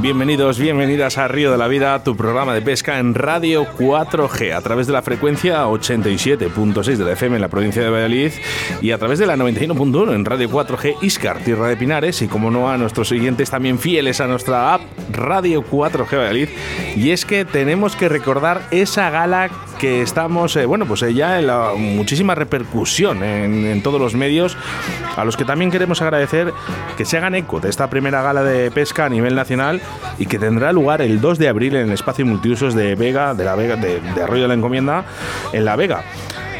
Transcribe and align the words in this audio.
Bienvenidos, 0.00 0.60
bienvenidas 0.60 1.18
a 1.18 1.26
Río 1.26 1.50
de 1.50 1.58
la 1.58 1.66
Vida, 1.66 2.04
tu 2.04 2.16
programa 2.16 2.54
de 2.54 2.62
pesca 2.62 3.00
en 3.00 3.14
Radio 3.14 3.66
4G, 3.66 4.54
a 4.54 4.60
través 4.60 4.86
de 4.86 4.92
la 4.92 5.02
frecuencia 5.02 5.66
87.6 5.66 6.96
de 6.96 7.04
la 7.04 7.12
FM 7.12 7.34
en 7.34 7.42
la 7.42 7.48
provincia 7.48 7.82
de 7.82 7.90
Valladolid 7.90 8.30
y 8.80 8.92
a 8.92 8.98
través 8.98 9.18
de 9.18 9.26
la 9.26 9.36
91.1 9.36 10.14
en 10.14 10.24
Radio 10.24 10.48
4G 10.50 10.98
Iscar, 11.02 11.38
Tierra 11.38 11.66
de 11.66 11.76
Pinares, 11.76 12.22
y 12.22 12.28
como 12.28 12.52
no 12.52 12.70
a 12.70 12.78
nuestros 12.78 13.08
siguientes 13.08 13.50
también 13.50 13.80
fieles 13.80 14.20
a 14.20 14.28
nuestra 14.28 14.74
app 14.74 14.82
Radio 15.10 15.64
4G 15.64 16.16
Valladolid. 16.16 16.48
Y 16.94 17.10
es 17.10 17.24
que 17.24 17.44
tenemos 17.44 17.96
que 17.96 18.08
recordar 18.08 18.68
esa 18.70 19.10
gala 19.10 19.50
que 19.78 20.02
estamos, 20.02 20.56
eh, 20.56 20.66
bueno, 20.66 20.86
pues 20.86 21.02
eh, 21.02 21.14
ya 21.14 21.38
en 21.38 21.46
la 21.46 21.72
muchísima 21.76 22.34
repercusión 22.34 23.22
en, 23.22 23.64
en, 23.64 23.82
todos 23.82 24.00
los 24.00 24.14
medios, 24.14 24.56
a 25.16 25.24
los 25.24 25.36
que 25.36 25.44
también 25.44 25.70
queremos 25.70 26.02
agradecer 26.02 26.52
que 26.96 27.04
se 27.04 27.16
hagan 27.16 27.34
eco 27.34 27.60
de 27.60 27.70
esta 27.70 27.88
primera 27.88 28.20
gala 28.22 28.42
de 28.42 28.70
pesca 28.70 29.06
a 29.06 29.08
nivel 29.08 29.34
nacional 29.34 29.80
y 30.18 30.26
que 30.26 30.38
tendrá 30.38 30.72
lugar 30.72 31.00
el 31.00 31.20
2 31.20 31.38
de 31.38 31.48
abril 31.48 31.76
en 31.76 31.88
el 31.88 31.92
espacio 31.92 32.26
multiusos 32.26 32.74
de 32.74 32.94
Vega, 32.96 33.34
de 33.34 33.44
la 33.44 33.54
Vega, 33.54 33.76
de, 33.76 34.00
de 34.00 34.22
Arroyo 34.22 34.42
de 34.42 34.48
la 34.48 34.54
Encomienda, 34.54 35.04
en 35.52 35.64
La 35.64 35.76
Vega 35.76 36.02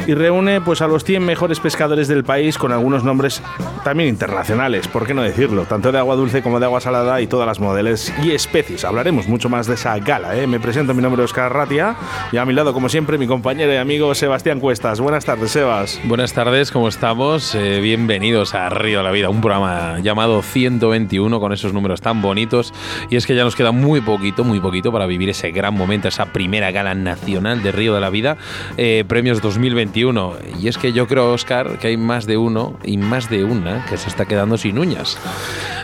y 0.07 0.15
reúne 0.15 0.61
pues 0.61 0.83
a 0.83 0.87
los 0.87 1.05
100 1.05 1.25
mejores 1.25 1.61
pescadores 1.61 2.09
del 2.09 2.25
país 2.25 2.59
con 2.59 2.73
algunos 2.73 3.05
nombres 3.05 3.43
también 3.85 4.09
internacionales, 4.09 4.89
por 4.89 5.07
qué 5.07 5.15
no 5.15 5.23
decirlo, 5.23 5.65
tanto 5.65 5.93
de 5.93 5.99
agua 5.99 6.17
dulce 6.17 6.43
como 6.43 6.61
de 6.61 6.67
agua 6.67 6.81
salada 6.81 7.21
y 7.21 7.27
todas 7.27 7.47
las 7.47 7.61
modelos 7.61 8.13
y 8.23 8.33
especies. 8.33 8.85
Hablaremos 8.85 9.29
mucho 9.29 9.49
más 9.49 9.67
de 9.67 9.75
esa 9.75 9.99
gala. 9.99 10.37
¿eh? 10.37 10.47
Me 10.47 10.61
presento, 10.61 10.95
mi 10.95 11.03
nombre 11.03 11.23
es 11.23 11.31
Oscar 11.31 11.53
Ratia 11.53 11.97
y 12.33 12.37
a 12.37 12.45
mi 12.45 12.53
lado, 12.53 12.73
como 12.73 12.89
siempre, 12.89 13.19
mi 13.19 13.27
compañero 13.27 13.73
y 13.73 13.77
amigo 13.77 14.15
Sebastián 14.15 14.61
Cuestas. 14.61 15.01
Buenas 15.01 15.25
tardes, 15.25 15.51
Sebas. 15.51 16.01
Buenas 16.05 16.33
tardes, 16.33 16.71
¿cómo 16.71 16.89
estamos? 16.89 17.55
Eh, 17.55 17.81
bienvenidos 17.81 18.55
a 18.55 18.69
Río 18.69 18.99
de 18.99 19.05
la 19.05 19.11
Vida, 19.11 19.29
un 19.29 19.41
programa 19.41 19.99
llamado 20.01 20.43
121 20.43 21.41
con 21.41 21.53
esos 21.53 21.73
números 21.73 22.01
tan 22.01 22.23
bonitos. 22.23 22.73
Y 23.11 23.17
es 23.17 23.27
que 23.27 23.35
ya 23.35 23.45
nos 23.45 23.57
queda 23.57 23.73
muy 23.73 24.01
poquito, 24.01 24.45
muy 24.45 24.61
poquito 24.61 24.93
para 24.93 25.07
vivir 25.07 25.29
ese 25.29 25.51
gran 25.51 25.75
momento, 25.75 26.09
esa 26.09 26.27
primera 26.27 26.71
gala 26.71 26.95
nacional 26.95 27.63
de 27.63 27.73
Río 27.73 27.95
de 27.95 28.01
la 28.01 28.11
Vida, 28.11 28.37
eh, 28.77 29.05
premios 29.07 29.41
2021. 29.89 30.35
Y 30.61 30.69
es 30.69 30.79
que 30.79 30.93
yo 30.93 31.07
creo, 31.07 31.33
Oscar, 31.33 31.79
que 31.79 31.89
hay 31.89 31.97
más 31.97 32.27
de 32.27 32.37
uno 32.37 32.75
y 32.85 32.97
más 32.97 33.29
de 33.31 33.45
una 33.45 33.85
que 33.87 33.97
se 33.97 34.09
está 34.09 34.27
quedando 34.27 34.57
sin 34.57 34.79
uñas. 34.79 35.19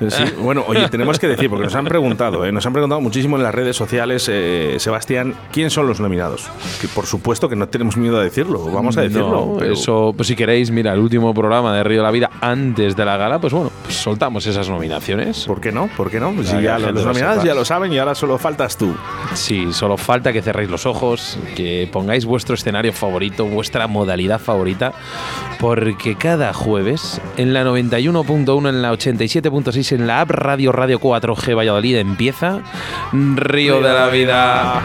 Sí, 0.08 0.24
bueno, 0.38 0.64
oye, 0.66 0.88
tenemos 0.88 1.19
que 1.19 1.28
decir, 1.28 1.48
porque 1.48 1.64
nos 1.64 1.74
han 1.74 1.84
preguntado, 1.84 2.44
¿eh? 2.44 2.52
nos 2.52 2.64
han 2.66 2.72
preguntado 2.72 3.00
muchísimo 3.00 3.36
en 3.36 3.42
las 3.42 3.55
redes 3.55 3.77
sociales, 3.77 4.28
eh, 4.30 4.77
Sebastián, 4.78 5.34
¿quién 5.52 5.70
son 5.70 5.86
los 5.86 6.00
nominados? 6.00 6.48
Que 6.80 6.88
por 6.88 7.06
supuesto 7.06 7.48
que 7.48 7.56
no 7.56 7.69
tenemos 7.69 7.96
miedo 7.96 8.19
a 8.19 8.22
decirlo, 8.22 8.64
vamos 8.64 8.96
a 8.96 9.02
decirlo. 9.02 9.30
No, 9.30 9.56
pero... 9.58 9.74
Eso, 9.74 10.12
pues 10.16 10.28
si 10.28 10.36
queréis, 10.36 10.70
mira, 10.70 10.92
el 10.92 11.00
último 11.00 11.33
programa 11.34 11.74
de 11.77 11.84
Río 11.84 11.98
de 11.98 12.05
la 12.05 12.11
Vida 12.11 12.30
antes 12.41 12.96
de 12.96 13.05
la 13.05 13.16
gala, 13.16 13.39
pues 13.39 13.52
bueno, 13.52 13.70
pues 13.83 13.96
soltamos 13.96 14.46
esas 14.46 14.68
nominaciones. 14.68 15.44
¿Por 15.44 15.61
qué 15.61 15.72
no? 15.72 15.89
¿Por 15.96 16.11
qué 16.11 16.20
no? 16.20 16.33
Pues 16.33 16.48
si 16.48 16.55
ya, 16.56 16.78
ya 16.78 16.91
los 16.91 17.05
nominados 17.05 17.44
ya 17.44 17.55
lo 17.55 17.64
saben 17.64 17.92
y 17.92 17.98
ahora 17.98 18.14
solo 18.14 18.39
faltas 18.39 18.77
tú. 18.77 18.94
Sí, 19.34 19.72
solo 19.72 19.96
falta 19.96 20.33
que 20.33 20.42
cerréis 20.42 20.70
los 20.70 20.86
ojos, 20.86 21.39
que 21.56 21.89
pongáis 21.92 22.24
vuestro 22.24 22.55
escenario 22.55 22.92
favorito, 22.92 23.46
vuestra 23.46 23.86
modalidad 23.95 24.41
favorita, 24.41 24.92
porque 25.61 26.17
cada 26.17 26.53
jueves 26.53 27.20
en 27.37 27.55
la 27.55 27.64
91.1, 27.64 28.69
en 28.69 28.83
la 28.83 28.92
87.6, 28.92 29.92
en 29.92 30.06
la 30.09 30.20
app 30.20 30.31
Radio 30.31 30.73
Radio 30.73 31.01
4G 31.01 31.56
Valladolid 31.56 31.97
empieza 31.97 32.61
Río 33.12 33.81
de 33.81 33.92
la 33.92 34.09
Vida. 34.09 34.83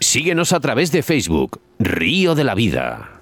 Síguenos 0.00 0.52
a 0.52 0.60
través 0.60 0.92
de 0.92 1.02
Facebook, 1.02 1.60
Río 1.80 2.36
de 2.36 2.44
la 2.44 2.54
Vida. 2.54 3.13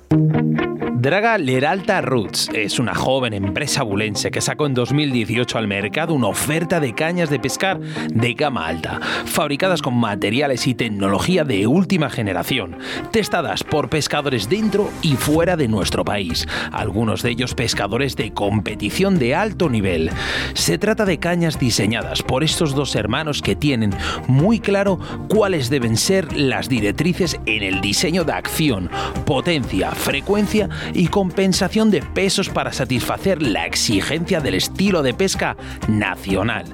Draga 1.03 1.37
Leralta 1.37 2.01
Roots 2.01 2.49
es 2.55 2.79
una 2.79 2.95
joven 2.95 3.35
empresa 3.35 3.83
bulense 3.83 4.31
que 4.31 4.41
sacó 4.41 4.67
en 4.67 4.75
2018 4.75 5.59
al 5.59 5.67
mercado 5.67 6.15
una 6.15 6.29
oferta 6.29 6.79
de 6.79 6.95
cañas 6.95 7.29
de 7.29 7.41
pescar 7.41 7.81
de 7.81 8.35
gama 8.35 8.69
alta, 8.69 9.01
fabricadas 9.25 9.83
con 9.83 9.97
materiales 9.97 10.69
y 10.69 10.75
tecnología 10.75 11.43
de 11.43 11.67
última 11.67 12.09
generación, 12.09 12.77
testadas 13.11 13.65
por 13.65 13.89
pescadores 13.89 14.49
dentro 14.49 14.93
y 15.03 15.17
fuera 15.17 15.57
de 15.57 15.67
nuestro 15.67 16.05
país, 16.05 16.47
algunos 16.71 17.25
de 17.25 17.31
ellos 17.31 17.57
pescadores 17.57 18.15
de 18.15 18.33
competición 18.33 19.19
de 19.19 19.34
alto 19.34 19.69
nivel. 19.69 20.09
Se 20.55 20.79
trata 20.79 21.05
de 21.05 21.19
cañas 21.19 21.59
diseñadas 21.59 22.23
por 22.23 22.45
estos 22.45 22.77
dos 22.77 22.95
hermanos 22.95 23.43
que 23.43 23.57
tienen 23.57 23.93
muy 24.29 24.61
claro 24.61 25.01
cuáles 25.27 25.69
deben 25.69 25.97
ser 25.97 26.33
las 26.33 26.69
directrices 26.69 27.41
en 27.47 27.65
el 27.65 27.81
diseño 27.81 28.23
de 28.23 28.34
acción, 28.34 28.89
potencia, 29.27 29.91
frecuencia 29.91 30.69
y 30.94 31.08
compensación 31.08 31.91
de 31.91 32.03
pesos 32.03 32.48
para 32.48 32.72
satisfacer 32.72 33.42
la 33.42 33.66
exigencia 33.66 34.41
del 34.41 34.54
estilo 34.54 35.03
de 35.03 35.14
pesca 35.14 35.56
nacional. 35.88 36.64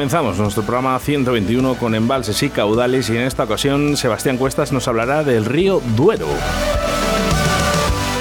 Comenzamos 0.00 0.38
nuestro 0.38 0.62
programa 0.62 0.98
121 0.98 1.74
con 1.74 1.94
embalses 1.94 2.42
y 2.42 2.48
caudales 2.48 3.10
y 3.10 3.18
en 3.18 3.24
esta 3.24 3.44
ocasión 3.44 3.98
Sebastián 3.98 4.38
Cuestas 4.38 4.72
nos 4.72 4.88
hablará 4.88 5.24
del 5.24 5.44
río 5.44 5.82
Duero. 5.94 6.26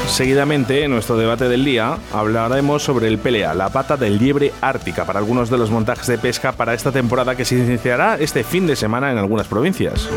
Seguidamente, 0.06 0.84
en 0.84 0.92
nuestro 0.92 1.16
debate 1.16 1.48
del 1.48 1.64
día, 1.64 1.98
hablaremos 2.12 2.84
sobre 2.84 3.08
el 3.08 3.18
pelea, 3.18 3.54
la 3.54 3.70
pata 3.70 3.96
del 3.96 4.18
liebre 4.18 4.52
ártica, 4.60 5.06
para 5.06 5.20
algunos 5.20 5.50
de 5.50 5.58
los 5.58 5.72
montajes 5.72 6.08
de 6.08 6.18
pesca 6.18 6.52
para 6.52 6.74
esta 6.74 6.92
temporada 6.92 7.38
que 7.38 7.46
se 7.46 7.56
iniciará 7.56 8.18
este 8.20 8.44
fin 8.44 8.68
de 8.68 8.75
semana 8.75 9.14
en 9.14 9.18
algunas 9.18 9.48
provincias. 9.48 10.10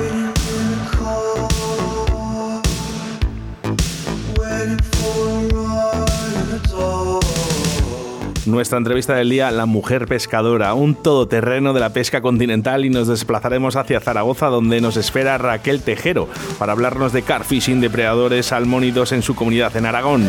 Nuestra 8.46 8.78
entrevista 8.78 9.14
del 9.14 9.30
día, 9.30 9.52
La 9.52 9.66
Mujer 9.66 10.06
Pescadora, 10.08 10.74
un 10.74 10.96
todoterreno 10.96 11.72
de 11.72 11.78
la 11.78 11.90
pesca 11.90 12.20
continental 12.20 12.84
y 12.84 12.90
nos 12.90 13.06
desplazaremos 13.06 13.76
hacia 13.76 14.00
Zaragoza 14.00 14.46
donde 14.46 14.80
nos 14.80 14.96
espera 14.96 15.38
Raquel 15.38 15.80
Tejero 15.80 16.28
para 16.58 16.72
hablarnos 16.72 17.12
de 17.12 17.22
carfishing, 17.22 17.80
depredadores, 17.80 18.46
salmónidos 18.46 19.12
en 19.12 19.22
su 19.22 19.36
comunidad 19.36 19.76
en 19.76 19.86
Aragón. 19.86 20.26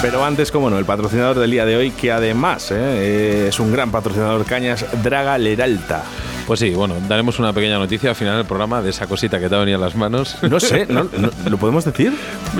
Pero 0.00 0.24
antes, 0.24 0.50
como 0.50 0.70
no, 0.70 0.78
el 0.78 0.86
patrocinador 0.86 1.38
del 1.38 1.50
día 1.50 1.66
de 1.66 1.76
hoy, 1.76 1.90
que 1.90 2.10
además 2.10 2.70
eh, 2.70 3.46
es 3.48 3.60
un 3.60 3.70
gran 3.70 3.90
patrocinador 3.90 4.46
cañas, 4.46 4.86
Draga 5.02 5.36
Leralta. 5.36 6.04
Pues 6.46 6.60
sí, 6.60 6.70
bueno, 6.74 6.96
daremos 7.08 7.38
una 7.38 7.54
pequeña 7.54 7.78
noticia 7.78 8.10
al 8.10 8.16
final 8.16 8.36
del 8.36 8.44
programa 8.44 8.82
de 8.82 8.90
esa 8.90 9.06
cosita 9.06 9.40
que 9.40 9.48
te 9.48 9.54
ha 9.54 9.58
venido 9.58 9.78
a 9.78 9.80
las 9.80 9.94
manos. 9.94 10.36
No 10.54 10.60
sé, 10.60 10.86
¿no, 10.86 11.08
lo 11.50 11.56
podemos 11.56 11.84
decir? 11.84 12.12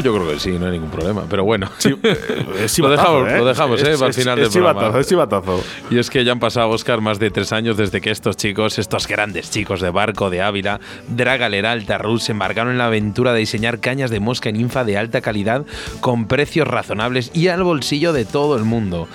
Yo 0.02 0.12
creo 0.14 0.28
que 0.28 0.40
sí, 0.40 0.52
no 0.58 0.66
hay 0.66 0.72
ningún 0.72 0.90
problema. 0.90 1.24
Pero 1.30 1.44
bueno, 1.44 1.70
eh, 1.84 1.96
lo 2.78 2.90
dejamos, 2.90 3.30
¿eh? 3.30 3.38
lo 3.38 3.44
dejamos 3.44 3.82
¿eh? 3.82 3.94
para 3.96 4.06
el 4.06 4.14
final 4.14 4.40
del 4.40 4.50
programa. 4.50 4.98
Es 4.98 5.06
chivatazo. 5.06 5.62
Y 5.90 5.98
es 5.98 6.10
que 6.10 6.24
ya 6.24 6.32
han 6.32 6.40
pasado, 6.40 6.70
Oscar, 6.70 7.00
más 7.00 7.20
de 7.20 7.30
tres 7.30 7.52
años 7.52 7.76
desde 7.76 8.00
que 8.00 8.10
estos 8.10 8.36
chicos, 8.36 8.80
estos 8.80 9.06
grandes 9.06 9.50
chicos 9.50 9.80
de 9.80 9.90
barco 9.90 10.28
de 10.28 10.42
Ávila, 10.42 10.80
Draga 11.06 11.48
Leralta 11.48 11.98
Rus, 11.98 12.24
se 12.24 12.32
embarcaron 12.32 12.72
en 12.72 12.78
la 12.78 12.86
aventura 12.86 13.32
de 13.32 13.40
diseñar 13.40 13.78
cañas 13.78 14.10
de 14.10 14.18
mosca 14.18 14.48
en 14.48 14.56
ninfa 14.56 14.82
de 14.82 14.98
alta 14.98 15.20
calidad 15.20 15.66
con 16.00 16.26
precios 16.26 16.66
razonables 16.66 17.30
y 17.32 17.48
al 17.48 17.62
bolsillo 17.62 18.12
de 18.12 18.24
todo 18.24 18.56
el 18.56 18.64
mundo. 18.64 19.06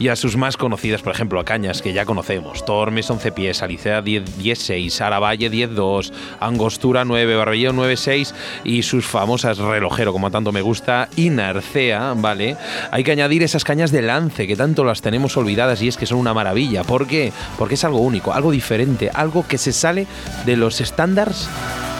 Y 0.00 0.08
a 0.08 0.16
sus 0.16 0.36
más 0.36 0.56
conocidas, 0.56 1.02
por 1.02 1.12
ejemplo, 1.12 1.38
a 1.38 1.44
cañas 1.44 1.82
que 1.82 1.92
ya 1.92 2.04
conocemos: 2.04 2.64
Tormes 2.64 3.08
11 3.08 3.30
pies, 3.30 3.62
Alicea 3.62 4.00
10-6, 4.22 5.00
Aravalle 5.00 5.50
10-2, 5.50 6.12
Angostura 6.40 7.04
9, 7.04 7.36
Barbello 7.36 7.72
9-6 7.72 8.32
y 8.64 8.82
sus 8.82 9.06
famosas 9.06 9.58
relojero, 9.58 10.12
como 10.12 10.30
tanto 10.30 10.52
me 10.52 10.62
gusta, 10.62 11.08
y 11.16 11.30
Narcea, 11.30 12.14
¿vale? 12.16 12.56
Hay 12.90 13.04
que 13.04 13.12
añadir 13.12 13.42
esas 13.42 13.64
cañas 13.64 13.90
de 13.90 14.02
lance 14.02 14.46
que 14.46 14.56
tanto 14.56 14.84
las 14.84 15.02
tenemos 15.02 15.36
olvidadas 15.36 15.82
y 15.82 15.88
es 15.88 15.96
que 15.96 16.06
son 16.06 16.18
una 16.18 16.34
maravilla. 16.34 16.84
¿Por 16.84 17.06
qué? 17.06 17.32
Porque 17.58 17.74
es 17.74 17.84
algo 17.84 17.98
único, 17.98 18.32
algo 18.32 18.50
diferente, 18.50 19.10
algo 19.12 19.46
que 19.46 19.58
se 19.58 19.72
sale 19.72 20.06
de 20.44 20.56
los 20.56 20.80
estándares 20.80 21.48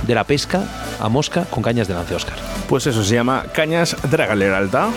de 0.07 0.15
la 0.15 0.25
pesca 0.25 0.65
a 1.01 1.09
mosca 1.09 1.45
con 1.45 1.63
cañas 1.63 1.89
de 1.89 1.95
lance, 1.95 2.15
Oscar. 2.15 2.37
Pues 2.69 2.87
eso 2.87 3.03
se 3.03 3.15
llama 3.15 3.45
cañas 3.53 3.97
Dragalera 4.11 4.59
Alta. 4.59 4.91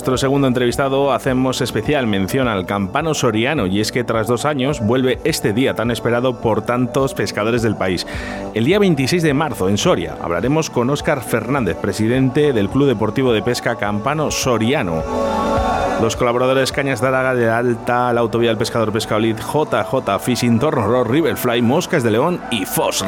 Nuestro 0.00 0.16
segundo 0.16 0.48
entrevistado 0.48 1.12
hacemos 1.12 1.60
especial 1.60 2.06
mención 2.06 2.48
al 2.48 2.64
campano 2.64 3.12
soriano 3.12 3.66
y 3.66 3.82
es 3.82 3.92
que 3.92 4.02
tras 4.02 4.26
dos 4.26 4.46
años 4.46 4.80
vuelve 4.80 5.18
este 5.24 5.52
día 5.52 5.74
tan 5.74 5.90
esperado 5.90 6.40
por 6.40 6.62
tantos 6.62 7.12
pescadores 7.12 7.60
del 7.60 7.76
país. 7.76 8.06
El 8.54 8.64
día 8.64 8.78
26 8.78 9.22
de 9.22 9.34
marzo 9.34 9.68
en 9.68 9.76
Soria 9.76 10.16
hablaremos 10.22 10.70
con 10.70 10.88
Óscar 10.88 11.20
Fernández, 11.20 11.76
presidente 11.76 12.54
del 12.54 12.70
Club 12.70 12.86
Deportivo 12.86 13.34
de 13.34 13.42
Pesca 13.42 13.76
Campano 13.76 14.30
Soriano. 14.30 15.02
Los 16.00 16.16
colaboradores 16.16 16.72
Cañas 16.72 17.02
Daraga 17.02 17.34
de 17.34 17.50
Alta, 17.50 18.10
la 18.14 18.22
Autovía 18.22 18.48
del 18.48 18.56
Pescador 18.56 18.92
Pescaolid, 18.92 19.36
JJ 19.36 20.18
Fishing, 20.18 20.58
Torno 20.58 21.04
Riverfly, 21.04 21.60
Moscas 21.60 22.02
de 22.02 22.12
León 22.12 22.40
y 22.50 22.64
Foss 22.64 23.04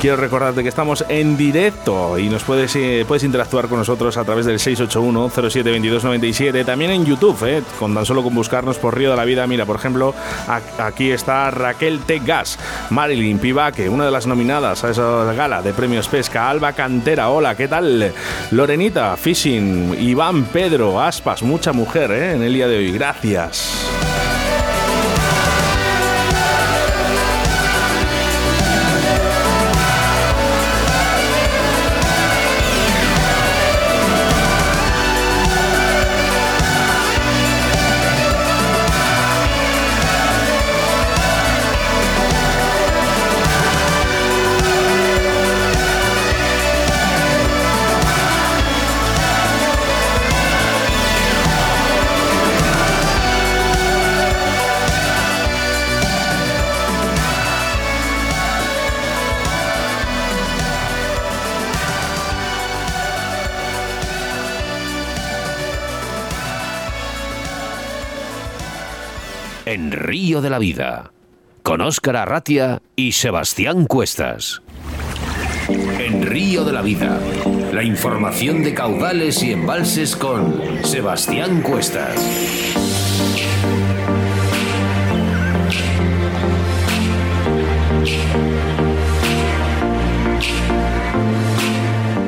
Quiero 0.00 0.16
recordarte 0.16 0.62
que 0.62 0.68
estamos 0.68 1.04
en 1.08 1.36
directo 1.36 2.20
y 2.20 2.28
nos 2.28 2.44
puedes, 2.44 2.76
eh, 2.76 3.04
puedes 3.08 3.24
interactuar 3.24 3.66
con 3.66 3.78
nosotros 3.78 4.16
a 4.16 4.24
través 4.24 4.46
del 4.46 4.60
681-072297. 4.60 6.64
También 6.64 6.92
en 6.92 7.04
YouTube, 7.04 7.36
eh, 7.44 7.64
con 7.80 7.92
tan 7.92 8.06
solo 8.06 8.22
con 8.22 8.32
buscarnos 8.32 8.78
por 8.78 8.96
Río 8.96 9.10
de 9.10 9.16
la 9.16 9.24
Vida. 9.24 9.44
Mira, 9.48 9.66
por 9.66 9.74
ejemplo, 9.74 10.14
aquí 10.78 11.10
está 11.10 11.50
Raquel 11.50 11.98
T. 12.06 12.20
Gas, 12.20 12.60
Marilyn 12.90 13.40
Pivaque, 13.40 13.88
una 13.88 14.04
de 14.04 14.12
las 14.12 14.28
nominadas 14.28 14.84
a 14.84 14.90
esa 14.90 15.32
gala 15.32 15.62
de 15.62 15.72
premios 15.72 16.06
pesca. 16.06 16.48
Alba 16.48 16.74
Cantera, 16.74 17.30
hola, 17.30 17.56
¿qué 17.56 17.66
tal? 17.66 18.12
Lorenita, 18.52 19.16
Fishing, 19.16 19.96
Iván 20.00 20.44
Pedro, 20.44 21.00
Aspas, 21.00 21.42
mucha 21.42 21.72
mujer 21.72 22.12
eh, 22.12 22.34
en 22.34 22.44
el 22.44 22.54
día 22.54 22.68
de 22.68 22.76
hoy. 22.76 22.92
Gracias. 22.92 23.74
De 70.40 70.50
la 70.50 70.58
Vida, 70.58 71.12
con 71.62 71.80
Óscar 71.80 72.16
Arratia 72.16 72.82
y 72.96 73.12
Sebastián 73.12 73.86
Cuestas. 73.86 74.62
En 75.68 76.26
Río 76.26 76.64
de 76.64 76.72
la 76.72 76.82
Vida, 76.82 77.20
la 77.72 77.82
información 77.82 78.62
de 78.62 78.74
caudales 78.74 79.42
y 79.42 79.52
embalses 79.52 80.16
con 80.16 80.60
Sebastián 80.84 81.62
Cuestas. 81.62 82.16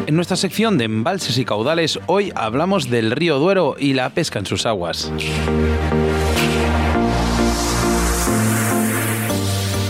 En 0.07 0.17
nuestra 0.17 0.37
sección 0.37 0.77
de 0.77 0.85
embalses 0.85 1.39
y 1.39 1.45
caudales, 1.45 2.01
hoy 2.07 2.33
hablamos 2.35 2.91
del 2.91 3.13
río 3.13 3.39
Duero 3.39 3.77
y 3.79 3.95
la 3.95 4.11
pesca 4.11 4.41
en 4.41 4.47
sus 4.47 4.67
aguas. 4.67 5.13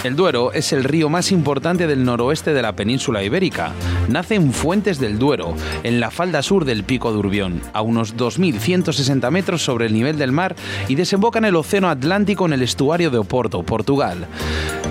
El 0.02 0.16
Duero 0.16 0.52
es 0.54 0.72
el 0.72 0.84
río 0.84 1.10
más 1.10 1.30
importante 1.30 1.86
del 1.86 2.04
noroeste 2.04 2.54
de 2.54 2.62
la 2.62 2.72
península 2.72 3.22
ibérica. 3.22 3.74
Nace 4.08 4.34
en 4.34 4.54
Fuentes 4.54 4.98
del 4.98 5.18
Duero, 5.18 5.54
en 5.82 6.00
la 6.00 6.10
falda 6.10 6.42
sur 6.42 6.64
del 6.64 6.84
Pico 6.84 7.12
de 7.12 7.18
Urbión, 7.18 7.60
a 7.74 7.82
unos 7.82 8.16
2.160 8.16 9.30
metros 9.30 9.62
sobre 9.62 9.86
el 9.86 9.92
nivel 9.92 10.16
del 10.16 10.32
mar 10.32 10.56
y 10.88 10.94
desemboca 10.94 11.38
en 11.38 11.44
el 11.44 11.56
Océano 11.56 11.90
Atlántico 11.90 12.46
en 12.46 12.54
el 12.54 12.62
estuario 12.62 13.10
de 13.10 13.18
Oporto, 13.18 13.62
Portugal. 13.62 14.26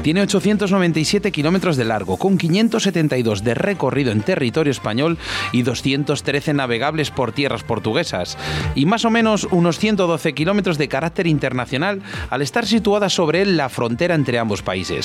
Tiene 0.03 0.21
897 0.21 1.31
kilómetros 1.31 1.75
de 1.75 1.83
largo, 1.83 2.15
con 2.17 2.37
572 2.37 3.43
de 3.43 3.53
recorrido 3.53 4.11
en 4.11 4.21
territorio 4.21 4.71
español 4.71 5.17
y 5.51 5.63
213 5.63 6.53
navegables 6.53 7.11
por 7.11 7.33
tierras 7.33 7.63
portuguesas, 7.63 8.37
y 8.75 8.85
más 8.85 9.03
o 9.03 9.09
menos 9.09 9.47
unos 9.51 9.77
112 9.77 10.33
kilómetros 10.33 10.77
de 10.77 10.87
carácter 10.87 11.27
internacional 11.27 12.01
al 12.29 12.41
estar 12.41 12.65
situada 12.65 13.09
sobre 13.09 13.41
él 13.41 13.57
la 13.57 13.67
frontera 13.67 14.15
entre 14.15 14.39
ambos 14.39 14.61
países. 14.61 14.98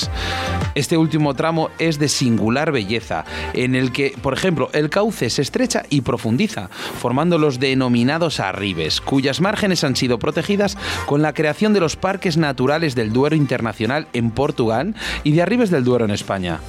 Este 0.75 0.97
último 0.97 1.35
tramo 1.35 1.71
es 1.79 1.99
de 1.99 2.09
singular 2.09 2.73
belleza, 2.73 3.25
en 3.53 3.75
el 3.75 3.93
que, 3.93 4.15
por 4.21 4.35
ejemplo, 4.35 4.71
el 4.73 4.91
cauce 4.91 5.31
se 5.31 5.43
estrecha 5.43 5.85
y 5.91 6.01
profundiza, 6.01 6.69
formando 7.01 7.39
los 7.39 7.61
denominados 7.61 8.41
arribes, 8.41 9.01
cuyas 9.01 9.41
márgenes 9.41 9.85
han 9.85 9.97
sido 9.97 10.19
protegidas 10.19 10.77
con 11.07 11.23
la 11.23 11.33
creación 11.33 11.73
de 11.73 11.81
los 11.81 11.97
parques 11.97 12.37
naturales 12.37 12.95
del 12.95 13.13
Duero 13.13 13.37
Internacional 13.37 14.09
en 14.13 14.31
Portugal 14.31 14.95
y 15.23 15.33
de 15.33 15.43
Arribes 15.43 15.71
del 15.71 15.85
Duero 15.85 16.05
en 16.05 16.11
España. 16.11 16.61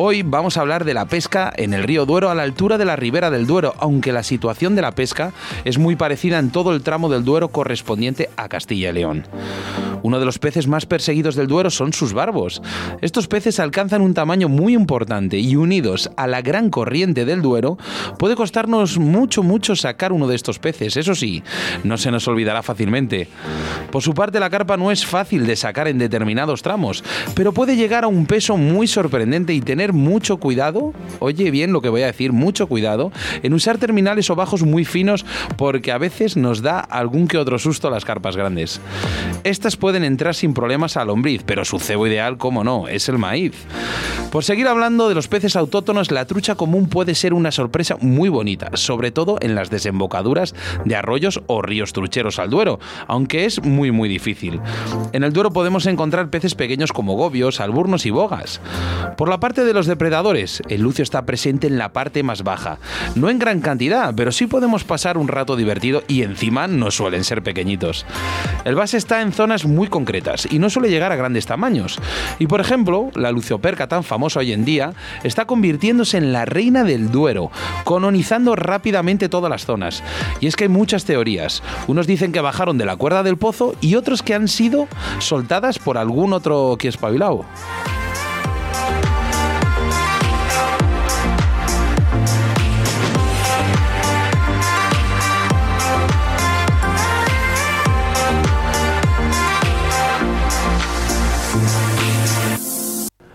Hoy 0.00 0.22
vamos 0.22 0.56
a 0.56 0.60
hablar 0.60 0.84
de 0.84 0.94
la 0.94 1.06
pesca 1.06 1.52
en 1.56 1.74
el 1.74 1.82
río 1.82 2.06
Duero 2.06 2.30
a 2.30 2.34
la 2.36 2.44
altura 2.44 2.78
de 2.78 2.84
la 2.84 2.94
ribera 2.94 3.32
del 3.32 3.48
Duero, 3.48 3.74
aunque 3.80 4.12
la 4.12 4.22
situación 4.22 4.76
de 4.76 4.82
la 4.82 4.92
pesca 4.92 5.32
es 5.64 5.76
muy 5.76 5.96
parecida 5.96 6.38
en 6.38 6.50
todo 6.50 6.72
el 6.72 6.82
tramo 6.82 7.08
del 7.08 7.24
Duero 7.24 7.48
correspondiente 7.48 8.30
a 8.36 8.48
Castilla 8.48 8.90
y 8.90 8.92
León. 8.92 9.26
Uno 10.04 10.20
de 10.20 10.24
los 10.24 10.38
peces 10.38 10.68
más 10.68 10.86
perseguidos 10.86 11.34
del 11.34 11.48
Duero 11.48 11.70
son 11.70 11.92
sus 11.92 12.12
barbos. 12.12 12.37
Estos 13.00 13.28
peces 13.28 13.60
alcanzan 13.60 14.02
un 14.02 14.14
tamaño 14.14 14.48
muy 14.48 14.74
importante 14.74 15.38
y 15.38 15.56
unidos 15.56 16.10
a 16.16 16.26
la 16.26 16.42
gran 16.42 16.70
corriente 16.70 17.24
del 17.24 17.42
Duero, 17.42 17.78
puede 18.18 18.36
costarnos 18.36 18.98
mucho, 18.98 19.42
mucho 19.42 19.76
sacar 19.76 20.12
uno 20.12 20.28
de 20.28 20.36
estos 20.36 20.58
peces. 20.58 20.96
Eso 20.96 21.14
sí, 21.14 21.42
no 21.84 21.98
se 21.98 22.10
nos 22.10 22.28
olvidará 22.28 22.62
fácilmente. 22.62 23.28
Por 23.90 24.02
su 24.02 24.14
parte, 24.14 24.40
la 24.40 24.50
carpa 24.50 24.76
no 24.76 24.90
es 24.90 25.04
fácil 25.04 25.46
de 25.46 25.56
sacar 25.56 25.88
en 25.88 25.98
determinados 25.98 26.62
tramos, 26.62 27.02
pero 27.34 27.52
puede 27.52 27.76
llegar 27.76 28.04
a 28.04 28.08
un 28.08 28.26
peso 28.26 28.56
muy 28.56 28.86
sorprendente 28.86 29.54
y 29.54 29.60
tener 29.60 29.92
mucho 29.92 30.36
cuidado, 30.36 30.92
oye 31.18 31.50
bien 31.50 31.72
lo 31.72 31.80
que 31.80 31.88
voy 31.88 32.02
a 32.02 32.06
decir, 32.06 32.32
mucho 32.32 32.66
cuidado, 32.66 33.12
en 33.42 33.54
usar 33.54 33.78
terminales 33.78 34.30
o 34.30 34.36
bajos 34.36 34.62
muy 34.62 34.84
finos 34.84 35.24
porque 35.56 35.92
a 35.92 35.98
veces 35.98 36.36
nos 36.36 36.62
da 36.62 36.80
algún 36.80 37.28
que 37.28 37.38
otro 37.38 37.58
susto 37.58 37.88
a 37.88 37.90
las 37.90 38.04
carpas 38.04 38.36
grandes. 38.36 38.80
Estas 39.44 39.76
pueden 39.76 40.04
entrar 40.04 40.34
sin 40.34 40.54
problemas 40.54 40.96
a 40.96 41.04
lombriz, 41.04 41.42
pero 41.44 41.64
su 41.64 41.78
cebo 41.78 42.06
ideal, 42.06 42.27
como 42.36 42.64
no, 42.64 42.88
es 42.88 43.08
el 43.08 43.18
maíz. 43.18 43.54
Por 44.30 44.44
seguir 44.44 44.68
hablando 44.68 45.08
de 45.08 45.14
los 45.14 45.26
peces 45.26 45.56
autóctonos, 45.56 46.10
la 46.10 46.26
trucha 46.26 46.54
común 46.54 46.88
puede 46.88 47.14
ser 47.14 47.32
una 47.32 47.50
sorpresa 47.50 47.96
muy 48.00 48.28
bonita, 48.28 48.70
sobre 48.74 49.10
todo 49.10 49.38
en 49.40 49.54
las 49.54 49.70
desembocaduras 49.70 50.54
de 50.84 50.96
arroyos 50.96 51.40
o 51.46 51.62
ríos 51.62 51.94
trucheros 51.94 52.38
al 52.38 52.50
Duero, 52.50 52.78
aunque 53.06 53.46
es 53.46 53.62
muy 53.62 53.90
muy 53.90 54.08
difícil. 54.08 54.60
En 55.12 55.24
el 55.24 55.32
Duero 55.32 55.50
podemos 55.50 55.86
encontrar 55.86 56.28
peces 56.28 56.54
pequeños 56.54 56.92
como 56.92 57.14
gobios, 57.14 57.60
alburnos 57.60 58.04
y 58.04 58.10
bogas. 58.10 58.60
Por 59.16 59.30
la 59.30 59.40
parte 59.40 59.64
de 59.64 59.72
los 59.72 59.86
depredadores, 59.86 60.62
el 60.68 60.82
lucio 60.82 61.02
está 61.02 61.24
presente 61.24 61.66
en 61.66 61.78
la 61.78 61.94
parte 61.94 62.22
más 62.22 62.42
baja, 62.42 62.78
no 63.14 63.30
en 63.30 63.38
gran 63.38 63.60
cantidad, 63.60 64.14
pero 64.14 64.30
sí 64.30 64.46
podemos 64.46 64.84
pasar 64.84 65.16
un 65.16 65.28
rato 65.28 65.56
divertido 65.56 66.02
y 66.06 66.22
encima 66.22 66.66
no 66.66 66.90
suelen 66.90 67.24
ser 67.24 67.42
pequeñitos. 67.42 68.04
El 68.64 68.74
base 68.74 68.98
está 68.98 69.22
en 69.22 69.32
zonas 69.32 69.64
muy 69.64 69.88
concretas 69.88 70.46
y 70.50 70.58
no 70.58 70.68
suele 70.68 70.90
llegar 70.90 71.12
a 71.12 71.16
grandes 71.16 71.46
tamaños. 71.46 71.98
Y 72.38 72.46
por 72.46 72.60
ejemplo, 72.60 73.10
la 73.14 73.32
lucioperca 73.32 73.88
tan 73.88 74.04
famosa 74.04 74.40
hoy 74.40 74.52
en 74.52 74.64
día 74.64 74.92
está 75.22 75.46
convirtiéndose 75.46 76.18
en 76.18 76.32
la 76.32 76.44
reina 76.44 76.84
del 76.84 77.10
Duero, 77.10 77.50
colonizando 77.84 78.56
rápidamente 78.56 79.28
todas 79.28 79.50
las 79.50 79.64
zonas. 79.64 80.02
Y 80.40 80.46
es 80.46 80.56
que 80.56 80.64
hay 80.64 80.68
muchas 80.68 81.04
teorías. 81.04 81.62
Unos 81.86 82.06
dicen 82.06 82.32
que 82.32 82.40
bajaron 82.40 82.78
de 82.78 82.86
la 82.86 82.96
cuerda 82.96 83.22
del 83.22 83.36
pozo 83.36 83.74
y 83.80 83.94
otros 83.94 84.22
que 84.22 84.34
han 84.34 84.48
sido 84.48 84.88
soltadas 85.18 85.78
por 85.78 85.98
algún 85.98 86.32
otro 86.32 86.76
que 86.78 86.88
espabilado. 86.88 87.44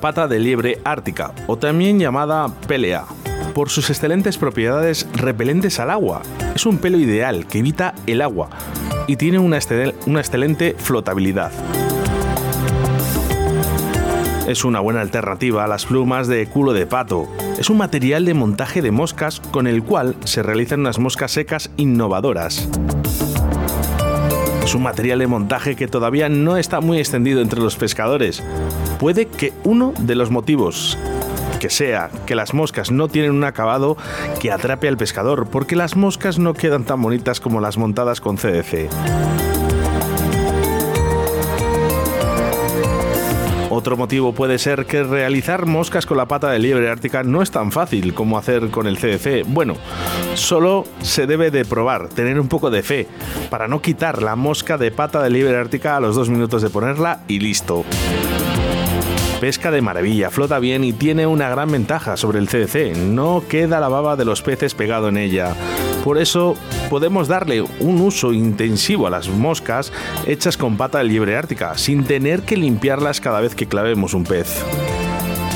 Pata 0.00 0.28
de 0.28 0.38
liebre 0.38 0.80
ártica, 0.84 1.32
o 1.46 1.56
también 1.56 1.98
llamada 1.98 2.48
pelea, 2.66 3.04
por 3.54 3.70
sus 3.70 3.90
excelentes 3.90 4.38
propiedades 4.38 5.06
repelentes 5.14 5.80
al 5.80 5.90
agua. 5.90 6.22
Es 6.54 6.66
un 6.66 6.78
pelo 6.78 6.98
ideal 6.98 7.46
que 7.46 7.58
evita 7.58 7.94
el 8.06 8.22
agua 8.22 8.50
y 9.06 9.16
tiene 9.16 9.38
una, 9.38 9.58
una 10.06 10.20
excelente 10.20 10.74
flotabilidad. 10.78 11.52
Es 14.48 14.64
una 14.64 14.80
buena 14.80 15.02
alternativa 15.02 15.64
a 15.64 15.68
las 15.68 15.84
plumas 15.84 16.26
de 16.26 16.46
culo 16.46 16.72
de 16.72 16.86
pato. 16.86 17.28
Es 17.58 17.68
un 17.68 17.76
material 17.76 18.24
de 18.24 18.32
montaje 18.32 18.80
de 18.80 18.90
moscas 18.90 19.40
con 19.40 19.66
el 19.66 19.82
cual 19.82 20.16
se 20.24 20.42
realizan 20.42 20.80
unas 20.80 20.98
moscas 20.98 21.32
secas 21.32 21.70
innovadoras. 21.76 22.66
Es 24.64 24.74
un 24.74 24.82
material 24.82 25.18
de 25.18 25.26
montaje 25.26 25.76
que 25.76 25.88
todavía 25.88 26.28
no 26.28 26.56
está 26.56 26.80
muy 26.80 26.98
extendido 26.98 27.40
entre 27.40 27.60
los 27.60 27.76
pescadores. 27.76 28.42
Puede 28.98 29.26
que 29.26 29.52
uno 29.64 29.94
de 29.98 30.14
los 30.16 30.30
motivos 30.30 30.98
que 31.60 31.70
sea 31.70 32.10
que 32.26 32.34
las 32.34 32.54
moscas 32.54 32.90
no 32.90 33.08
tienen 33.08 33.32
un 33.32 33.44
acabado 33.44 33.96
que 34.40 34.52
atrape 34.52 34.88
al 34.88 34.96
pescador, 34.96 35.48
porque 35.50 35.76
las 35.76 35.96
moscas 35.96 36.38
no 36.38 36.54
quedan 36.54 36.84
tan 36.84 37.02
bonitas 37.02 37.40
como 37.40 37.60
las 37.60 37.78
montadas 37.78 38.20
con 38.20 38.36
CDC. 38.36 38.88
Otro 43.70 43.96
motivo 43.96 44.32
puede 44.32 44.58
ser 44.58 44.86
que 44.86 45.02
realizar 45.02 45.66
moscas 45.66 46.06
con 46.06 46.16
la 46.16 46.26
pata 46.26 46.50
de 46.50 46.58
liebre 46.58 46.90
ártica 46.90 47.22
no 47.22 47.42
es 47.42 47.50
tan 47.50 47.70
fácil 47.70 48.14
como 48.14 48.38
hacer 48.38 48.70
con 48.70 48.86
el 48.86 48.98
CDC. 48.98 49.44
Bueno, 49.46 49.74
solo 50.34 50.84
se 51.02 51.26
debe 51.26 51.50
de 51.50 51.64
probar, 51.64 52.08
tener 52.08 52.40
un 52.40 52.48
poco 52.48 52.70
de 52.70 52.82
fe, 52.82 53.06
para 53.50 53.68
no 53.68 53.82
quitar 53.82 54.22
la 54.22 54.36
mosca 54.36 54.78
de 54.78 54.90
pata 54.90 55.22
de 55.22 55.30
liebre 55.30 55.56
ártica 55.56 55.96
a 55.96 56.00
los 56.00 56.16
dos 56.16 56.28
minutos 56.28 56.62
de 56.62 56.70
ponerla 56.70 57.20
y 57.28 57.40
listo. 57.40 57.84
Pesca 59.40 59.70
de 59.70 59.82
maravilla, 59.82 60.30
flota 60.30 60.58
bien 60.58 60.82
y 60.82 60.92
tiene 60.92 61.28
una 61.28 61.48
gran 61.48 61.70
ventaja 61.70 62.16
sobre 62.16 62.40
el 62.40 62.48
CDC, 62.48 62.96
no 62.96 63.44
queda 63.48 63.78
la 63.78 63.88
baba 63.88 64.16
de 64.16 64.24
los 64.24 64.42
peces 64.42 64.74
pegado 64.74 65.08
en 65.08 65.16
ella. 65.16 65.54
Por 66.02 66.18
eso 66.18 66.56
podemos 66.90 67.28
darle 67.28 67.62
un 67.62 68.00
uso 68.00 68.32
intensivo 68.32 69.06
a 69.06 69.10
las 69.10 69.28
moscas 69.28 69.92
hechas 70.26 70.56
con 70.56 70.76
pata 70.76 70.98
de 70.98 71.04
liebre 71.04 71.36
ártica, 71.36 71.78
sin 71.78 72.04
tener 72.04 72.42
que 72.42 72.56
limpiarlas 72.56 73.20
cada 73.20 73.40
vez 73.40 73.54
que 73.54 73.68
clavemos 73.68 74.12
un 74.12 74.24
pez. 74.24 74.64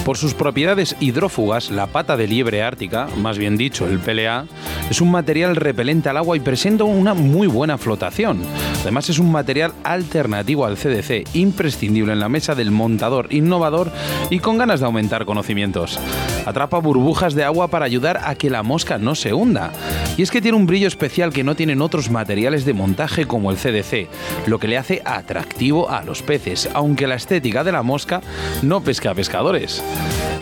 Por 0.04 0.18
sus 0.18 0.34
propiedades 0.34 0.96
hidrófugas, 0.98 1.70
la 1.70 1.86
pata 1.86 2.16
de 2.16 2.26
liebre 2.26 2.64
ártica, 2.64 3.06
más 3.18 3.38
bien 3.38 3.56
dicho 3.56 3.86
el 3.86 4.00
PLA, 4.00 4.46
es 4.90 5.00
un 5.00 5.12
material 5.12 5.54
repelente 5.54 6.08
al 6.08 6.16
agua 6.16 6.36
y 6.36 6.40
presenta 6.40 6.82
una 6.82 7.14
muy 7.14 7.46
buena 7.46 7.78
flotación. 7.78 8.42
Además 8.82 9.08
es 9.10 9.20
un 9.20 9.30
material 9.30 9.72
alternativo 9.84 10.66
al 10.66 10.76
CDC, 10.76 11.28
imprescindible 11.34 12.12
en 12.12 12.18
la 12.18 12.28
mesa 12.28 12.56
del 12.56 12.72
montador 12.72 13.32
innovador 13.32 13.92
y 14.28 14.40
con 14.40 14.58
ganas 14.58 14.80
de 14.80 14.86
aumentar 14.86 15.24
conocimientos. 15.24 16.00
Atrapa 16.46 16.78
burbujas 16.78 17.34
de 17.34 17.44
agua 17.44 17.68
para 17.68 17.84
ayudar 17.84 18.20
a 18.24 18.34
que 18.34 18.50
la 18.50 18.62
mosca 18.62 18.98
no 18.98 19.14
se 19.14 19.32
hunda. 19.32 19.70
Y 20.16 20.22
es 20.22 20.30
que 20.30 20.42
tiene 20.42 20.56
un 20.56 20.66
brillo 20.66 20.88
especial 20.88 21.32
que 21.32 21.44
no 21.44 21.54
tienen 21.54 21.82
otros 21.82 22.10
materiales 22.10 22.64
de 22.64 22.74
montaje 22.74 23.26
como 23.26 23.50
el 23.50 23.56
CDC, 23.56 24.08
lo 24.46 24.58
que 24.58 24.68
le 24.68 24.78
hace 24.78 25.02
atractivo 25.04 25.90
a 25.90 26.02
los 26.02 26.22
peces, 26.22 26.68
aunque 26.74 27.06
la 27.06 27.14
estética 27.14 27.64
de 27.64 27.72
la 27.72 27.82
mosca 27.82 28.20
no 28.62 28.82
pesca 28.82 29.10
a 29.10 29.14
pescadores. 29.14 29.82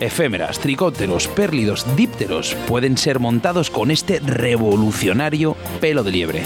Efémeras, 0.01 0.59
tricóteros, 0.59 1.29
pérlidos, 1.29 1.85
dípteros 1.97 2.57
pueden 2.67 2.97
ser 2.97 3.21
montados 3.21 3.71
con 3.71 3.91
este 3.91 4.21
revolucionario 4.21 5.57
pelo 5.81 6.03
de 6.03 6.11
liebre. 6.11 6.43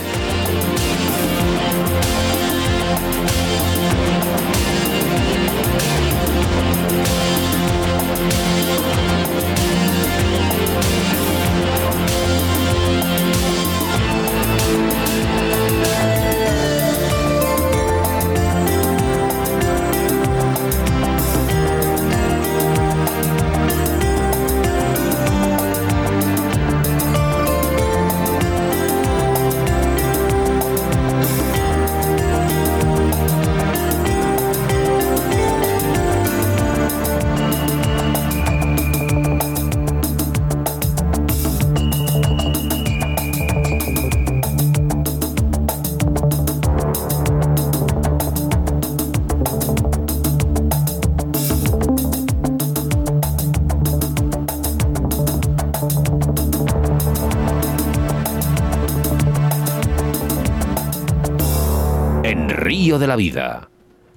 De 62.99 63.07
la 63.07 63.17
Vida, 63.17 63.69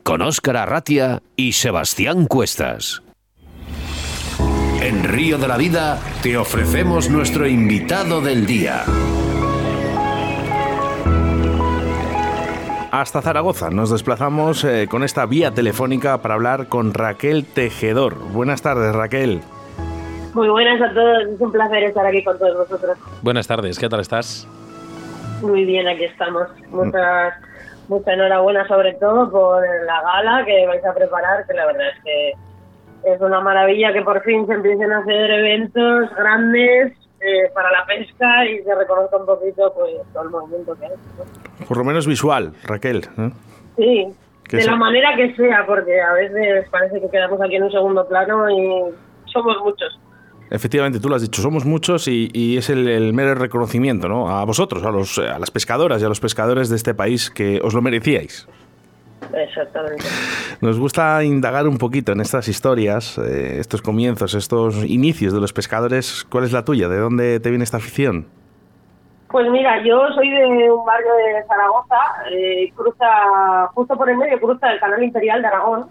con 0.03 0.21
Óscar 0.21 0.57
Arratia 0.57 1.21
y 1.35 1.53
Sebastián 1.53 2.25
Cuestas. 2.27 3.01
En 4.81 5.03
Río 5.03 5.37
de 5.37 5.47
la 5.47 5.57
Vida 5.57 5.99
te 6.21 6.37
ofrecemos 6.37 7.09
nuestro 7.09 7.47
invitado 7.47 8.21
del 8.21 8.45
día. 8.45 8.83
hasta 12.91 13.21
Zaragoza. 13.21 13.69
Nos 13.69 13.91
desplazamos 13.91 14.63
eh, 14.63 14.87
con 14.89 15.03
esta 15.03 15.25
vía 15.25 15.51
telefónica 15.51 16.21
para 16.21 16.35
hablar 16.35 16.67
con 16.67 16.93
Raquel 16.93 17.45
Tejedor. 17.45 18.15
Buenas 18.31 18.61
tardes, 18.61 18.95
Raquel. 18.95 19.41
Muy 20.33 20.49
buenas 20.49 20.81
a 20.81 20.93
todos, 20.93 21.23
es 21.33 21.41
un 21.41 21.51
placer 21.51 21.83
estar 21.83 22.05
aquí 22.05 22.23
con 22.23 22.37
todos 22.37 22.55
vosotros. 22.55 22.97
Buenas 23.21 23.47
tardes, 23.47 23.79
¿qué 23.79 23.89
tal 23.89 23.99
estás? 23.99 24.47
Muy 25.41 25.65
bien, 25.65 25.87
aquí 25.87 26.05
estamos. 26.05 26.47
Muchas, 26.69 27.33
mucha 27.87 28.13
enhorabuena 28.13 28.67
sobre 28.67 28.93
todo 28.95 29.29
por 29.29 29.63
la 29.85 30.01
gala 30.01 30.45
que 30.45 30.67
vais 30.67 30.85
a 30.85 30.93
preparar, 30.93 31.45
que 31.45 31.53
la 31.53 31.65
verdad 31.65 31.89
es 31.95 32.03
que 32.03 32.33
es 33.03 33.21
una 33.21 33.39
maravilla 33.41 33.93
que 33.93 34.01
por 34.01 34.21
fin 34.23 34.45
se 34.47 34.53
empiecen 34.53 34.91
a 34.91 34.99
hacer 34.99 35.31
eventos 35.31 36.09
grandes 36.15 36.93
eh, 37.19 37.49
para 37.53 37.71
la 37.71 37.85
pesca 37.85 38.45
y 38.45 38.61
se 38.63 38.75
reconozca 38.75 39.17
un 39.17 39.25
poquito 39.25 39.73
pues 39.73 39.95
todo 40.13 40.23
el 40.23 40.29
movimiento 40.29 40.75
que 40.75 40.85
hay. 40.85 41.65
Por 41.67 41.77
lo 41.77 41.83
menos 41.83 42.05
visual, 42.05 42.53
Raquel. 42.63 43.05
¿eh? 43.17 43.31
Sí, 43.77 44.07
de 44.51 44.65
la 44.65 44.75
manera 44.75 45.15
que 45.15 45.35
sea, 45.35 45.65
porque 45.65 46.01
a 46.01 46.13
veces 46.13 46.67
parece 46.69 47.01
que 47.01 47.09
quedamos 47.09 47.41
aquí 47.41 47.55
en 47.55 47.63
un 47.63 47.71
segundo 47.71 48.07
plano 48.07 48.49
y 48.49 48.93
somos 49.25 49.57
muchos. 49.63 49.99
Efectivamente, 50.49 50.99
tú 50.99 51.09
lo 51.09 51.15
has 51.15 51.21
dicho, 51.21 51.41
somos 51.41 51.65
muchos 51.65 52.07
y, 52.07 52.57
es 52.57 52.69
el, 52.69 53.13
mero 53.13 53.35
reconocimiento 53.35 54.07
¿no? 54.07 54.29
a 54.29 54.45
vosotros, 54.45 54.83
a, 54.83 54.91
los, 54.91 55.17
a 55.19 55.39
las 55.39 55.51
pescadoras 55.51 56.01
y 56.01 56.05
a 56.05 56.09
los 56.09 56.19
pescadores 56.19 56.69
de 56.69 56.75
este 56.75 56.93
país 56.93 57.29
que 57.29 57.59
os 57.63 57.73
lo 57.73 57.81
merecíais. 57.81 58.47
Exactamente. 59.33 60.05
Nos 60.61 60.79
gusta 60.79 61.23
indagar 61.23 61.67
un 61.67 61.77
poquito 61.77 62.11
en 62.11 62.21
estas 62.21 62.47
historias, 62.47 63.17
eh, 63.17 63.59
estos 63.59 63.81
comienzos, 63.81 64.33
estos 64.35 64.83
inicios 64.85 65.33
de 65.33 65.41
los 65.41 65.53
pescadores. 65.53 66.25
¿Cuál 66.29 66.45
es 66.45 66.53
la 66.53 66.63
tuya? 66.63 66.87
¿De 66.87 66.97
dónde 66.97 67.39
te 67.39 67.49
viene 67.49 67.63
esta 67.63 67.77
afición? 67.77 68.27
Pues 69.29 69.49
mira, 69.49 69.83
yo 69.83 70.07
soy 70.15 70.29
de 70.29 70.71
un 70.71 70.85
barrio 70.85 71.13
de 71.15 71.43
Zaragoza, 71.47 71.97
eh, 72.31 72.71
cruza, 72.73 73.67
justo 73.73 73.97
por 73.97 74.09
el 74.09 74.17
medio, 74.17 74.39
cruza 74.39 74.71
el 74.71 74.79
canal 74.79 75.03
imperial 75.03 75.41
de 75.41 75.47
Aragón 75.47 75.87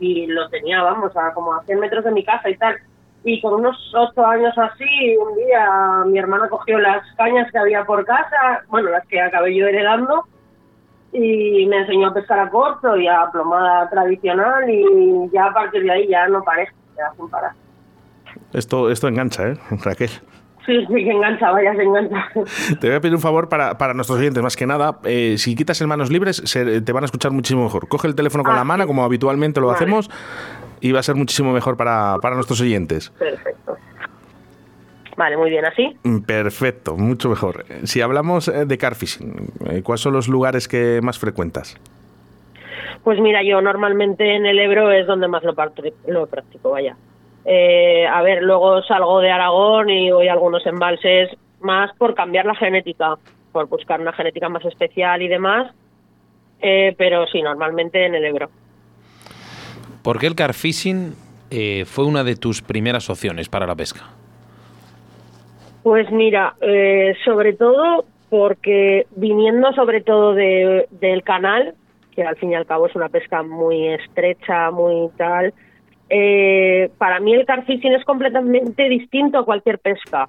y 0.00 0.26
lo 0.26 0.48
tenía, 0.48 0.82
vamos, 0.82 1.16
a 1.16 1.32
como 1.32 1.54
a 1.54 1.62
100 1.64 1.78
metros 1.78 2.04
de 2.04 2.10
mi 2.10 2.24
casa 2.24 2.50
y 2.50 2.56
tal. 2.56 2.76
Y 3.30 3.40
con 3.42 3.54
unos 3.54 3.76
ocho 3.94 4.24
años 4.24 4.56
así, 4.56 5.16
un 5.18 5.36
día 5.36 5.68
mi 6.06 6.18
hermana 6.18 6.48
cogió 6.48 6.78
las 6.78 7.02
cañas 7.16 7.50
que 7.52 7.58
había 7.58 7.84
por 7.84 8.02
casa, 8.06 8.62
bueno, 8.68 8.88
las 8.88 9.06
que 9.06 9.20
acabé 9.20 9.54
yo 9.54 9.66
heredando, 9.66 10.24
y 11.12 11.66
me 11.66 11.78
enseñó 11.80 12.08
a 12.08 12.14
pescar 12.14 12.38
a 12.38 12.48
corto 12.48 12.96
y 12.96 13.06
a 13.06 13.26
plomada 13.30 13.88
tradicional 13.90 14.68
y 14.70 15.28
ya 15.30 15.46
a 15.46 15.52
partir 15.52 15.82
de 15.82 15.90
ahí 15.92 16.08
ya 16.08 16.26
no 16.28 16.42
parece, 16.42 16.72
ya 16.96 17.04
sin 17.16 17.28
parar. 17.28 17.52
Esto, 18.54 18.90
esto 18.90 19.08
engancha, 19.08 19.48
¿eh, 19.48 19.58
Raquel? 19.84 20.08
Sí, 20.64 20.84
sí, 20.86 20.94
que 20.94 21.10
engancha, 21.10 21.50
vaya, 21.50 21.74
se 21.74 21.82
engancha. 21.82 22.28
Te 22.80 22.86
voy 22.88 22.96
a 22.96 23.00
pedir 23.00 23.14
un 23.14 23.20
favor 23.20 23.48
para, 23.50 23.76
para 23.78 23.92
nuestros 23.94 24.18
oyentes, 24.18 24.42
más 24.42 24.56
que 24.56 24.66
nada. 24.66 24.98
Eh, 25.04 25.36
si 25.38 25.54
quitas 25.54 25.80
en 25.82 25.88
manos 25.88 26.10
libres, 26.10 26.42
te 26.52 26.92
van 26.92 27.04
a 27.04 27.06
escuchar 27.06 27.30
muchísimo 27.32 27.64
mejor. 27.64 27.88
Coge 27.88 28.06
el 28.06 28.14
teléfono 28.14 28.42
con 28.44 28.52
Ah, 28.54 28.58
la 28.58 28.64
mano, 28.64 28.86
como 28.86 29.02
habitualmente 29.04 29.60
lo 29.60 29.66
Vale. 29.68 29.76
hacemos, 29.76 30.10
y 30.80 30.92
va 30.92 31.00
a 31.00 31.02
ser 31.02 31.14
muchísimo 31.14 31.52
mejor 31.52 31.76
para, 31.76 32.16
para 32.20 32.34
nuestros 32.34 32.60
oyentes. 32.60 33.10
Perfecto. 33.18 33.76
Vale, 35.16 35.36
muy 35.36 35.50
bien, 35.50 35.64
así. 35.64 35.96
Mm, 36.04 36.20
Perfecto, 36.20 36.96
mucho 36.96 37.28
mejor. 37.28 37.64
Si 37.84 38.00
hablamos 38.00 38.48
eh, 38.48 38.66
de 38.66 38.78
carfishing, 38.78 39.52
eh, 39.68 39.82
¿cuáles 39.82 40.00
son 40.00 40.12
los 40.12 40.28
lugares 40.28 40.68
que 40.68 41.00
más 41.02 41.18
frecuentas? 41.18 41.76
Pues 43.02 43.20
mira, 43.20 43.42
yo 43.42 43.60
normalmente 43.60 44.36
en 44.36 44.46
el 44.46 44.58
Ebro 44.58 44.92
es 44.92 45.06
donde 45.06 45.28
más 45.28 45.42
lo 45.42 45.54
practico, 45.54 46.70
vaya. 46.70 46.96
Eh, 47.44 48.06
a 48.06 48.20
ver, 48.22 48.42
luego 48.42 48.82
salgo 48.82 49.20
de 49.20 49.30
Aragón 49.30 49.88
y 49.88 50.10
voy 50.10 50.28
a 50.28 50.32
algunos 50.32 50.66
embalses 50.66 51.30
más 51.60 51.90
por 51.96 52.14
cambiar 52.14 52.44
la 52.44 52.54
genética, 52.54 53.14
por 53.52 53.68
buscar 53.68 54.00
una 54.00 54.12
genética 54.12 54.48
más 54.48 54.64
especial 54.66 55.22
y 55.22 55.28
demás. 55.28 55.72
Eh, 56.60 56.94
pero 56.98 57.26
sí, 57.26 57.40
normalmente 57.40 58.04
en 58.04 58.14
el 58.16 58.24
Ebro. 58.26 58.50
¿Por 60.02 60.18
qué 60.18 60.26
el 60.26 60.34
carfishing 60.34 61.14
eh, 61.50 61.84
fue 61.86 62.04
una 62.04 62.24
de 62.24 62.36
tus 62.36 62.62
primeras 62.62 63.10
opciones 63.10 63.48
para 63.48 63.66
la 63.66 63.74
pesca? 63.74 64.04
Pues 65.82 66.10
mira, 66.10 66.54
eh, 66.60 67.14
sobre 67.24 67.54
todo 67.54 68.04
porque 68.28 69.06
viniendo 69.16 69.72
sobre 69.72 70.02
todo 70.02 70.34
de, 70.34 70.86
del 70.90 71.22
canal, 71.22 71.74
que 72.14 72.22
al 72.22 72.36
fin 72.36 72.52
y 72.52 72.54
al 72.54 72.66
cabo 72.66 72.86
es 72.86 72.94
una 72.94 73.08
pesca 73.08 73.42
muy 73.42 73.88
estrecha, 73.88 74.70
muy 74.70 75.08
tal, 75.16 75.54
eh, 76.10 76.90
para 76.98 77.20
mí 77.20 77.34
el 77.34 77.46
carfishing 77.46 77.92
es 77.92 78.04
completamente 78.04 78.88
distinto 78.88 79.38
a 79.38 79.44
cualquier 79.44 79.78
pesca. 79.78 80.26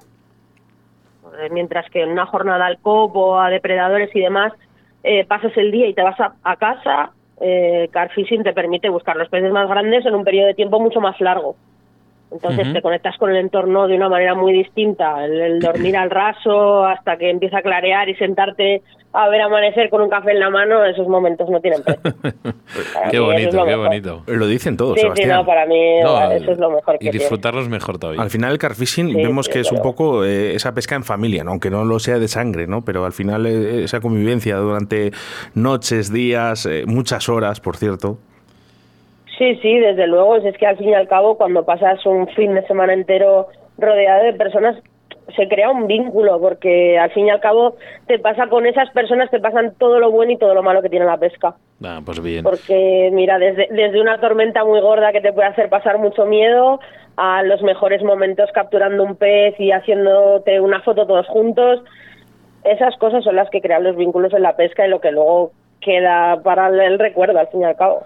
Eh, 1.39 1.49
Mientras 1.51 1.89
que 1.89 2.01
en 2.01 2.09
una 2.09 2.25
jornada 2.25 2.65
al 2.65 2.79
copo, 2.79 3.39
a 3.39 3.49
depredadores 3.49 4.13
y 4.15 4.21
demás, 4.21 4.53
eh, 5.03 5.25
pasas 5.25 5.55
el 5.57 5.71
día 5.71 5.87
y 5.87 5.93
te 5.93 6.03
vas 6.03 6.17
a 6.19 6.55
casa, 6.57 7.11
eh, 7.41 7.89
carfishing 7.91 8.43
te 8.43 8.53
permite 8.53 8.89
buscar 8.89 9.15
los 9.15 9.29
peces 9.29 9.51
más 9.51 9.69
grandes 9.69 10.05
en 10.05 10.15
un 10.15 10.23
periodo 10.23 10.47
de 10.47 10.53
tiempo 10.53 10.79
mucho 10.79 10.99
más 10.99 11.19
largo. 11.21 11.55
Entonces 12.31 12.71
te 12.73 12.81
conectas 12.81 13.17
con 13.17 13.31
el 13.31 13.37
entorno 13.37 13.87
de 13.87 13.95
una 13.95 14.07
manera 14.09 14.35
muy 14.35 14.53
distinta. 14.53 15.25
El, 15.25 15.39
el 15.41 15.59
dormir 15.59 15.97
al 15.97 16.09
raso 16.11 16.85
hasta 16.85 17.17
que 17.17 17.29
empieza 17.31 17.57
a 17.57 17.61
clarear 17.63 18.07
y 18.07 18.15
sentarte 18.15 18.83
a 19.11 19.27
ver 19.27 19.41
amanecer 19.41 19.89
con 19.89 20.01
un 20.03 20.09
café 20.09 20.33
en 20.33 20.39
la 20.39 20.51
mano, 20.51 20.85
esos 20.85 21.07
momentos 21.07 21.49
no 21.49 21.59
tienen 21.59 21.81
precio. 21.81 22.03
Qué 23.09 23.17
es 23.17 23.21
bonito, 23.23 23.57
lo 23.57 23.63
qué 23.65 23.71
mejor. 23.71 23.87
bonito. 23.87 24.23
Lo 24.27 24.45
dicen 24.45 24.77
todos, 24.77 24.93
Sí, 24.93 24.99
sí, 24.99 25.05
Sebastián. 25.05 25.29
no, 25.39 25.45
para 25.47 25.65
mí 25.65 25.99
No, 26.03 26.31
eso 26.31 26.51
es 26.51 26.59
lo 26.59 26.69
mejor 26.69 26.99
que 26.99 27.05
y 27.05 27.09
tiene. 27.09 27.17
disfrutarlos 27.19 27.67
mejor 27.69 27.97
todavía. 27.97 28.21
Al 28.21 28.29
final 28.29 28.51
el 28.51 28.59
carfishing 28.59 29.07
Sí, 29.09 29.15
vemos 29.15 29.47
sí, 29.47 29.51
que 29.53 29.59
es 29.61 29.71
un 29.71 29.81
poco 29.81 30.23
eh, 30.23 30.53
esa 30.53 30.75
pesca 30.75 30.93
en 30.95 31.03
familia, 31.03 31.43
¿no? 31.43 31.49
aunque 31.49 31.71
no 31.71 31.83
lo 31.85 31.97
sea 31.97 32.19
de 32.19 32.27
sangre, 32.27 32.67
¿no? 32.67 32.85
pero 32.85 33.03
al 33.03 33.11
final 33.13 33.47
eh, 33.47 33.83
esa 33.85 33.99
convivencia 33.99 34.57
durante 34.57 35.09
noches, 35.55 36.13
días, 36.13 36.67
eh, 36.67 36.83
muchas 36.85 37.29
horas, 37.29 37.59
por 37.61 37.77
cierto. 37.77 38.19
Sí, 39.39 39.55
sí, 39.61 39.79
desde 39.79 40.05
luego. 40.05 40.35
Es 40.35 40.55
que 40.57 40.67
al 40.67 40.77
fin 40.77 40.89
y 40.89 40.93
al 40.93 41.07
cabo, 41.07 41.35
cuando 41.37 41.65
pasas 41.65 42.05
un 42.05 42.27
fin 42.27 42.53
de 42.53 42.67
semana 42.67 42.93
entero 42.93 43.47
rodeado 43.77 44.25
de 44.25 44.33
personas, 44.33 44.75
se 45.35 45.47
crea 45.47 45.69
un 45.71 45.87
vínculo, 45.87 46.39
porque 46.39 46.99
al 46.99 47.09
fin 47.11 47.27
y 47.27 47.29
al 47.29 47.39
cabo 47.39 47.75
te 48.07 48.19
pasa 48.19 48.47
con 48.47 48.65
esas 48.65 48.89
personas, 48.91 49.31
te 49.31 49.39
pasan 49.39 49.73
todo 49.77 49.99
lo 49.99 50.11
bueno 50.11 50.33
y 50.33 50.37
todo 50.37 50.53
lo 50.53 50.61
malo 50.61 50.81
que 50.81 50.89
tiene 50.89 51.05
la 51.05 51.17
pesca. 51.17 51.55
Ah, 51.83 52.01
pues 52.03 52.21
bien. 52.21 52.43
Porque, 52.43 53.09
mira, 53.13 53.39
desde, 53.39 53.67
desde 53.71 54.01
una 54.01 54.19
tormenta 54.19 54.65
muy 54.65 54.81
gorda 54.81 55.11
que 55.13 55.21
te 55.21 55.31
puede 55.31 55.47
hacer 55.47 55.69
pasar 55.69 55.97
mucho 55.99 56.25
miedo 56.25 56.79
a 57.15 57.41
los 57.43 57.61
mejores 57.61 58.03
momentos 58.03 58.49
capturando 58.53 59.03
un 59.03 59.15
pez 59.15 59.57
y 59.59 59.71
haciéndote 59.71 60.59
una 60.59 60.81
foto 60.81 61.05
todos 61.07 61.27
juntos, 61.27 61.81
esas 62.63 62.97
cosas 62.97 63.23
son 63.23 63.35
las 63.37 63.49
que 63.49 63.61
crean 63.61 63.83
los 63.83 63.95
vínculos 63.95 64.33
en 64.33 64.41
la 64.41 64.55
pesca 64.57 64.85
y 64.85 64.89
lo 64.89 64.99
que 64.99 65.11
luego 65.11 65.51
queda 65.79 66.41
para 66.43 66.67
el- 66.67 66.79
el 66.81 66.99
recuerdo, 66.99 67.39
al 67.39 67.47
fin 67.47 67.61
y 67.61 67.65
al 67.65 67.77
cabo. 67.77 68.03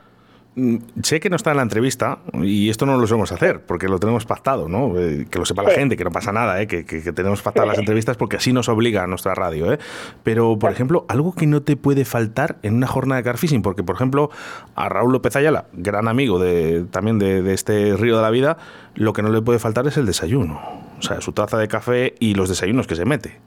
Mm, 0.56 0.78
Sé 1.02 1.20
que 1.20 1.32
no 1.32 1.36
está 1.36 1.50
en 1.50 1.58
la 1.58 1.64
entrevista 1.64 2.20
y 2.42 2.70
esto 2.70 2.86
no 2.86 2.96
lo 2.98 3.08
solemos 3.08 3.32
hacer 3.32 3.62
porque 3.66 3.88
lo 3.88 3.98
tenemos 4.00 4.26
pactado, 4.26 4.70
¿no? 4.70 4.98
Eh, 5.00 5.26
que 5.30 5.40
lo 5.40 5.46
sepa 5.46 5.64
la 5.64 5.72
Sí. 5.72 5.78
gente, 5.78 5.98
que 5.98 6.04
no 6.04 6.12
pasa 6.12 6.32
nada, 6.32 6.62
¿eh? 6.62 6.68
que, 6.68 6.86
que- 6.86 7.02
que 7.02 7.12
tenemos 7.12 7.42
pactadas 7.42 7.70
las 7.70 7.80
entrevistas 7.80 8.18
porque 8.18 8.38
así 8.38 8.54
nos 8.54 8.70
obliga 8.70 9.04
a 9.04 9.08
nuestra 9.08 9.34
radio. 9.34 9.74
¿eh? 9.74 9.80
Pero, 10.22 10.60
por 10.60 10.72
ejemplo, 10.72 11.06
algo 11.10 11.34
que 11.34 11.48
no 11.48 11.64
te 11.64 11.76
puede 11.76 12.06
faltar 12.06 12.58
en 12.62 12.76
una 12.76 12.86
jornada 12.86 13.18
de 13.22 13.24
carfishing, 13.24 13.64
porque, 13.64 13.84
por 13.84 13.96
ejemplo, 13.96 14.30
a 14.76 14.90
Raúl 14.90 15.12
López 15.12 15.36
Ayala, 15.36 15.66
gran 15.74 16.08
amigo 16.08 16.38
de, 16.38 16.86
también 16.92 17.18
de, 17.18 17.42
de 17.42 17.54
este 17.56 17.96
río 17.98 18.16
de 18.18 18.22
la 18.22 18.30
vida, 18.30 18.58
lo 18.94 19.14
que 19.14 19.24
no 19.24 19.30
le 19.30 19.42
puede 19.42 19.58
faltar 19.58 19.88
es 19.88 19.98
el 19.98 20.06
desayuno. 20.06 20.62
O 21.00 21.02
sea, 21.02 21.20
su 21.22 21.32
taza 21.32 21.58
de 21.58 21.68
café 21.68 22.14
y 22.20 22.36
los 22.36 22.48
desayunos 22.50 22.86
que 22.86 22.96
se 22.96 23.06
mete. 23.06 23.40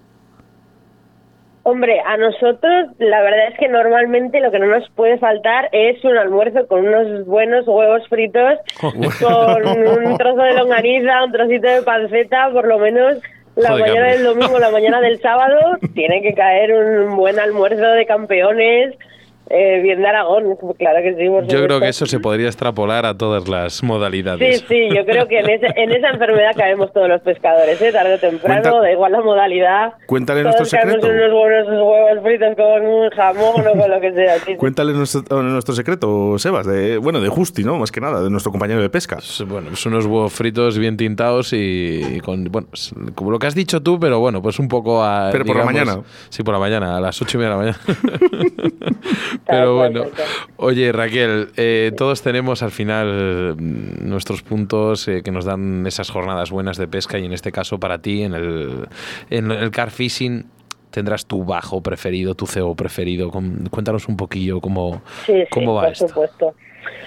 Hombre, 1.69 2.01
a 2.07 2.17
nosotros 2.17 2.91
la 3.01 3.23
verdad 3.23 3.49
es 3.49 3.59
que 3.59 3.67
normalmente 3.67 4.39
lo 4.39 4.53
que 4.53 4.61
no 4.61 4.67
nos 4.67 4.89
puede 4.91 5.19
faltar 5.19 5.69
es 5.73 6.03
un 6.05 6.17
almuerzo 6.17 6.65
con 6.69 6.87
unos 6.87 7.27
buenos 7.27 7.67
huevos 7.67 8.07
fritos, 8.09 8.61
con 8.81 8.97
un 8.97 10.17
trozo 10.17 10.43
de 10.43 10.55
longaniza, 10.55 11.25
un 11.25 11.33
trocito 11.33 11.67
de 11.67 11.83
panceta, 11.83 12.51
por 12.53 12.69
lo 12.69 12.79
menos 12.79 13.21
la 13.57 13.71
Joder, 13.71 13.89
mañana 13.89 14.07
del 14.13 14.23
domingo, 14.23 14.59
la 14.61 14.71
mañana 14.71 15.01
del 15.01 15.21
sábado, 15.21 15.59
tiene 15.93 16.23
que 16.23 16.35
caer 16.35 16.73
un 16.73 17.17
buen 17.17 17.41
almuerzo 17.41 17.83
de 17.83 18.07
campeones, 18.07 18.95
eh, 19.51 19.81
bien 19.83 20.01
de 20.03 20.09
Aragón, 20.09 20.57
claro 20.79 20.99
que 21.03 21.15
sí. 21.17 21.29
por 21.29 21.47
Yo 21.47 21.63
creo 21.65 21.81
que 21.81 21.89
eso 21.89 22.07
se 22.07 22.19
podría 22.21 22.47
extrapolar 22.49 23.07
a 23.07 23.17
todas 23.17 23.49
las 23.49 23.75
Sí, 23.75 23.87
modalidades. 23.87 24.65
sí, 24.69 24.89
yo 24.95 25.05
creo 25.05 25.27
que 25.29 25.39
en, 25.41 25.51
ese- 25.51 25.73
en 25.77 25.93
esa 25.93 26.11
enfermedad 26.11 26.51
caemos 26.57 26.93
todos 26.93 27.09
los 27.09 27.21
pescadores, 27.23 27.81
¿eh? 27.81 27.93
tarde 27.93 28.15
o 28.15 28.19
temprano, 28.19 28.61
Cuenta- 28.63 28.81
da 28.81 28.93
igual 28.93 29.13
la 29.13 29.21
modalidad. 29.21 29.93
Cuéntale 30.07 30.43
todos 30.43 30.57
nuestro 30.59 30.79
secreto. 30.79 31.07
unos 31.09 31.33
buenos 31.33 31.69
huevos 31.69 32.23
fritos 32.23 32.55
con 32.57 32.87
un 32.87 33.11
jamón 33.11 33.67
o 33.67 33.79
con 33.81 33.91
lo 33.91 34.01
que 34.01 34.13
sea. 34.13 34.35
sí, 34.39 34.43
sí. 34.47 34.57
Cuéntale 34.57 34.93
nuestro, 34.93 35.43
nuestro 35.43 35.75
secreto, 35.75 36.39
Sebas, 36.39 36.67
de, 36.67 36.99
bueno, 36.99 37.21
de 37.21 37.29
Justi, 37.29 37.63
¿no? 37.65 37.77
Más 37.79 37.93
que 37.93 38.01
nada, 38.01 38.23
de 38.23 38.31
nuestro 38.31 38.51
compañero 38.53 38.81
de 38.83 38.91
pesca. 38.91 39.19
Bueno, 39.47 39.69
pues 39.69 39.85
unos 39.87 40.07
huevos 40.07 40.33
fritos 40.33 40.79
bien 40.79 40.97
tintados 40.97 41.53
y, 41.53 42.03
y 42.17 42.21
con, 42.21 42.45
bueno, 42.45 42.69
como 43.15 43.31
lo 43.31 43.39
que 43.39 43.47
has 43.47 43.55
dicho 43.55 43.83
tú, 43.83 43.99
pero 44.01 44.19
bueno, 44.21 44.43
pues 44.43 44.59
un 44.59 44.69
poco 44.69 45.03
a. 45.05 45.29
Pero 45.33 45.45
por 45.45 45.57
la 45.57 45.65
mañana. 45.65 46.01
Sí, 46.29 46.43
por 46.43 46.55
la 46.55 46.61
mañana, 46.61 46.97
a 46.97 47.01
las 47.01 47.21
ocho 47.23 47.39
y 47.39 47.41
media 47.41 47.57
de 47.57 47.57
la 47.57 47.73
mañana. 47.73 47.79
Pero 49.47 49.77
bueno, 49.77 50.05
oye 50.57 50.93
Raquel, 50.93 51.49
eh, 51.57 51.93
todos 51.97 52.23
tenemos 52.23 52.63
al 52.63 52.71
final 52.71 53.57
mm, 53.59 54.09
nuestros 54.09 54.43
puntos 54.43 55.09
eh, 55.09 55.23
que 55.23 55.31
nos 55.31 55.45
dan 55.45 55.87
esas 55.87 56.11
jornadas 56.11 56.51
buenas 56.51 56.77
de 56.77 56.89
pesca 56.89 57.19
y 57.19 57.25
en 57.25 57.33
este 57.33 57.53
caso 57.53 57.79
para 57.79 57.99
ti, 57.99 58.23
en 58.23 58.35
el, 58.35 58.89
en 59.31 59.51
el 59.51 59.71
car 59.71 59.91
fishing, 59.91 60.47
tendrás 60.91 61.27
tu 61.27 61.45
bajo 61.45 61.83
preferido, 61.83 62.35
tu 62.35 62.47
cebo 62.47 62.75
preferido. 62.75 63.31
Cuéntanos 63.71 64.09
un 64.09 64.17
poquillo 64.17 64.61
cómo, 64.61 65.03
cómo 65.51 65.75
va 65.75 65.83
por 65.83 65.93
esto. 65.93 66.09
supuesto. 66.09 66.55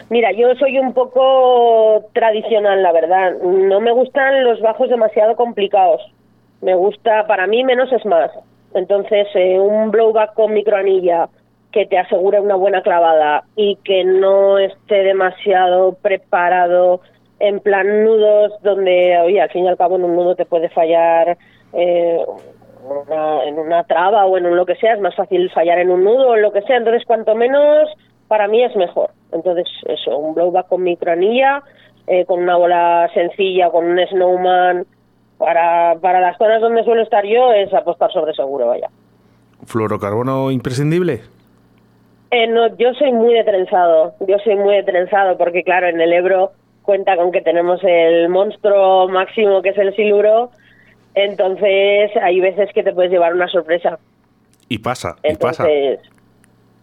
Mira, 0.09 0.31
yo 0.31 0.53
soy 0.55 0.77
un 0.79 0.93
poco 0.93 2.05
tradicional, 2.13 2.83
la 2.83 2.91
verdad. 2.91 3.37
No 3.41 3.79
me 3.79 3.91
gustan 3.91 4.43
los 4.43 4.61
bajos 4.61 4.89
demasiado 4.89 5.35
complicados. 5.35 6.01
Me 6.61 6.75
gusta, 6.75 7.25
para 7.27 7.47
mí, 7.47 7.63
menos 7.63 7.91
es 7.91 8.05
más. 8.05 8.31
Entonces, 8.73 9.27
eh, 9.35 9.59
un 9.59 9.91
blowback 9.91 10.33
con 10.33 10.53
microanilla 10.53 11.29
que 11.71 11.85
te 11.85 11.97
asegure 11.97 12.39
una 12.39 12.55
buena 12.55 12.81
clavada 12.81 13.43
y 13.55 13.75
que 13.83 14.03
no 14.03 14.57
esté 14.57 15.03
demasiado 15.03 15.93
preparado 15.93 17.01
en 17.39 17.59
plan 17.59 18.03
nudos 18.03 18.53
donde, 18.63 19.17
oye, 19.23 19.41
al 19.41 19.49
fin 19.49 19.65
y 19.65 19.67
al 19.67 19.77
cabo 19.77 19.95
en 19.95 20.03
un 20.03 20.15
nudo 20.15 20.35
te 20.35 20.45
puede 20.45 20.69
fallar 20.69 21.37
eh, 21.73 22.25
en 23.45 23.59
una 23.59 23.83
traba 23.83 24.25
o 24.25 24.37
en 24.37 24.45
un 24.45 24.55
lo 24.55 24.65
que 24.65 24.75
sea, 24.75 24.93
es 24.93 24.99
más 24.99 25.15
fácil 25.15 25.49
fallar 25.51 25.79
en 25.79 25.91
un 25.91 26.03
nudo 26.03 26.29
o 26.29 26.35
lo 26.35 26.51
que 26.51 26.61
sea, 26.63 26.77
entonces 26.77 27.05
cuanto 27.05 27.35
menos 27.35 27.89
para 28.27 28.47
mí 28.47 28.63
es 28.63 28.75
mejor. 28.75 29.11
Entonces 29.31 29.67
eso, 29.85 30.17
un 30.17 30.33
blowback 30.33 30.67
con 30.67 30.83
microanilla, 30.83 31.63
eh, 32.07 32.25
con 32.25 32.41
una 32.41 32.57
bola 32.57 33.09
sencilla, 33.13 33.69
con 33.69 33.85
un 33.85 33.99
snowman, 34.07 34.85
para, 35.37 35.97
para 36.01 36.19
las 36.19 36.37
zonas 36.37 36.61
donde 36.61 36.83
suelo 36.83 37.01
estar 37.01 37.25
yo 37.25 37.53
es 37.53 37.73
apostar 37.73 38.11
sobre 38.11 38.33
seguro, 38.33 38.67
vaya. 38.67 38.89
¿Fluorocarbono 39.65 40.51
imprescindible? 40.51 41.21
Eh, 42.31 42.47
no, 42.47 42.75
yo 42.77 42.93
soy 42.93 43.11
muy 43.11 43.33
de 43.33 43.43
trenzado, 43.43 44.13
yo 44.19 44.37
soy 44.43 44.55
muy 44.55 44.75
de 44.75 44.83
trenzado 44.83 45.37
porque 45.37 45.63
claro, 45.63 45.87
en 45.87 45.99
el 45.99 46.13
Ebro 46.13 46.51
cuenta 46.83 47.15
con 47.15 47.31
que 47.31 47.41
tenemos 47.41 47.79
el 47.83 48.29
monstruo 48.29 49.07
máximo 49.07 49.61
que 49.61 49.69
es 49.69 49.77
el 49.77 49.95
siluro, 49.95 50.51
entonces 51.15 52.11
hay 52.21 52.39
veces 52.39 52.69
que 52.73 52.83
te 52.83 52.93
puedes 52.93 53.11
llevar 53.11 53.33
una 53.33 53.47
sorpresa. 53.47 53.97
Y 54.67 54.77
pasa, 54.77 55.15
y 55.23 55.35
pasa. 55.35 55.65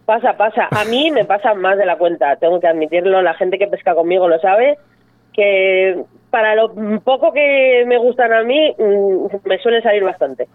Pasa, 0.05 0.37
pasa. 0.37 0.67
A 0.71 0.85
mí 0.85 1.11
me 1.11 1.25
pasa 1.25 1.53
más 1.53 1.77
de 1.77 1.85
la 1.85 1.97
cuenta, 1.97 2.35
tengo 2.37 2.59
que 2.59 2.67
admitirlo, 2.67 3.21
la 3.21 3.33
gente 3.33 3.57
que 3.57 3.67
pesca 3.67 3.95
conmigo 3.95 4.27
lo 4.27 4.39
sabe, 4.39 4.77
que 5.33 6.01
para 6.29 6.55
lo 6.55 6.73
poco 7.03 7.31
que 7.31 7.83
me 7.87 7.97
gustan 7.97 8.33
a 8.33 8.43
mí, 8.43 8.75
mm, 8.77 9.47
me 9.47 9.59
suele 9.59 9.81
salir 9.81 10.03
bastante. 10.03 10.47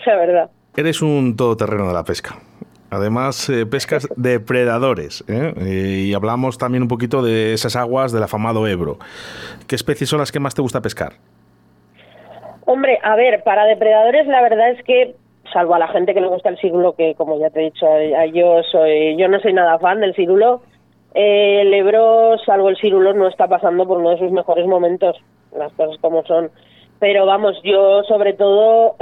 O 0.00 0.10
verdad. 0.10 0.50
Eres 0.76 1.02
un 1.02 1.36
todoterreno 1.36 1.88
de 1.88 1.94
la 1.94 2.04
pesca. 2.04 2.36
Además, 2.90 3.48
eh, 3.48 3.66
pescas 3.66 4.08
depredadores. 4.16 5.24
¿eh? 5.28 6.06
y 6.08 6.14
hablamos 6.14 6.58
también 6.58 6.82
un 6.82 6.88
poquito 6.88 7.22
de 7.22 7.52
esas 7.52 7.76
aguas 7.76 8.12
del 8.12 8.22
afamado 8.22 8.66
Ebro. 8.66 8.98
¿Qué 9.66 9.74
especies 9.74 10.08
son 10.08 10.20
las 10.20 10.30
que 10.30 10.40
más 10.40 10.54
te 10.54 10.62
gusta 10.62 10.80
pescar? 10.80 11.14
Hombre, 12.64 12.98
a 13.02 13.16
ver, 13.16 13.42
para 13.42 13.64
depredadores 13.64 14.26
la 14.26 14.42
verdad 14.42 14.70
es 14.70 14.82
que, 14.84 15.14
salvo 15.52 15.74
a 15.74 15.78
la 15.78 15.88
gente 15.88 16.14
que 16.14 16.20
le 16.20 16.28
gusta 16.28 16.48
el 16.48 16.58
cirulo, 16.58 16.94
que 16.94 17.14
como 17.14 17.38
ya 17.38 17.50
te 17.50 17.60
he 17.60 17.64
dicho, 17.64 17.86
yo 18.32 18.62
soy, 18.70 19.16
yo 19.16 19.28
no 19.28 19.40
soy 19.40 19.52
nada 19.52 19.78
fan 19.78 20.00
del 20.00 20.14
cirulo, 20.14 20.62
eh, 21.14 21.62
el 21.62 21.72
Ebro, 21.74 22.36
salvo 22.44 22.68
el 22.68 22.76
cirulo, 22.76 23.14
no 23.14 23.28
está 23.28 23.46
pasando 23.46 23.86
por 23.86 23.98
uno 23.98 24.10
de 24.10 24.18
sus 24.18 24.30
mejores 24.32 24.66
momentos, 24.66 25.16
las 25.56 25.72
cosas 25.72 25.96
como 26.00 26.24
son. 26.24 26.50
Pero 26.98 27.26
vamos, 27.26 27.60
yo 27.62 28.02
sobre 28.04 28.32
todo, 28.32 28.96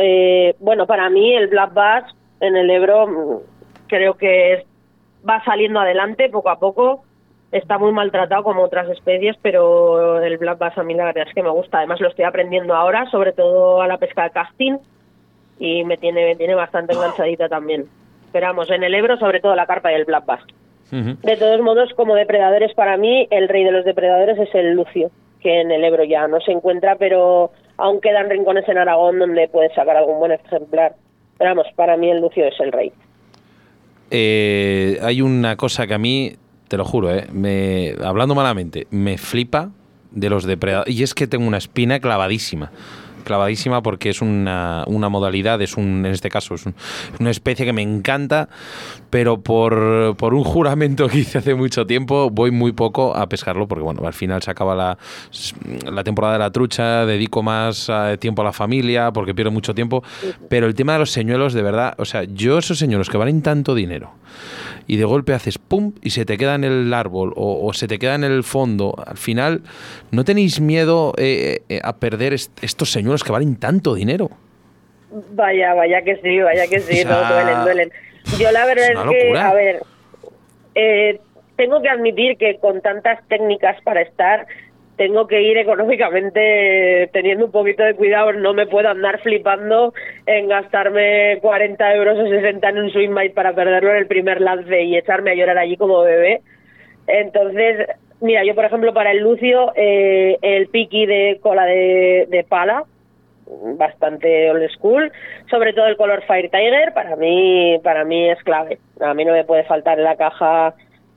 bueno, 0.58 0.86
para 0.86 1.08
mí 1.10 1.34
el 1.34 1.46
Black 1.48 1.72
Bass 1.72 2.04
en 2.40 2.56
el 2.56 2.70
Ebro 2.70 3.42
creo 3.94 4.14
que 4.14 4.64
va 5.28 5.42
saliendo 5.44 5.80
adelante 5.80 6.28
poco 6.28 6.50
a 6.50 6.59
poco. 6.59 7.04
Está 7.52 7.78
muy 7.78 7.92
maltratado 7.92 8.42
como 8.42 8.62
otras 8.62 8.88
especies, 8.90 9.37
pero 9.40 10.20
el 10.20 10.38
black 10.38 10.59
bass 10.59 10.76
a 10.76 10.83
mí 10.83 10.94
la 10.94 11.04
verdad 11.04 11.28
es 11.28 11.35
que 11.35 11.42
me 11.42 11.50
gusta. 11.50 11.78
Además 11.78 12.00
lo 12.00 12.09
estoy 12.09 12.24
aprendiendo 12.24 12.74
ahora, 12.74 13.09
sobre 13.11 13.33
todo 13.33 13.80
a 13.80 13.87
la 13.87 13.98
pesca 13.98 14.24
de 14.24 14.30
casting, 14.30 14.76
y 15.61 15.85
me 15.85 15.96
tiene, 15.96 16.24
me 16.24 16.35
tiene 16.35 16.57
bastante 16.57 16.94
enganchadita 16.94 17.48
también. 17.48 17.87
Esperamos, 18.26 18.68
en 18.70 18.83
el 18.83 18.94
Ebro 18.94 19.16
sobre 19.18 19.40
todo 19.40 19.54
la 19.54 19.66
carpa 19.66 19.92
y 19.92 19.94
el 19.94 20.04
black 20.04 20.26
bass. 20.26 20.42
De 20.90 21.37
todos 21.37 21.61
modos, 21.61 21.92
como 21.94 22.14
depredadores 22.14 22.72
para 22.74 22.96
mí, 22.96 23.26
el 23.30 23.48
rey 23.48 23.64
de 23.64 23.72
los 23.72 23.85
depredadores 23.85 24.38
es 24.38 24.54
el 24.54 24.74
lucio, 24.74 25.11
que 25.40 25.61
en 25.61 25.70
el 25.70 25.85
Ebro 25.85 26.04
ya 26.04 26.28
no 26.28 26.40
se 26.40 26.52
encuentra, 26.52 26.96
pero 26.96 27.50
aún 27.76 28.00
quedan 28.00 28.30
rincones 28.30 28.68
en 28.68 28.78
Aragón 28.78 29.18
donde 29.18 29.48
puedes 29.48 29.72
sacar 29.74 29.96
algún 29.96 30.18
buen 30.18 30.33
ejemplar. 30.33 30.94
Pero 31.38 31.50
vamos, 31.50 31.66
para 31.74 31.96
mí 31.96 32.11
el 32.11 32.20
lucio 32.20 32.46
es 32.46 32.59
el 32.61 32.70
rey. 32.70 32.92
Eh, 34.16 35.00
hay 35.03 35.22
una 35.22 35.57
cosa 35.57 35.88
que 35.88 35.94
a 35.94 35.98
mí, 35.98 36.37
te 36.68 36.77
lo 36.77 36.85
juro, 36.85 37.12
eh, 37.12 37.27
me, 37.33 37.96
hablando 38.00 38.37
malamente, 38.37 38.87
me 38.92 39.18
flipa 39.18 39.72
de 40.12 40.31
los 40.31 40.44
depredadores. 40.44 40.94
Y 40.94 41.03
es 41.03 41.14
que 41.14 41.27
tengo 41.27 41.48
una 41.48 41.59
espina 41.59 41.98
clavadísima 41.98 42.70
clavadísima 43.24 43.82
porque 43.82 44.10
es 44.10 44.22
una, 44.22 44.84
una 44.87 45.08
modalidad, 45.08 45.60
es 45.62 45.76
un, 45.76 46.04
en 46.06 46.12
este 46.12 46.28
caso, 46.30 46.54
es 46.54 46.64
una 47.18 47.30
especie 47.30 47.66
que 47.66 47.72
me 47.72 47.82
encanta, 47.82 48.48
pero 49.10 49.40
por, 49.40 50.16
por, 50.16 50.34
un 50.34 50.44
juramento 50.44 51.08
que 51.08 51.18
hice 51.18 51.38
hace 51.38 51.54
mucho 51.54 51.87
tiempo, 51.87 52.30
voy 52.30 52.50
muy 52.50 52.72
poco 52.72 53.16
a 53.16 53.28
pescarlo 53.28 53.66
porque, 53.66 53.84
bueno, 53.84 54.06
al 54.06 54.12
final 54.12 54.42
se 54.42 54.50
acaba 54.50 54.74
la, 54.74 54.98
la 55.90 56.04
temporada 56.04 56.34
de 56.34 56.38
la 56.38 56.50
trucha, 56.50 57.06
dedico 57.06 57.42
más 57.42 57.90
eh, 57.90 58.16
tiempo 58.18 58.42
a 58.42 58.44
la 58.44 58.52
familia 58.52 59.12
porque 59.12 59.34
pierdo 59.34 59.50
mucho 59.50 59.74
tiempo, 59.74 60.02
pero 60.48 60.66
el 60.66 60.74
tema 60.74 60.94
de 60.94 61.00
los 61.00 61.10
señuelos, 61.10 61.54
de 61.54 61.62
verdad, 61.62 61.94
o 61.98 62.04
sea, 62.04 62.24
yo 62.24 62.58
esos 62.58 62.78
señuelos 62.78 63.08
que 63.08 63.16
valen 63.16 63.42
tanto 63.42 63.74
dinero, 63.74 64.12
y 64.86 64.96
de 64.96 65.04
golpe 65.04 65.34
haces 65.34 65.58
pum 65.58 65.92
y 66.02 66.10
se 66.10 66.24
te 66.24 66.36
queda 66.36 66.54
en 66.54 66.64
el 66.64 66.92
árbol 66.92 67.32
o, 67.36 67.72
se 67.72 67.88
te 67.88 67.98
queda 67.98 68.14
en 68.14 68.24
el 68.24 68.44
fondo. 68.44 68.94
Al 69.06 69.16
final, 69.16 69.62
¿no 70.10 70.24
tenéis 70.24 70.60
miedo 70.60 71.12
eh, 71.16 71.60
eh, 71.68 71.80
a 71.82 71.96
perder 71.96 72.32
estos 72.32 72.90
señuelos 72.90 73.24
que 73.24 73.32
valen 73.32 73.56
tanto 73.56 73.94
dinero? 73.94 74.30
Vaya, 75.32 75.74
vaya 75.74 76.02
que 76.02 76.16
sí, 76.16 76.40
vaya 76.40 76.66
que 76.66 76.80
sí, 76.80 77.04
no, 77.04 77.16
duelen, 77.28 77.62
duelen. 77.62 77.92
Yo 78.38 78.50
la 78.50 78.66
verdad 78.66 78.90
es, 78.90 78.98
que, 79.10 79.38
a 79.38 79.52
ver, 79.52 79.82
eh, 80.74 81.20
tengo 81.56 81.80
que 81.82 81.88
admitir 81.88 82.36
que 82.36 82.58
con 82.58 82.80
tantas 82.80 83.26
técnicas 83.28 83.80
para 83.82 84.02
estar, 84.02 84.46
tengo 84.96 85.26
que 85.26 85.42
ir 85.42 85.59
económicamente 85.59 87.09
teniendo 87.12 87.46
un 87.46 87.50
poquito 87.50 87.83
de 87.83 87.94
cuidado, 87.94 88.33
no 88.33 88.54
me 88.54 88.66
puedo 88.66 88.88
andar 88.88 89.20
flipando 89.20 89.92
en 90.26 90.48
gastarme 90.48 91.38
40 91.40 91.94
euros 91.94 92.18
o 92.18 92.28
60 92.28 92.68
en 92.68 92.78
un 92.78 92.90
swing 92.90 93.14
bait 93.14 93.35
para 93.35 93.54
perderlo 93.54 93.90
en 93.90 93.96
el 93.96 94.07
primer 94.07 94.40
lance 94.40 94.83
y 94.83 94.96
echarme 94.96 95.33
a 95.33 95.35
llorar 95.35 95.59
allí 95.59 95.76
como 95.76 96.02
bebé. 96.02 96.42
Entonces, 97.07 97.88
mira, 98.20 98.44
yo 98.44 98.54
por 98.54 98.64
ejemplo 98.64 98.94
para 98.94 99.11
el 99.11 99.18
Lucio, 99.18 99.72
eh, 99.74 100.38
el 100.42 100.68
piqui 100.68 101.07
de 101.07 101.38
cola 101.42 101.64
de, 101.66 102.26
de 102.30 102.44
pala, 102.44 102.85
bastante 103.76 104.50
old 104.50 104.68
school, 104.70 105.12
sobre 105.50 105.72
todo 105.72 105.87
el 105.87 105.96
color 105.96 106.22
Fire 106.22 106.50
Tiger, 106.50 106.92
para 106.94 107.16
mí, 107.16 107.78
para 107.83 108.04
mí 108.04 108.30
es 108.30 108.42
clave. 108.42 108.78
A 109.00 109.12
mí 109.12 109.24
no 109.24 109.33
me 109.33 109.44
puede 109.44 109.64
faltar 109.64 109.98
en 109.98 110.04
la 110.04 110.16
caja 110.16 110.74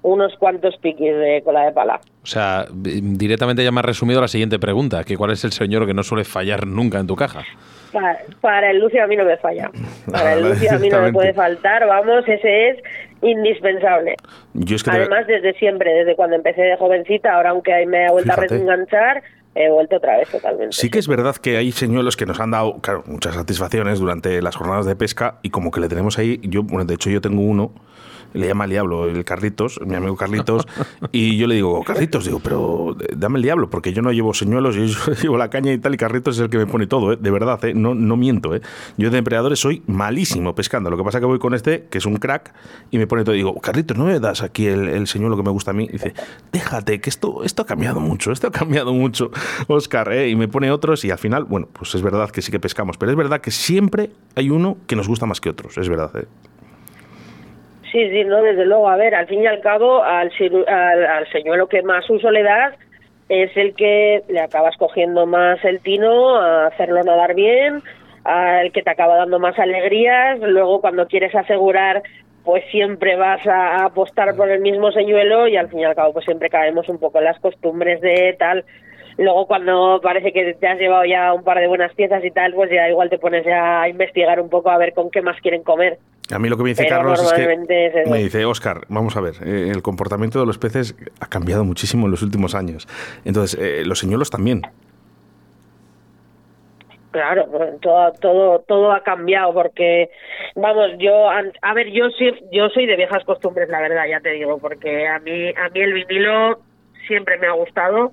unos 0.08 0.36
cuantos 0.38 0.78
piquis 0.78 1.13
de 1.13 1.41
cola 1.43 1.65
de 1.65 1.72
pala. 1.72 2.00
O 2.24 2.26
sea, 2.26 2.65
directamente 2.72 3.63
ya 3.63 3.72
me 3.72 3.80
has 3.80 3.86
resumido 3.86 4.22
la 4.22 4.28
siguiente 4.28 4.60
pregunta, 4.60 5.04
que 5.04 5.17
cuál 5.17 5.32
es 5.32 5.43
el 5.43 5.52
señor 5.52 5.86
que 5.86 5.93
no 5.93 6.04
suele 6.04 6.24
fallar 6.24 6.65
nunca 6.65 7.00
en 7.00 7.08
tu 7.08 7.15
caja. 7.15 7.43
Para, 8.41 8.70
el 8.70 8.80
Lucio 8.80 9.04
a 9.04 9.08
mí 9.08 9.15
no 9.15 9.26
me 9.26 9.38
falla. 9.38 9.72
Para 10.12 10.34
el 10.34 10.43
Lucio 10.43 10.72
a 10.72 10.78
mí 10.78 10.89
no 10.89 11.02
me 11.02 11.12
puede 11.12 11.34
faltar, 11.34 11.88
vamos, 11.88 12.28
ese 12.28 12.70
es 12.70 12.78
indispensable. 13.22 14.15
Además, 14.88 15.28
desde 15.28 15.54
siempre, 15.54 15.91
desde 15.93 16.15
cuando 16.15 16.36
empecé 16.36 16.62
de 16.62 16.78
jovencita, 16.78 17.34
ahora 17.34 17.52
aunque 17.52 17.86
me 17.86 18.06
ha 18.06 18.12
vuelto 18.12 18.32
a 18.32 18.36
reenganchar, 18.36 19.24
he 19.56 19.70
vuelto 19.72 19.98
otra 19.98 20.17
vez 20.17 20.30
totalmente. 20.30 20.76
Sí 20.76 20.89
que 20.89 21.00
es 21.00 21.08
verdad 21.08 21.36
que 21.36 21.58
hay 21.58 21.72
señuelos 21.72 22.15
que 22.15 22.26
nos 22.26 22.39
han 22.39 22.52
dado, 22.52 22.80
claro, 22.80 23.04
muchas 23.08 23.36
satisfacciones 23.36 24.00
durante 24.00 24.41
las 24.41 24.56
jornadas 24.56 24.86
de 24.86 24.96
pesca 24.96 25.39
y 25.41 25.50
como 25.50 25.72
que 25.72 25.80
le 25.80 25.89
tenemos 25.89 26.20
ahí, 26.20 26.39
yo, 26.43 26.63
bueno, 26.63 26.86
de 26.86 26.93
hecho 26.93 27.10
yo 27.10 27.22
tengo 27.22 27.41
uno 27.41 27.72
le 28.34 28.48
llama 28.48 28.66
el 28.66 28.72
diablo 28.72 29.06
el 29.06 29.24
Carlitos, 29.24 29.80
mi 29.86 29.96
amigo 29.96 30.16
Carlitos, 30.16 30.68
y 31.12 31.38
yo 31.38 31.48
le 31.48 31.56
digo, 31.56 31.84
Carlitos, 31.84 32.26
digo, 32.26 32.40
pero 32.40 32.96
dame 33.16 33.38
el 33.38 33.44
diablo, 33.44 33.70
porque 33.70 33.94
yo 33.94 34.02
no 34.02 34.12
llevo 34.12 34.34
señuelos, 34.34 34.76
yo 34.76 35.13
llevo 35.22 35.38
la 35.38 35.50
caña 35.50 35.72
y 35.74 35.78
tal, 35.78 35.94
y 35.94 35.98
Carlitos 35.98 36.36
es 36.36 36.42
el 36.44 36.50
que 36.50 36.58
me 36.58 36.68
pone 36.68 36.88
todo, 36.88 37.13
¿eh? 37.13 37.18
de 37.20 37.32
verdad, 37.32 37.63
¿eh? 37.66 37.74
no, 37.74 37.96
no 37.96 38.18
miento. 38.18 38.56
¿eh? 38.56 38.62
Yo 38.98 39.10
de 39.10 39.18
empleadores 39.18 39.60
soy 39.60 39.84
malísimo 39.88 40.56
pescando, 40.56 40.90
lo 40.90 40.98
que 40.98 41.04
pasa 41.04 41.20
que 41.20 41.26
voy 41.26 41.40
con 41.40 41.54
este, 41.54 41.86
que 41.90 41.98
es 41.98 42.06
un 42.06 42.18
crack, 42.18 42.54
y 42.92 42.98
me 42.98 43.08
pone 43.08 43.24
todo, 43.24 43.36
y 43.36 43.40
digo, 43.40 43.60
Carlitos, 43.60 43.98
¿no 43.98 44.06
me 44.06 44.20
das 44.20 44.42
aquí 44.42 44.68
el, 44.68 44.88
el 44.88 45.08
señuelo 45.08 45.38
que 45.38 45.44
me 45.44 45.52
gusta 45.52 45.72
a 45.72 45.74
mí? 45.74 45.86
Y 45.86 45.94
dice, 45.94 46.13
déjate, 46.52 47.02
que 47.02 47.10
esto, 47.10 47.44
esto 47.44 47.62
ha 47.62 47.66
cambiado 47.66 48.00
mucho, 48.00 48.32
esto 48.32 48.48
ha 48.48 48.52
cambiado 48.52 48.94
mucho, 48.94 49.32
Oscar, 49.68 50.12
¿eh? 50.12 50.30
y 50.30 50.36
me 50.36 50.48
pone 50.48 50.72
otros, 50.72 51.04
y 51.06 51.12
al 51.12 51.18
final, 51.18 51.46
bueno, 51.46 51.68
pues 51.72 51.96
es 51.96 52.02
verdad 52.02 52.30
que 52.30 52.42
sí 52.42 52.52
que 52.52 52.60
pescamos, 52.60 52.98
pero 52.98 53.12
es 53.12 53.18
verdad 53.18 53.42
que 53.42 53.52
siempre 53.52 54.12
hay 54.36 54.50
uno 54.50 54.78
que 54.88 54.96
nos 54.96 55.08
gusta 55.08 55.26
más 55.26 55.42
que 55.42 55.50
otros, 55.50 55.78
es 55.78 55.90
verdad. 55.90 56.12
¿eh? 56.16 56.28
Sí, 57.98 58.12
sí, 58.12 58.24
no, 58.26 58.44
desde 58.44 58.64
luego. 58.64 58.88
A 58.90 58.96
ver, 58.96 59.16
al 59.16 59.26
fin 59.26 59.42
y 59.42 59.48
al 59.48 59.60
cabo, 59.60 60.04
al, 60.04 60.32
al, 60.68 61.32
señuelo 61.32 61.66
que 61.66 61.82
más 61.82 62.08
uso 62.12 62.30
le 62.30 62.44
das 62.44 62.76
es 63.28 63.50
el 63.58 63.74
que 63.74 64.22
le 64.30 64.40
acabas 64.40 64.78
cogiendo 64.78 65.26
más 65.26 65.58
el 65.66 65.80
tino, 65.80 66.36
a 66.36 66.68
hacerlo 66.68 67.02
nadar 67.02 67.34
bien, 67.34 67.82
al 68.24 68.72
que 68.72 68.84
te 68.84 68.92
acaba 68.92 69.16
dando 69.16 69.40
más 69.40 69.58
alegrías. 69.58 70.38
Luego, 70.42 70.80
cuando 70.80 71.08
quieres 71.08 71.34
asegurar, 71.34 72.04
pues 72.46 72.64
siempre 72.70 73.16
vas 73.16 73.44
a 73.48 73.86
apostar 73.86 74.36
por 74.36 74.52
el 74.52 74.62
mismo 74.62 74.92
señuelo 74.92 75.48
y 75.48 75.58
al 75.58 75.68
fin 75.68 75.80
y 75.80 75.86
al 75.86 75.96
cabo, 75.96 76.14
pues 76.14 76.26
siempre 76.26 76.52
caemos 76.52 76.88
un 76.90 77.00
poco 77.00 77.18
en 77.18 77.24
las 77.24 77.40
costumbres 77.40 78.00
de 78.02 78.36
tal. 78.38 78.64
Luego 79.17 79.47
cuando 79.47 79.99
parece 80.01 80.32
que 80.32 80.53
te 80.53 80.67
has 80.67 80.77
llevado 80.77 81.03
ya 81.06 81.34
un 81.34 81.43
par 81.43 81.60
de 81.60 81.67
buenas 81.67 81.93
piezas 81.95 82.23
y 82.23 82.30
tal, 82.30 82.53
pues 82.53 82.69
ya 82.69 82.88
igual 82.88 83.10
te 83.10 83.17
pones 83.17 83.43
ya 83.43 83.82
a 83.82 83.89
investigar 83.89 84.39
un 84.39 84.49
poco 84.49 84.69
a 84.69 84.77
ver 84.77 84.93
con 84.93 85.10
qué 85.10 85.21
más 85.21 85.39
quieren 85.41 85.63
comer. 85.63 85.97
A 86.32 86.39
mí 86.39 86.49
lo 86.49 86.58
que 86.58 86.63
me 86.63 86.69
dice 86.69 86.86
Carlos 86.88 87.23
es 87.23 87.34
que 87.34 88.10
me 88.10 88.17
dice, 88.17 88.45
Oscar, 88.45 88.82
vamos 88.89 89.15
a 89.15 89.21
ver, 89.21 89.36
eh, 89.43 89.71
el 89.73 89.82
comportamiento 89.82 90.39
de 90.39 90.45
los 90.45 90.58
peces 90.58 90.95
ha 91.19 91.27
cambiado 91.27 91.63
muchísimo 91.63 92.06
en 92.06 92.12
los 92.12 92.21
últimos 92.21 92.53
años. 92.53 92.88
Entonces, 93.23 93.58
eh, 93.60 93.84
los 93.86 93.99
señuelos 93.99 94.30
también. 94.30 94.62
Claro, 97.12 97.47
todo, 97.82 98.12
todo, 98.19 98.60
todo 98.60 98.91
ha 98.91 99.01
cambiado 99.01 99.53
porque, 99.53 100.10
vamos, 100.56 100.91
yo, 100.99 101.30
a 101.30 101.73
ver, 101.73 101.89
yo 101.91 102.10
sí, 102.12 102.30
yo 102.51 102.69
soy 102.69 102.86
de 102.86 102.97
viejas 102.97 103.23
costumbres, 103.23 103.69
la 103.69 103.80
verdad, 103.80 104.03
ya 104.08 104.19
te 104.19 104.32
digo, 104.32 104.60
porque 104.60 105.08
a 105.08 105.17
mí, 105.19 105.49
a 105.49 105.69
mí 105.69 105.80
el 105.80 105.93
vinilo 105.93 106.60
siempre 107.08 107.39
me 107.39 107.47
ha 107.47 107.53
gustado 107.53 108.12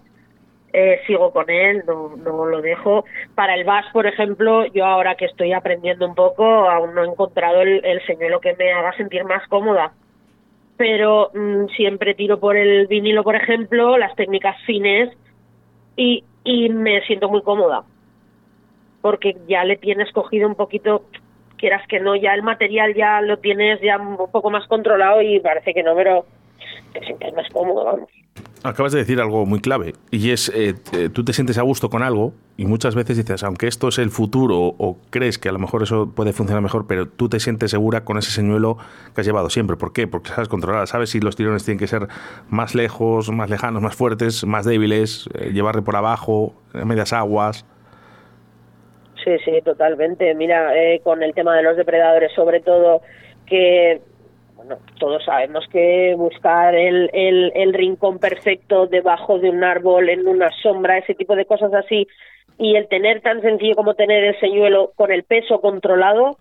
eh, 0.77 1.01
sigo 1.07 1.31
con 1.31 1.49
él, 1.49 1.85
no, 1.87 2.17
no 2.17 2.47
lo 2.47 2.61
dejo. 2.61 3.05
Para 3.37 3.55
el 3.55 3.63
bass, 3.63 3.87
por 3.93 4.07
ejemplo, 4.07 4.67
yo 4.67 4.85
ahora 4.85 5.15
que 5.15 5.27
estoy 5.27 5.53
aprendiendo 5.53 6.05
un 6.05 6.17
poco, 6.17 6.45
aún 6.45 6.97
no 6.97 7.05
he 7.05 7.07
encontrado 7.07 7.63
el, 7.63 7.85
el 7.85 8.05
señuelo 8.07 8.41
que 8.41 8.57
me 8.57 8.73
haga 8.73 8.93
sentir 8.97 9.23
más 9.25 9.47
cómoda. 9.47 9.93
Pero 10.77 11.31
mm, 11.33 11.67
siempre 11.77 12.15
tiro 12.15 12.41
por 12.41 12.57
el 12.57 12.89
vinilo, 12.89 13.23
por 13.23 13.37
ejemplo, 13.37 13.97
las 13.97 14.17
técnicas 14.17 14.57
fines 14.67 15.17
y, 15.97 16.25
y 16.43 16.69
me 16.71 17.03
siento 17.03 17.29
muy 17.29 17.43
cómoda. 17.43 17.85
Porque 19.01 19.37
ya 19.47 19.63
le 19.65 19.77
tienes 19.77 20.11
cogido 20.11 20.49
un 20.49 20.57
poquito, 20.57 21.05
quieras 21.57 21.87
que 21.87 22.01
no, 22.01 22.17
ya 22.17 22.35
el 22.35 22.43
material 22.43 22.95
ya 22.95 23.21
lo 23.21 23.39
tienes 23.39 23.81
ya 23.81 23.97
un 23.97 24.17
poco 24.17 24.51
más 24.51 24.67
controlado 24.67 25.23
y 25.23 25.39
parece 25.39 25.73
que 25.73 25.85
no, 25.85 25.95
pero 25.95 26.27
te 26.95 27.05
sientes 27.05 27.35
más 27.35 27.49
cómodo, 27.53 27.85
vamos. 27.85 28.09
Acabas 28.63 28.93
de 28.93 29.01
decir 29.01 29.21
algo 29.21 29.45
muy 29.45 29.61
clave 29.61 29.93
y 30.11 30.31
es, 30.31 30.49
eh, 30.49 30.75
eh, 30.95 31.11
tú 31.13 31.23
te 31.23 31.35
sientes 31.35 31.59
a 31.59 31.63
gusto 31.63 31.91
con 31.91 32.03
algo 32.03 32.33
y 32.57 32.65
muchas 32.65 32.95
veces 32.95 33.19
dices, 33.19 33.45
aunque 33.45 33.67
esto 33.67 33.89
es 33.89 33.99
el 33.99 34.09
futuro 34.09 34.75
o 34.79 34.97
crees 35.11 35.39
que 35.39 35.51
a 35.51 35.53
lo 35.53 35.59
mejor 35.59 35.83
eso 35.83 36.11
puede 36.15 36.33
funcionar 36.33 36.63
mejor, 36.63 36.87
pero 36.87 37.07
tú 37.07 37.29
te 37.29 37.41
sientes 37.41 37.71
segura 37.71 38.05
con 38.05 38.17
ese 38.17 38.31
señuelo 38.31 38.79
que 39.15 39.21
has 39.21 39.27
llevado 39.27 39.51
siempre. 39.51 39.77
¿Por 39.77 39.93
qué? 39.93 40.07
Porque 40.07 40.31
sabes 40.31 40.49
controlar, 40.49 40.87
sabes 40.87 41.11
si 41.11 41.21
los 41.21 41.37
tirones 41.37 41.65
tienen 41.65 41.79
que 41.79 41.87
ser 41.87 42.09
más 42.49 42.75
lejos, 42.75 43.31
más 43.31 43.51
lejanos, 43.51 43.83
más 43.83 43.95
fuertes, 43.97 44.47
más 44.47 44.65
débiles, 44.65 45.29
eh, 45.35 45.51
llevarle 45.53 45.83
por 45.83 45.97
abajo, 45.97 46.55
medias 46.73 47.13
aguas. 47.13 47.67
Sí, 49.23 49.33
sí, 49.45 49.61
totalmente. 49.63 50.35
Mira, 50.35 50.71
con 51.03 51.23
el 51.23 51.35
tema 51.35 51.55
de 51.57 51.63
los 51.63 51.77
depredadores, 51.77 52.33
sobre 52.33 52.61
todo, 52.61 53.03
que 53.47 54.01
todos 54.99 55.25
sabemos 55.25 55.67
que 55.71 56.15
buscar 56.17 56.75
el, 56.75 57.11
el, 57.13 57.75
rincón 57.75 58.19
perfecto 58.19 58.87
debajo 58.87 59.39
de 59.39 59.51
un 59.51 59.65
árbol, 59.65 60.09
en 60.09 60.27
una 60.27 60.51
sombra, 60.63 60.99
ese 60.99 61.15
tipo 61.15 61.37
de 61.37 61.47
cosas 61.47 61.73
así, 61.75 62.07
y 62.59 62.77
el 62.77 62.89
tener 62.89 63.21
tan 63.21 63.41
sencillo 63.41 63.75
como 63.75 63.95
tener 63.95 64.25
el 64.25 64.41
señuelo 64.41 64.93
con 64.97 65.13
el 65.13 65.25
peso 65.25 65.61
controlado, 65.61 66.39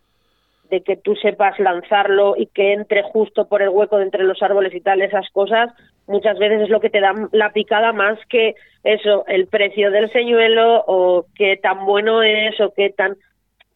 de 0.69 0.81
que 0.81 0.95
tú 0.95 1.15
sepas 1.15 1.59
lanzarlo 1.59 2.35
y 2.35 2.47
que 2.47 2.73
entre 2.73 3.03
justo 3.03 3.47
por 3.47 3.61
el 3.61 3.69
hueco 3.69 3.97
de 3.97 4.05
entre 4.05 4.23
los 4.23 4.41
árboles 4.41 4.73
y 4.73 4.81
tal, 4.81 5.01
esas 5.01 5.29
cosas, 5.29 5.71
muchas 6.07 6.39
veces 6.39 6.61
es 6.61 6.69
lo 6.69 6.79
que 6.79 6.89
te 6.89 6.99
da 6.99 7.13
la 7.31 7.51
picada 7.51 7.93
más 7.93 8.17
que 8.27 8.55
eso, 8.83 9.23
el 9.27 9.47
precio 9.47 9.91
del 9.91 10.11
señuelo 10.11 10.83
o 10.87 11.25
qué 11.35 11.57
tan 11.57 11.85
bueno 11.85 12.23
es 12.23 12.59
o 12.59 12.73
qué 12.73 12.89
tan... 12.89 13.17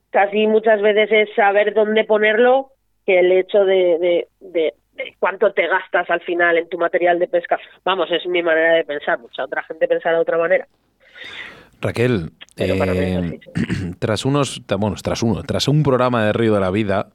Casi 0.09 0.47
muchas 0.47 0.81
veces 0.81 1.11
es 1.11 1.35
saber 1.35 1.73
dónde 1.73 2.03
ponerlo 2.03 2.71
que 3.07 3.19
el 3.19 3.31
hecho 3.31 3.63
de, 3.63 4.27
de, 4.41 4.73
cuánto 5.17 5.53
te 5.53 5.65
gastas 5.65 6.09
al 6.09 6.19
final 6.19 6.57
en 6.57 6.67
tu 6.67 6.77
material 6.77 7.17
de 7.17 7.27
pesca. 7.29 7.57
Vamos, 7.85 8.11
es 8.11 8.25
mi 8.27 8.43
manera 8.43 8.73
de 8.73 8.83
pensar, 8.83 9.17
mucha 9.17 9.45
otra 9.45 9.63
gente 9.63 9.87
pensará 9.87 10.15
de 10.15 10.21
otra 10.21 10.37
manera. 10.37 10.67
Raquel, 11.79 12.31
eh, 12.57 13.39
tras 13.99 14.25
unos, 14.25 14.61
bueno, 14.77 14.97
tras 15.01 15.23
uno, 15.23 15.41
tras 15.43 15.69
un 15.69 15.83
programa 15.83 16.25
de 16.25 16.33
Río 16.33 16.53
de 16.53 16.59
la 16.59 16.69
Vida, 16.69 17.07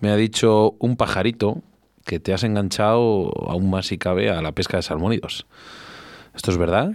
me 0.00 0.10
ha 0.10 0.16
dicho 0.16 0.76
un 0.78 0.96
pajarito 0.96 1.56
que 2.06 2.20
te 2.20 2.32
has 2.32 2.44
enganchado 2.44 3.32
aún 3.48 3.68
más 3.68 3.86
si 3.86 3.98
cabe 3.98 4.30
a 4.30 4.42
la 4.42 4.52
pesca 4.52 4.76
de 4.76 4.84
salmónidos. 4.84 5.46
¿Esto 6.36 6.52
es 6.52 6.58
verdad? 6.58 6.92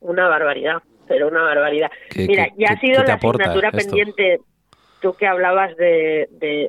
Una 0.00 0.26
barbaridad, 0.26 0.82
pero 1.06 1.28
una 1.28 1.42
barbaridad. 1.42 1.92
Mira, 2.16 2.48
ya 2.58 2.72
ha 2.72 2.80
sido 2.80 3.04
la 3.04 3.14
asignatura 3.14 3.70
pendiente 3.70 4.40
tú 5.02 5.12
que 5.14 5.26
hablabas 5.26 5.76
de, 5.76 6.28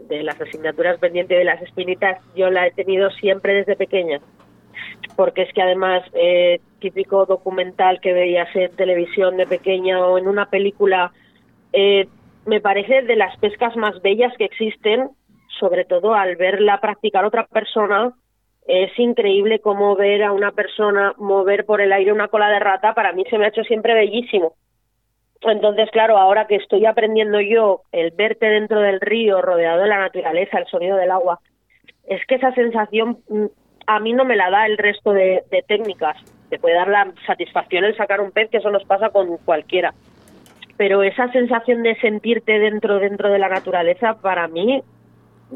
las 0.09 0.41
asignaturas 0.41 0.99
pendientes 0.99 1.37
de 1.37 1.45
las 1.45 1.61
espinitas, 1.61 2.19
yo 2.35 2.49
la 2.49 2.67
he 2.67 2.71
tenido 2.71 3.09
siempre 3.11 3.53
desde 3.53 3.77
pequeña, 3.77 4.19
porque 5.15 5.43
es 5.43 5.53
que 5.53 5.61
además, 5.61 6.03
eh, 6.13 6.59
típico 6.79 7.25
documental 7.25 8.01
que 8.01 8.11
veías 8.11 8.53
en 8.55 8.75
televisión 8.75 9.37
de 9.37 9.47
pequeña 9.47 10.05
o 10.05 10.17
en 10.17 10.27
una 10.27 10.47
película, 10.47 11.13
eh, 11.71 12.07
me 12.45 12.59
parece 12.59 13.03
de 13.03 13.15
las 13.15 13.37
pescas 13.37 13.77
más 13.77 14.01
bellas 14.01 14.33
que 14.37 14.45
existen, 14.45 15.11
sobre 15.59 15.85
todo 15.85 16.13
al 16.13 16.35
verla 16.35 16.81
practicar 16.81 17.23
otra 17.23 17.45
persona, 17.45 18.13
es 18.65 18.97
increíble 18.97 19.59
cómo 19.59 19.95
ver 19.95 20.23
a 20.23 20.31
una 20.31 20.51
persona 20.51 21.13
mover 21.17 21.65
por 21.65 21.81
el 21.81 21.93
aire 21.93 22.11
una 22.11 22.29
cola 22.29 22.49
de 22.49 22.59
rata, 22.59 22.93
para 22.93 23.13
mí 23.13 23.23
se 23.29 23.37
me 23.37 23.45
ha 23.45 23.49
hecho 23.49 23.63
siempre 23.63 23.93
bellísimo 23.93 24.55
entonces, 25.51 25.89
claro, 25.91 26.17
ahora 26.17 26.47
que 26.47 26.55
estoy 26.55 26.85
aprendiendo 26.85 27.39
yo 27.41 27.81
el 27.91 28.11
verte 28.11 28.45
dentro 28.45 28.79
del 28.79 29.01
río, 29.01 29.41
rodeado 29.41 29.81
de 29.81 29.87
la 29.87 29.99
naturaleza, 29.99 30.59
el 30.59 30.67
sonido 30.67 30.97
del 30.97 31.11
agua, 31.11 31.39
es 32.07 32.25
que 32.27 32.35
esa 32.35 32.53
sensación 32.53 33.17
mm, 33.29 33.45
a 33.87 33.99
mí 33.99 34.13
no 34.13 34.25
me 34.25 34.35
la 34.35 34.49
da 34.49 34.65
el 34.65 34.77
resto 34.77 35.11
de, 35.11 35.43
técnicas. 35.67 36.17
Te 36.49 36.59
puede 36.59 36.75
dar 36.75 36.87
la 36.87 37.11
satisfacción 37.25 37.83
el 37.83 37.97
sacar 37.97 38.21
un 38.21 38.31
pez, 38.31 38.49
que 38.49 38.57
eso 38.57 38.69
nos 38.69 38.83
pasa 38.85 39.09
con 39.09 39.37
cualquiera. 39.37 39.93
Pero 40.77 41.03
esa 41.03 41.31
sensación 41.31 41.83
de 41.83 41.95
sentirte 41.95 42.59
dentro, 42.59 42.99
dentro 42.99 43.29
de 43.29 43.39
la 43.39 43.49
naturaleza, 43.49 44.15
para 44.15 44.47
mí, 44.47 44.81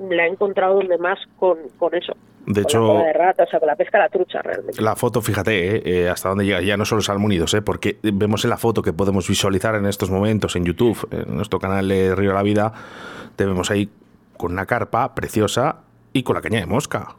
la 0.10 0.26
he 0.26 0.30
encontrado 0.30 0.76
donde 0.76 0.98
más 0.98 1.20
con, 1.38 1.58
con 1.78 1.96
eso. 1.96 2.14
De 2.48 2.62
hecho, 2.62 2.94
la, 2.94 3.04
de 3.04 3.14
rata, 3.14 3.44
o 3.44 3.48
sea, 3.48 3.60
con 3.60 3.68
la 3.68 3.76
pesca 3.76 4.00
la 4.00 4.08
trucha 4.08 4.42
realmente. 4.42 4.82
La 4.82 4.96
foto, 4.96 5.22
fíjate, 5.22 5.76
eh, 5.76 5.82
eh, 5.84 6.10
hasta 6.10 6.30
dónde 6.30 6.46
llega, 6.46 6.62
ya 6.62 6.78
no 6.78 6.86
solo 6.86 7.02
salmonidos, 7.02 7.54
eh, 7.54 7.62
porque 7.62 7.98
vemos 8.02 8.46
en 8.46 8.52
la 8.52 8.58
foto 8.58 8.82
que 8.82 8.94
podemos 8.94 9.28
visualizar 9.28 9.76
en 9.76 9.86
estos 9.86 10.10
momentos 10.10 10.56
en 10.56 10.64
YouTube, 10.64 11.10
en 11.12 11.36
nuestro 11.36 11.60
canal 11.60 11.90
de 11.90 12.16
Río 12.16 12.30
de 12.30 12.36
la 12.36 12.44
Vida, 12.44 12.72
te 13.36 13.46
vemos 13.46 13.70
ahí 13.70 13.90
con 14.38 14.54
una 14.54 14.66
carpa 14.66 15.14
preciosa 15.14 15.84
y 16.14 16.24
con 16.24 16.36
la 16.36 16.42
caña 16.42 16.62
de 16.62 16.68
mosca. 16.68 17.18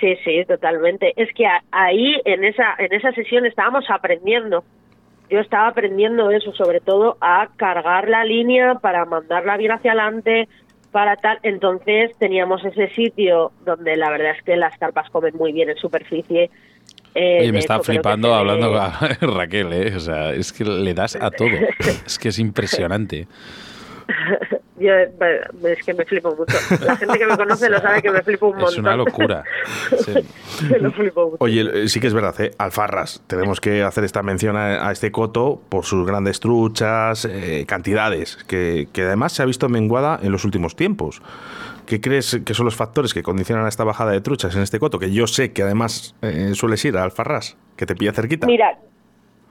Sí, 0.00 0.16
sí, 0.24 0.44
totalmente. 0.48 1.12
Es 1.16 1.32
que 1.34 1.46
ahí 1.70 2.20
en 2.24 2.42
esa 2.42 2.74
en 2.78 2.92
esa 2.92 3.12
sesión 3.12 3.46
estábamos 3.46 3.84
aprendiendo. 3.88 4.64
Yo 5.30 5.38
estaba 5.40 5.68
aprendiendo 5.68 6.30
eso, 6.30 6.52
sobre 6.54 6.80
todo 6.80 7.18
a 7.20 7.48
cargar 7.56 8.08
la 8.08 8.24
línea 8.24 8.76
para 8.76 9.04
mandarla 9.04 9.56
bien 9.56 9.72
hacia 9.72 9.92
adelante, 9.92 10.48
para 10.98 11.14
tal. 11.14 11.38
Entonces 11.44 12.10
teníamos 12.18 12.64
ese 12.64 12.88
sitio 12.88 13.52
donde 13.64 13.96
la 13.96 14.10
verdad 14.10 14.32
es 14.36 14.42
que 14.42 14.56
las 14.56 14.76
carpas 14.78 15.08
comen 15.10 15.32
muy 15.36 15.52
bien 15.52 15.70
en 15.70 15.76
superficie. 15.76 16.50
Eh, 17.14 17.38
Oye, 17.42 17.52
me 17.52 17.60
está 17.60 17.78
flipando 17.78 18.34
hablando 18.34 18.72
con 18.72 19.30
Raquel, 19.36 19.72
¿eh? 19.72 19.94
O 19.94 20.00
sea, 20.00 20.32
es 20.32 20.52
que 20.52 20.64
le 20.64 20.94
das 20.94 21.14
a 21.14 21.30
todo. 21.30 21.50
es 22.04 22.18
que 22.18 22.30
es 22.30 22.40
impresionante. 22.40 23.28
Yo 24.80 24.92
es 24.94 25.84
que 25.84 25.94
me 25.94 26.04
flipo 26.04 26.34
mucho. 26.34 26.56
La 26.84 26.96
gente 26.96 27.18
que 27.18 27.26
me 27.26 27.36
conoce 27.36 27.68
lo 27.68 27.80
sabe 27.80 28.02
que 28.02 28.10
me 28.10 28.22
flipo 28.22 28.48
un 28.48 28.56
montón. 28.56 28.72
Es 28.72 28.78
una 28.78 28.96
locura. 28.96 29.44
Oye, 31.38 31.88
sí 31.88 32.00
que 32.00 32.06
es 32.06 32.14
verdad, 32.14 32.34
¿eh? 32.40 32.52
Alfarras. 32.58 33.22
Tenemos 33.26 33.60
que 33.60 33.82
hacer 33.82 34.04
esta 34.04 34.22
mención 34.22 34.56
a, 34.56 34.90
este 34.90 35.10
coto 35.10 35.60
por 35.68 35.84
sus 35.84 36.06
grandes 36.06 36.40
truchas, 36.40 37.24
eh, 37.24 37.64
cantidades, 37.66 38.36
que, 38.46 38.88
además 38.96 39.32
se 39.32 39.42
ha 39.42 39.46
visto 39.46 39.68
menguada 39.68 40.18
en 40.22 40.32
los 40.32 40.44
últimos 40.44 40.76
tiempos. 40.76 41.22
¿Qué 41.86 42.00
crees 42.00 42.40
que 42.44 42.52
son 42.52 42.66
los 42.66 42.76
factores 42.76 43.14
que 43.14 43.22
condicionan 43.22 43.66
esta 43.66 43.82
bajada 43.82 44.12
de 44.12 44.20
truchas 44.20 44.54
en 44.54 44.62
este 44.62 44.78
coto? 44.78 44.98
Que 44.98 45.10
yo 45.10 45.26
sé 45.26 45.52
que 45.52 45.62
además 45.62 46.14
eh, 46.20 46.50
sueles 46.54 46.84
ir 46.84 46.98
a 46.98 47.02
Alfarras, 47.04 47.56
que 47.76 47.86
te 47.86 47.94
pilla 47.94 48.12
cerquita. 48.12 48.46
Mira, 48.46 48.78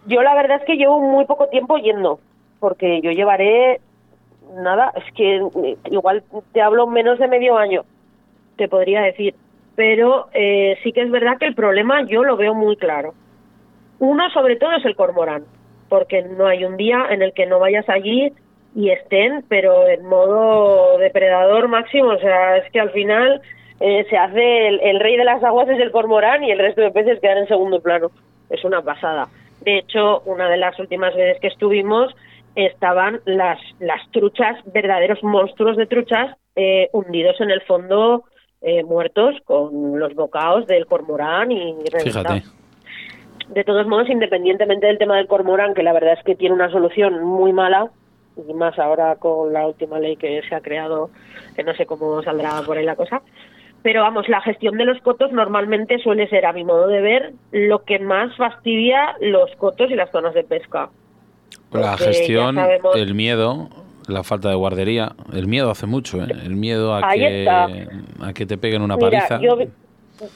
yo 0.05 0.21
la 0.21 0.35
verdad 0.35 0.57
es 0.61 0.65
que 0.65 0.75
llevo 0.75 1.01
muy 1.01 1.25
poco 1.25 1.47
tiempo 1.47 1.77
yendo, 1.77 2.19
porque 2.59 3.01
yo 3.01 3.11
llevaré 3.11 3.81
nada, 4.55 4.91
es 4.95 5.13
que 5.13 5.37
eh, 5.37 5.77
igual 5.91 6.23
te 6.53 6.61
hablo 6.61 6.87
menos 6.87 7.19
de 7.19 7.27
medio 7.27 7.57
año, 7.57 7.83
te 8.55 8.67
podría 8.67 9.01
decir. 9.01 9.35
Pero 9.75 10.27
eh, 10.33 10.77
sí 10.83 10.91
que 10.91 11.01
es 11.01 11.11
verdad 11.11 11.37
que 11.37 11.45
el 11.45 11.55
problema 11.55 12.03
yo 12.05 12.23
lo 12.23 12.35
veo 12.35 12.53
muy 12.53 12.77
claro. 12.77 13.13
Uno, 13.99 14.29
sobre 14.31 14.55
todo, 14.55 14.71
es 14.73 14.85
el 14.85 14.95
cormorán, 14.95 15.43
porque 15.89 16.23
no 16.23 16.47
hay 16.47 16.65
un 16.65 16.77
día 16.77 17.07
en 17.09 17.21
el 17.21 17.33
que 17.33 17.45
no 17.45 17.59
vayas 17.59 17.87
allí 17.89 18.33
y 18.75 18.89
estén, 18.89 19.43
pero 19.47 19.87
en 19.87 20.05
modo 20.05 20.97
depredador 20.97 21.67
máximo. 21.67 22.09
O 22.09 22.19
sea, 22.19 22.57
es 22.57 22.71
que 22.71 22.79
al 22.79 22.91
final 22.91 23.41
eh, 23.79 24.05
se 24.09 24.17
hace 24.17 24.67
el, 24.67 24.79
el, 24.81 24.99
rey 24.99 25.17
de 25.17 25.23
las 25.23 25.43
aguas 25.43 25.69
es 25.69 25.79
el 25.79 25.91
cormorán 25.91 26.43
y 26.43 26.51
el 26.51 26.59
resto 26.59 26.81
de 26.81 26.91
peces 26.91 27.19
quedan 27.19 27.39
en 27.39 27.47
segundo 27.47 27.79
plano. 27.79 28.11
Es 28.49 28.63
una 28.63 28.81
pasada. 28.81 29.27
De 29.61 29.79
hecho, 29.79 30.21
una 30.25 30.49
de 30.49 30.57
las 30.57 30.79
últimas 30.79 31.15
veces 31.15 31.39
que 31.41 31.47
estuvimos, 31.47 32.15
estaban 32.57 33.21
las, 33.25 33.59
las 33.79 34.01
truchas, 34.11 34.57
verdaderos 34.73 35.23
monstruos 35.23 35.77
de 35.77 35.85
truchas, 35.85 36.35
eh, 36.55 36.89
hundidos 36.91 37.39
en 37.39 37.51
el 37.51 37.61
fondo, 37.61 38.23
eh, 38.61 38.83
muertos, 38.83 39.35
con 39.45 39.99
los 39.99 40.15
bocaos 40.15 40.65
del 40.65 40.87
cormorán 40.87 41.51
y 41.51 41.75
Fíjate. 42.03 42.43
De 43.49 43.63
todos 43.63 43.87
modos, 43.87 44.09
independientemente 44.09 44.87
del 44.87 44.97
tema 44.97 45.15
del 45.17 45.27
cormorán, 45.27 45.73
que 45.73 45.83
la 45.83 45.93
verdad 45.93 46.13
es 46.17 46.23
que 46.25 46.35
tiene 46.35 46.55
una 46.55 46.69
solución 46.69 47.23
muy 47.23 47.53
mala, 47.53 47.91
y 48.35 48.53
más 48.53 48.77
ahora 48.79 49.15
con 49.15 49.53
la 49.53 49.67
última 49.67 49.99
ley 49.99 50.17
que 50.17 50.41
se 50.49 50.55
ha 50.55 50.61
creado, 50.61 51.11
que 51.55 51.63
no 51.63 51.73
sé 51.75 51.85
cómo 51.85 52.21
saldrá 52.23 52.61
por 52.65 52.77
ahí 52.77 52.85
la 52.85 52.95
cosa. 52.95 53.21
Pero 53.83 54.01
vamos, 54.01 54.27
la 54.27 54.41
gestión 54.41 54.77
de 54.77 54.85
los 54.85 54.99
cotos 55.01 55.31
normalmente 55.31 55.99
suele 55.99 56.27
ser, 56.27 56.45
a 56.45 56.53
mi 56.53 56.63
modo 56.63 56.87
de 56.87 57.01
ver, 57.01 57.33
lo 57.51 57.83
que 57.83 57.99
más 57.99 58.35
fastidia 58.35 59.15
los 59.21 59.55
cotos 59.57 59.91
y 59.91 59.95
las 59.95 60.11
zonas 60.11 60.33
de 60.33 60.43
pesca. 60.43 60.89
La 61.71 61.97
gestión, 61.97 62.55
sabemos- 62.55 62.95
el 62.95 63.13
miedo, 63.13 63.69
la 64.07 64.23
falta 64.23 64.49
de 64.49 64.55
guardería. 64.55 65.11
El 65.33 65.47
miedo 65.47 65.69
hace 65.69 65.85
mucho, 65.85 66.17
¿eh? 66.21 66.27
El 66.29 66.55
miedo 66.55 66.93
a 66.93 67.01
Ahí 67.09 67.19
que, 67.19 67.39
está. 67.41 67.67
a 68.21 68.33
que 68.33 68.45
te 68.45 68.57
peguen 68.57 68.81
una 68.81 68.95
Mira, 68.95 69.09
paliza. 69.09 69.39
yo, 69.41 69.57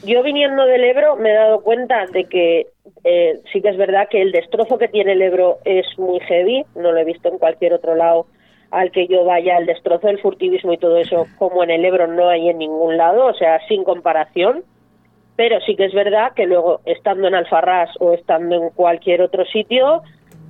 yo 0.04 0.22
viniendo 0.22 0.64
del 0.66 0.84
Ebro 0.84 1.16
me 1.16 1.30
he 1.30 1.34
dado 1.34 1.60
cuenta 1.62 2.06
de 2.06 2.24
que 2.24 2.66
eh, 3.04 3.40
sí 3.52 3.60
que 3.62 3.70
es 3.70 3.76
verdad 3.76 4.08
que 4.10 4.20
el 4.22 4.30
destrozo 4.32 4.78
que 4.78 4.88
tiene 4.88 5.12
el 5.12 5.22
Ebro 5.22 5.58
es 5.64 5.86
muy 5.98 6.20
heavy, 6.20 6.64
no 6.76 6.92
lo 6.92 6.98
he 6.98 7.04
visto 7.04 7.28
en 7.28 7.38
cualquier 7.38 7.72
otro 7.72 7.94
lado 7.94 8.26
al 8.70 8.90
que 8.90 9.06
yo 9.06 9.24
vaya, 9.24 9.58
el 9.58 9.66
destrozo 9.66 10.06
del 10.06 10.18
furtivismo 10.20 10.72
y 10.72 10.78
todo 10.78 10.96
eso, 10.96 11.26
como 11.38 11.62
en 11.62 11.70
el 11.70 11.84
Ebro 11.84 12.06
no 12.06 12.28
hay 12.30 12.48
en 12.48 12.56
ningún 12.58 12.96
lado, 12.96 13.26
o 13.26 13.34
sea, 13.34 13.60
sin 13.68 13.84
comparación. 13.84 14.62
Pero 15.36 15.60
sí 15.66 15.76
que 15.76 15.86
es 15.86 15.92
verdad 15.94 16.32
que 16.34 16.46
luego, 16.46 16.80
estando 16.86 17.26
en 17.28 17.34
Alfarrás 17.34 17.90
o 18.00 18.12
estando 18.12 18.54
en 18.54 18.70
cualquier 18.70 19.20
otro 19.22 19.44
sitio, 19.46 20.02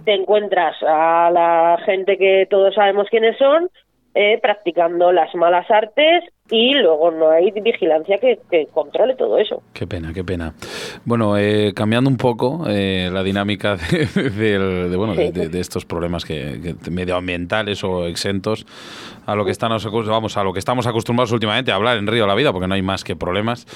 te 0.04 0.14
encuentras 0.14 0.76
a 0.82 1.30
la 1.32 1.78
gente 1.84 2.18
que 2.18 2.46
todos 2.50 2.74
sabemos 2.74 3.08
quiénes 3.10 3.36
son, 3.38 3.70
eh, 4.14 4.38
practicando 4.42 5.10
las 5.12 5.34
malas 5.34 5.70
artes 5.70 6.24
y 6.50 6.74
luego 6.74 7.10
no 7.10 7.30
hay 7.30 7.50
vigilancia 7.50 8.18
que, 8.18 8.38
que 8.50 8.66
controle 8.74 9.14
todo 9.16 9.38
eso. 9.38 9.62
Qué 9.72 9.86
pena, 9.86 10.12
qué 10.12 10.22
pena. 10.22 10.52
Bueno, 11.06 11.38
eh, 11.38 11.72
cambiando 11.74 12.10
un 12.10 12.18
poco 12.18 12.64
eh, 12.68 13.08
la 13.10 13.22
dinámica 13.22 13.76
de, 14.36 14.58
de, 14.88 14.96
bueno, 14.96 15.14
de, 15.14 15.60
estos 15.60 15.86
problemas 15.86 16.26
que, 16.26 16.76
que 16.84 16.90
medioambientales 16.90 17.82
o 17.84 18.06
exentos 18.06 18.66
a 19.24 19.34
lo 19.34 19.46
que 19.46 19.50
estamos 19.50 19.86
acos- 19.86 20.06
vamos 20.08 20.36
a 20.36 20.44
lo 20.44 20.52
que 20.52 20.58
estamos 20.58 20.86
acostumbrados 20.86 21.32
últimamente 21.32 21.72
a 21.72 21.76
hablar 21.76 21.96
en 21.96 22.06
Río 22.06 22.24
de 22.24 22.28
la 22.28 22.34
Vida, 22.34 22.52
porque 22.52 22.66
no 22.68 22.74
hay 22.74 22.82
más 22.82 23.04
que 23.04 23.16
problemas. 23.16 23.66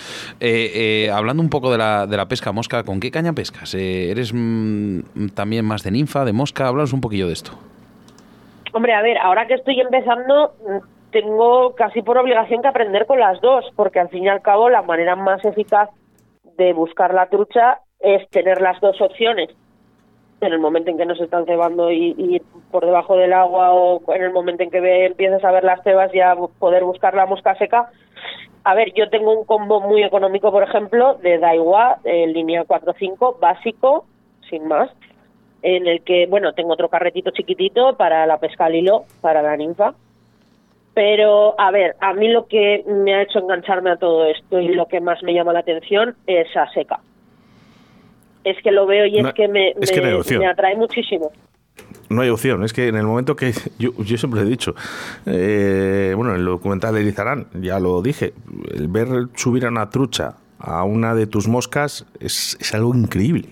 Eh, 0.40 0.72
eh, 1.06 1.10
hablando 1.10 1.42
un 1.42 1.48
poco 1.48 1.72
de 1.72 1.78
la, 1.78 2.06
de 2.06 2.16
la 2.18 2.26
pesca 2.28 2.52
mosca, 2.52 2.82
¿con 2.82 3.00
qué 3.00 3.10
caña 3.10 3.32
pescas? 3.32 3.72
¿Eres 3.74 4.32
mm, 4.34 5.28
también 5.34 5.64
más 5.64 5.82
de 5.82 5.92
ninfa, 5.92 6.26
de 6.26 6.34
mosca? 6.34 6.66
Háblanos 6.68 6.92
un 6.92 7.00
poquillo 7.00 7.26
de 7.28 7.32
esto. 7.32 7.52
Hombre, 8.76 8.92
a 8.92 9.00
ver, 9.00 9.16
ahora 9.16 9.46
que 9.46 9.54
estoy 9.54 9.80
empezando, 9.80 10.52
mm, 10.68 11.10
tengo 11.10 11.74
casi 11.74 12.02
por 12.02 12.18
obligación 12.18 12.60
que 12.60 12.68
aprender 12.68 13.06
con 13.06 13.18
las 13.18 13.40
dos, 13.40 13.64
porque 13.74 13.98
al 14.00 14.10
fin 14.10 14.24
y 14.24 14.28
al 14.28 14.42
cabo 14.42 14.68
la 14.68 14.82
manera 14.82 15.16
más 15.16 15.42
eficaz 15.46 15.88
de 16.58 16.74
buscar 16.74 17.14
la 17.14 17.30
trucha 17.30 17.78
es 18.00 18.28
tener 18.28 18.60
las 18.60 18.78
dos 18.82 19.00
opciones. 19.00 19.48
En 20.42 20.52
el 20.52 20.58
momento 20.58 20.90
en 20.90 20.98
que 20.98 21.06
nos 21.06 21.18
están 21.22 21.46
cebando 21.46 21.90
y, 21.90 22.14
y 22.18 22.38
por 22.70 22.84
debajo 22.84 23.16
del 23.16 23.32
agua 23.32 23.72
o 23.72 24.02
en 24.12 24.22
el 24.24 24.30
momento 24.34 24.62
en 24.62 24.70
que 24.70 25.06
empiezas 25.06 25.42
a 25.42 25.52
ver 25.52 25.64
las 25.64 25.82
cebas 25.82 26.12
ya 26.12 26.34
bu- 26.34 26.50
poder 26.58 26.84
buscar 26.84 27.14
la 27.14 27.24
mosca 27.24 27.54
seca. 27.54 27.88
A 28.64 28.74
ver, 28.74 28.92
yo 28.92 29.08
tengo 29.08 29.32
un 29.32 29.46
combo 29.46 29.80
muy 29.80 30.02
económico, 30.02 30.52
por 30.52 30.64
ejemplo, 30.64 31.14
de 31.22 31.38
Daiwa, 31.38 31.96
en 32.04 32.34
línea 32.34 32.64
4.5, 32.64 33.38
básico, 33.40 34.04
sin 34.50 34.68
más, 34.68 34.90
en 35.66 35.88
el 35.88 36.02
que, 36.02 36.26
bueno, 36.26 36.52
tengo 36.52 36.74
otro 36.74 36.88
carretito 36.88 37.32
chiquitito 37.32 37.96
para 37.96 38.24
la 38.24 38.38
pesca 38.38 38.66
al 38.66 38.76
hilo, 38.76 39.04
para 39.20 39.42
la 39.42 39.56
ninfa. 39.56 39.94
Pero, 40.94 41.60
a 41.60 41.72
ver, 41.72 41.96
a 42.00 42.14
mí 42.14 42.28
lo 42.28 42.46
que 42.46 42.84
me 42.86 43.16
ha 43.16 43.22
hecho 43.22 43.40
engancharme 43.40 43.90
a 43.90 43.96
todo 43.96 44.26
esto 44.26 44.60
y 44.60 44.68
lo 44.68 44.86
que 44.86 45.00
más 45.00 45.24
me 45.24 45.34
llama 45.34 45.52
la 45.52 45.58
atención 45.58 46.14
es 46.28 46.56
a 46.56 46.72
seca. 46.72 47.00
Es 48.44 48.56
que 48.62 48.70
lo 48.70 48.86
veo 48.86 49.06
y 49.06 49.20
No, 49.20 49.30
es 49.30 49.34
que 49.34 49.48
me, 49.48 49.74
es 49.80 49.90
que 49.90 50.38
me 50.38 50.46
atrae 50.46 50.76
muchísimo. 50.76 51.32
No 52.10 52.22
hay 52.22 52.28
opción, 52.28 52.62
es 52.62 52.72
que 52.72 52.86
en 52.86 52.94
el 52.94 53.02
momento 53.02 53.34
que 53.34 53.50
yo, 53.80 53.90
yo 53.98 54.16
siempre 54.16 54.42
he 54.42 54.44
dicho, 54.44 54.76
eh, 55.26 56.12
bueno, 56.14 56.30
en 56.30 56.40
el 56.40 56.46
documental 56.46 56.94
de 56.94 57.02
Lizarán, 57.02 57.48
ya 57.54 57.80
lo 57.80 58.00
dije, 58.02 58.34
el 58.72 58.86
ver 58.86 59.08
subir 59.34 59.66
a 59.66 59.68
una 59.68 59.90
trucha 59.90 60.36
a 60.60 60.84
una 60.84 61.16
de 61.16 61.26
tus 61.26 61.48
moscas 61.48 62.06
es, 62.20 62.56
es 62.60 62.72
algo 62.72 62.94
increíble. 62.94 63.48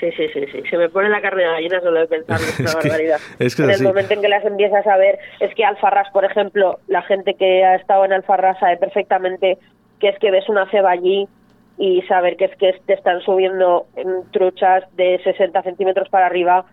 Sí, 0.00 0.10
sí, 0.16 0.28
sí, 0.32 0.46
sí. 0.50 0.62
Se 0.70 0.78
me 0.78 0.88
pone 0.88 1.08
la 1.10 1.20
carne 1.20 1.42
de 1.42 1.48
gallina 1.50 1.80
solo 1.80 2.00
de 2.00 2.06
pensar 2.06 2.40
en 2.40 2.44
Es 2.48 2.60
esta 2.60 2.78
que- 2.80 2.88
barbaridad. 2.88 3.18
es 3.38 3.54
que 3.54 3.62
en 3.62 3.68
el 3.68 3.74
así. 3.74 3.84
momento 3.84 4.14
en 4.14 4.22
que 4.22 4.28
las 4.28 4.44
empiezas 4.44 4.86
a 4.86 4.96
ver, 4.96 5.18
es 5.40 5.54
que 5.54 5.64
Alfarrás, 5.64 6.10
por 6.10 6.24
ejemplo, 6.24 6.78
la 6.88 7.02
gente 7.02 7.34
que 7.34 7.64
ha 7.64 7.74
estado 7.76 8.04
en 8.06 8.12
Alfarrás 8.14 8.58
sabe 8.58 8.78
perfectamente 8.78 9.58
que 10.00 10.08
es 10.08 10.18
que 10.18 10.30
ves 10.30 10.48
una 10.48 10.68
ceba 10.70 10.90
allí 10.92 11.28
y 11.76 12.00
saber 12.02 12.36
que 12.38 12.46
es 12.46 12.56
que 12.56 12.72
te 12.86 12.94
están 12.94 13.20
subiendo 13.20 13.86
en 13.96 14.24
truchas 14.32 14.84
de 14.96 15.20
60 15.22 15.62
centímetros 15.62 16.08
para 16.08 16.26
arriba, 16.26 16.64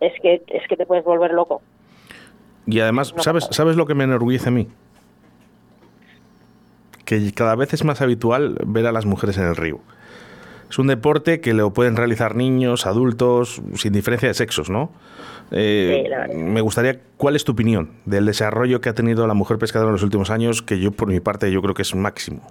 es 0.00 0.12
que, 0.22 0.42
es 0.46 0.66
que 0.68 0.76
te 0.76 0.86
puedes 0.86 1.04
volver 1.04 1.32
loco. 1.32 1.62
Y 2.66 2.78
además, 2.80 3.14
No 3.16 3.22
¿sabes. 3.22 3.48
¿sabes 3.50 3.76
lo 3.76 3.86
que 3.86 3.94
me 3.94 4.04
enorgullece 4.04 4.48
a 4.48 4.52
mí? 4.52 4.68
Que 7.04 7.32
cada 7.32 7.54
vez 7.54 7.72
es 7.74 7.84
más 7.84 8.00
habitual 8.02 8.56
ver 8.66 8.86
a 8.86 8.92
las 8.92 9.06
mujeres 9.06 9.38
en 9.38 9.44
el 9.46 9.56
río. 9.56 9.78
Es 10.68 10.78
un 10.78 10.88
deporte 10.88 11.40
que 11.40 11.54
lo 11.54 11.72
pueden 11.72 11.96
realizar 11.96 12.34
niños, 12.34 12.86
adultos, 12.86 13.62
sin 13.74 13.92
diferencia 13.92 14.28
de 14.28 14.34
sexos, 14.34 14.68
¿no? 14.68 14.90
Eh, 15.52 16.02
Sí, 16.02 16.08
la 16.08 16.18
verdad. 16.18 16.34
me 16.34 16.60
gustaría, 16.60 17.00
¿cuál 17.16 17.36
es 17.36 17.44
tu 17.44 17.52
opinión 17.52 17.92
del 18.04 18.26
desarrollo 18.26 18.80
que 18.80 18.88
ha 18.88 18.94
tenido 18.94 19.26
la 19.26 19.34
mujer 19.34 19.58
pescadora 19.58 19.90
en 19.90 19.92
los 19.94 20.02
últimos 20.02 20.30
años? 20.30 20.62
Que 20.62 20.80
yo, 20.80 20.90
por 20.90 21.08
mi 21.08 21.20
parte, 21.20 21.50
yo 21.52 21.62
creo 21.62 21.74
que 21.74 21.82
es 21.82 21.94
máximo. 21.94 22.42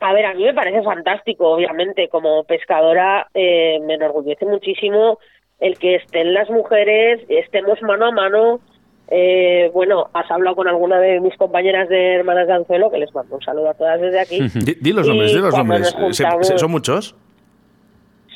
A 0.00 0.12
ver, 0.12 0.26
a 0.26 0.34
mí 0.34 0.44
me 0.44 0.54
parece 0.54 0.82
fantástico, 0.82 1.48
obviamente, 1.48 2.08
como 2.08 2.44
pescadora 2.44 3.28
eh, 3.34 3.80
me 3.86 3.94
enorgullece 3.94 4.44
muchísimo 4.44 5.18
el 5.58 5.78
que 5.78 5.96
estén 5.96 6.34
las 6.34 6.50
mujeres, 6.50 7.20
estemos 7.28 7.80
mano 7.82 8.06
a 8.06 8.12
mano. 8.12 8.60
Eh, 9.08 9.70
bueno, 9.72 10.08
has 10.14 10.28
hablado 10.30 10.56
con 10.56 10.66
alguna 10.68 10.98
de 10.98 11.20
mis 11.20 11.36
compañeras 11.36 11.88
de 11.88 12.14
Hermanas 12.16 12.46
de 12.48 12.54
Anzuelo, 12.54 12.90
que 12.90 12.98
les 12.98 13.14
mando 13.14 13.36
un 13.36 13.42
saludo 13.42 13.70
a 13.70 13.74
todas 13.74 14.00
desde 14.00 14.18
aquí. 14.20 14.40
Di, 14.54 14.74
di 14.80 14.92
los 14.92 15.06
nombres, 15.06 15.32
di 15.32 15.38
los 15.38 15.56
nombres. 15.56 15.80
nos 15.80 16.16
¿Se- 16.16 16.24
juntamos- 16.24 16.46
se- 16.48 16.58
¿Son 16.58 16.70
muchos? 16.70 17.14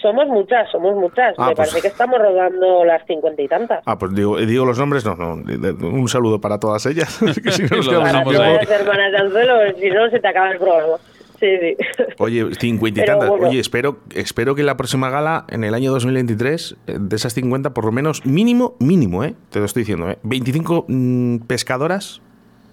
Somos 0.01 0.29
muchas, 0.29 0.71
somos 0.71 0.95
muchas. 0.97 1.35
Ah, 1.37 1.49
me 1.49 1.55
pues- 1.55 1.69
parece 1.69 1.83
que 1.83 1.89
estamos 1.89 2.19
rodando 2.19 2.85
las 2.87 3.05
cincuenta 3.07 3.43
y 3.43 3.49
tantas. 3.49 3.83
Ah, 3.85 3.99
pues 3.99 4.15
digo, 4.15 4.39
digo 4.39 4.65
los 4.65 4.79
nombres, 4.79 5.05
no, 5.05 5.15
no. 5.15 5.35
Un 5.35 6.09
saludo 6.09 6.41
para 6.41 6.59
todas 6.59 6.87
ellas. 6.87 7.19
que 7.45 7.51
si 7.51 7.65
no 7.65 7.77
ahí. 7.77 8.25
Todas 8.25 8.35
las 8.57 8.71
hermanas 8.71 9.13
de 9.13 9.19
Anzuelo, 9.19 9.55
si 9.79 9.91
no, 9.91 10.09
se 10.09 10.19
te 10.21 10.29
acaba 10.29 10.53
el 10.53 10.59
programa. 10.59 10.97
Sí, 11.41 11.47
sí. 11.59 11.77
Oye, 12.19 12.55
cincuenta 12.57 13.01
y 13.01 13.05
tantas. 13.07 13.31
bueno. 13.31 13.49
Oye, 13.49 13.61
espero, 13.61 13.99
espero 14.15 14.55
que 14.55 14.63
la 14.63 14.77
próxima 14.77 15.09
gala, 15.09 15.47
en 15.49 15.65
el 15.65 15.73
año 15.75 15.91
2023, 15.91 16.77
eh, 16.87 16.97
de 17.01 17.17
esas 17.17 17.33
50, 17.35 17.73
por 17.73 17.87
lo 17.87 17.93
menos 17.93 18.27
mínimo, 18.27 18.77
mínimo, 18.79 19.25
¿eh? 19.25 19.35
Te 19.51 19.59
lo 19.59 19.65
estoy 19.65 19.83
diciendo, 19.83 20.11
¿eh? 20.11 20.19
25 20.23 20.85
mm, 20.87 21.37
pescadoras, 21.47 22.21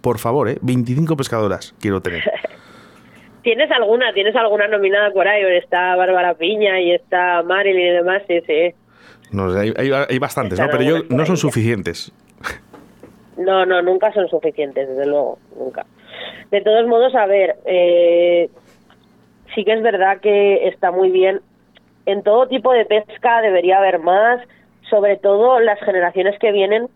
por 0.01 0.17
favor, 0.19 0.49
¿eh? 0.49 0.57
25 0.61 1.15
pescadoras 1.15 1.73
quiero 1.79 2.01
tener. 2.01 2.23
¿Tienes 3.43 3.71
alguna? 3.71 4.11
¿Tienes 4.13 4.35
alguna 4.35 4.67
nominada 4.67 5.11
por 5.13 5.25
ahí? 5.27 5.41
Está 5.57 5.95
Bárbara 5.95 6.33
Piña 6.33 6.81
y 6.81 6.91
está 6.91 7.41
Marilyn 7.43 7.87
y 7.87 7.91
demás, 7.91 8.21
sí, 8.27 8.41
sí. 8.45 8.73
No 9.31 9.53
hay, 9.57 9.73
hay- 9.77 9.91
hay 10.09 10.19
bastantes, 10.19 10.59
¿no? 10.59 10.67
Pero 10.69 10.83
yo 10.83 11.03
no 11.09 11.25
son 11.25 11.37
suficientes. 11.37 12.11
No, 13.37 13.65
no, 13.65 13.81
nunca 13.81 14.11
son 14.13 14.27
suficientes, 14.27 14.89
desde 14.89 15.05
luego, 15.05 15.37
nunca. 15.57 15.85
De 16.51 16.61
todos 16.61 16.87
modos, 16.87 17.13
a 17.15 17.25
ver, 17.25 17.55
eh, 17.65 18.49
sí 19.53 19.63
que 19.63 19.73
es 19.73 19.81
verdad 19.81 20.19
que 20.21 20.67
está 20.67 20.91
muy 20.91 21.11
bien. 21.11 21.41
En 22.05 22.23
todo 22.23 22.47
tipo 22.47 22.71
de 22.71 22.85
pesca 22.85 23.41
debería 23.41 23.79
haber 23.79 23.99
más, 23.99 24.41
sobre 24.89 25.17
todo 25.17 25.59
las 25.59 25.79
generaciones 25.81 26.39
que 26.39 26.51
vienen 26.51 26.87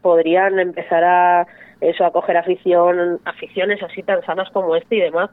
podrían 0.00 0.58
empezar 0.58 1.04
a 1.04 1.46
eso 1.80 2.04
a 2.04 2.12
coger 2.12 2.36
afición, 2.36 3.20
aficiones 3.24 3.82
así 3.82 4.02
tan 4.02 4.24
sanas 4.24 4.50
como 4.50 4.76
este 4.76 4.96
y 4.96 5.00
demás. 5.00 5.30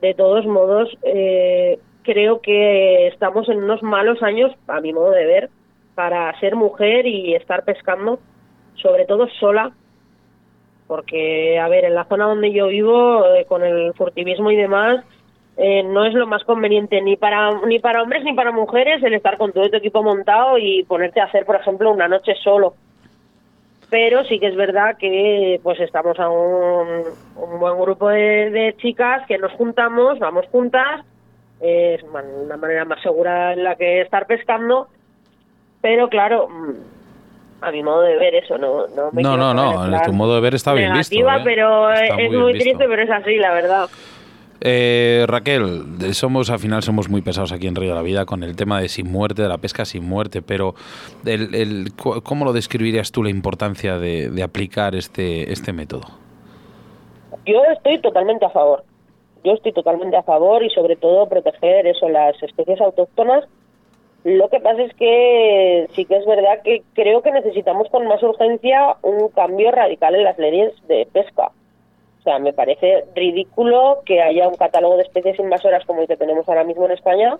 De 0.00 0.14
todos 0.14 0.46
modos, 0.46 0.96
eh, 1.02 1.78
creo 2.02 2.40
que 2.40 3.08
estamos 3.08 3.48
en 3.48 3.62
unos 3.62 3.82
malos 3.82 4.22
años, 4.22 4.52
a 4.68 4.80
mi 4.80 4.92
modo 4.92 5.10
de 5.10 5.26
ver, 5.26 5.50
para 5.94 6.38
ser 6.40 6.56
mujer 6.56 7.06
y 7.06 7.34
estar 7.34 7.64
pescando, 7.64 8.18
sobre 8.74 9.04
todo 9.06 9.28
sola, 9.40 9.72
porque, 10.86 11.58
a 11.58 11.68
ver, 11.68 11.84
en 11.84 11.94
la 11.94 12.04
zona 12.04 12.26
donde 12.26 12.52
yo 12.52 12.68
vivo, 12.68 13.24
eh, 13.34 13.44
con 13.46 13.64
el 13.64 13.94
furtivismo 13.94 14.50
y 14.50 14.56
demás, 14.56 15.04
eh, 15.56 15.82
no 15.84 16.04
es 16.04 16.14
lo 16.14 16.26
más 16.26 16.42
conveniente 16.44 17.00
ni 17.00 17.16
para 17.16 17.60
ni 17.66 17.78
para 17.78 18.02
hombres 18.02 18.24
ni 18.24 18.32
para 18.32 18.50
mujeres 18.50 19.02
el 19.04 19.14
estar 19.14 19.38
con 19.38 19.52
todo 19.52 19.70
tu 19.70 19.76
equipo 19.76 20.02
montado 20.02 20.58
y 20.58 20.82
ponerte 20.82 21.20
a 21.20 21.24
hacer, 21.24 21.46
por 21.46 21.56
ejemplo, 21.56 21.92
una 21.92 22.08
noche 22.08 22.34
solo. 22.42 22.74
Pero 23.88 24.24
sí 24.24 24.40
que 24.40 24.48
es 24.48 24.56
verdad 24.56 24.96
que 24.98 25.60
pues 25.62 25.78
estamos 25.78 26.18
a 26.18 26.28
un, 26.28 27.04
buen 27.60 27.78
grupo 27.78 28.08
de, 28.08 28.50
de 28.50 28.74
chicas 28.78 29.24
que 29.28 29.38
nos 29.38 29.52
juntamos, 29.52 30.18
vamos 30.18 30.46
juntas, 30.50 31.04
es 31.60 32.02
una 32.02 32.56
manera 32.56 32.84
más 32.84 33.00
segura 33.02 33.52
en 33.52 33.62
la 33.62 33.76
que 33.76 34.00
estar 34.00 34.26
pescando, 34.26 34.88
pero 35.80 36.08
claro, 36.08 36.48
mm, 36.48 36.93
a 37.66 37.70
mi 37.72 37.82
modo 37.82 38.02
de 38.02 38.16
ver 38.16 38.34
eso 38.34 38.58
no 38.58 38.86
no 38.88 39.10
me 39.12 39.22
No, 39.22 39.36
no, 39.36 39.54
no, 39.54 39.96
en 39.96 40.02
tu 40.02 40.12
modo 40.12 40.34
de 40.34 40.40
ver 40.40 40.54
está 40.54 40.72
bien 40.74 40.92
visto, 40.92 41.14
negativa, 41.14 41.38
¿eh? 41.38 41.42
pero 41.44 41.92
Está 41.92 42.20
es 42.20 42.30
muy 42.32 42.52
triste 42.52 42.70
visto. 42.70 42.84
pero 42.88 43.02
es 43.02 43.10
así 43.10 43.36
la 43.36 43.52
verdad 43.52 43.88
Eh, 44.60 45.24
Raquel, 45.26 45.82
somos 46.14 46.48
al 46.48 46.58
final 46.58 46.82
somos 46.82 47.08
muy 47.10 47.20
pesados 47.22 47.52
aquí 47.52 47.66
en 47.66 47.74
Río 47.74 47.90
de 47.90 47.94
la 47.96 48.02
Vida 48.02 48.24
con 48.24 48.42
el 48.42 48.56
tema 48.56 48.80
de 48.80 48.88
sin 48.88 49.10
muerte, 49.10 49.42
de 49.42 49.48
la 49.48 49.58
pesca 49.58 49.84
sin 49.84 50.04
muerte, 50.08 50.40
pero 50.40 50.74
el, 51.26 51.92
¿cómo 52.22 52.44
lo 52.46 52.52
describirías 52.54 53.12
tú 53.12 53.22
la 53.22 53.30
importancia 53.30 53.98
de, 53.98 54.30
de 54.30 54.42
aplicar 54.42 54.94
este, 54.94 55.52
este 55.52 55.72
método? 55.74 56.02
Yo 57.44 57.62
estoy 57.76 57.98
totalmente 58.00 58.46
a 58.46 58.50
favor. 58.50 58.84
Yo 59.42 59.52
estoy 59.52 59.72
totalmente 59.72 60.16
a 60.16 60.22
favor 60.22 60.62
y 60.62 60.70
sobre 60.70 60.96
todo 60.96 61.28
proteger 61.28 61.86
eso, 61.86 62.08
las 62.08 62.40
especies 62.42 62.80
autóctonas. 62.80 63.44
Lo 64.24 64.48
que 64.48 64.58
pasa 64.58 64.82
es 64.82 64.94
que 64.94 65.86
sí 65.94 66.06
que 66.06 66.16
es 66.16 66.24
verdad 66.24 66.62
que 66.62 66.82
creo 66.94 67.20
que 67.20 67.30
necesitamos 67.30 67.88
con 67.90 68.06
más 68.06 68.22
urgencia 68.22 68.96
un 69.02 69.28
cambio 69.28 69.70
radical 69.70 70.14
en 70.14 70.24
las 70.24 70.38
leyes 70.38 70.72
de 70.88 71.06
pesca. 71.12 71.50
O 72.20 72.22
sea, 72.24 72.38
me 72.38 72.54
parece 72.54 73.04
ridículo 73.14 73.98
que 74.06 74.22
haya 74.22 74.48
un 74.48 74.54
catálogo 74.54 74.96
de 74.96 75.02
especies 75.02 75.38
invasoras 75.38 75.84
como 75.84 76.00
el 76.00 76.08
que 76.08 76.16
tenemos 76.16 76.48
ahora 76.48 76.64
mismo 76.64 76.86
en 76.86 76.92
España, 76.92 77.36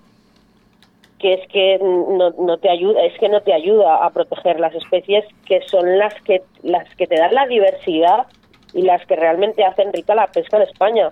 que 1.19 1.33
es 1.33 1.49
que 1.49 1.79
no, 1.79 2.33
no 2.33 2.59
te 2.59 2.69
ayuda, 2.69 3.03
es 3.03 3.19
que 3.19 3.31
no 3.31 3.41
te 3.41 3.55
ayuda 3.55 4.05
a 4.05 4.11
proteger 4.11 4.61
las 4.61 4.75
especies 4.75 5.25
que 5.47 5.63
son 5.63 5.99
las 5.99 6.13
que 6.21 6.43
las 6.63 6.87
que 6.97 7.07
te 7.07 7.17
dan 7.17 7.35
la 7.35 7.47
diversidad 7.47 8.27
y 8.75 8.83
las 8.83 9.07
que 9.07 9.17
realmente 9.17 9.65
hacen 9.65 9.91
rica 9.91 10.15
la 10.15 10.27
pesca 10.27 10.59
en 10.59 10.65
España. 10.65 11.11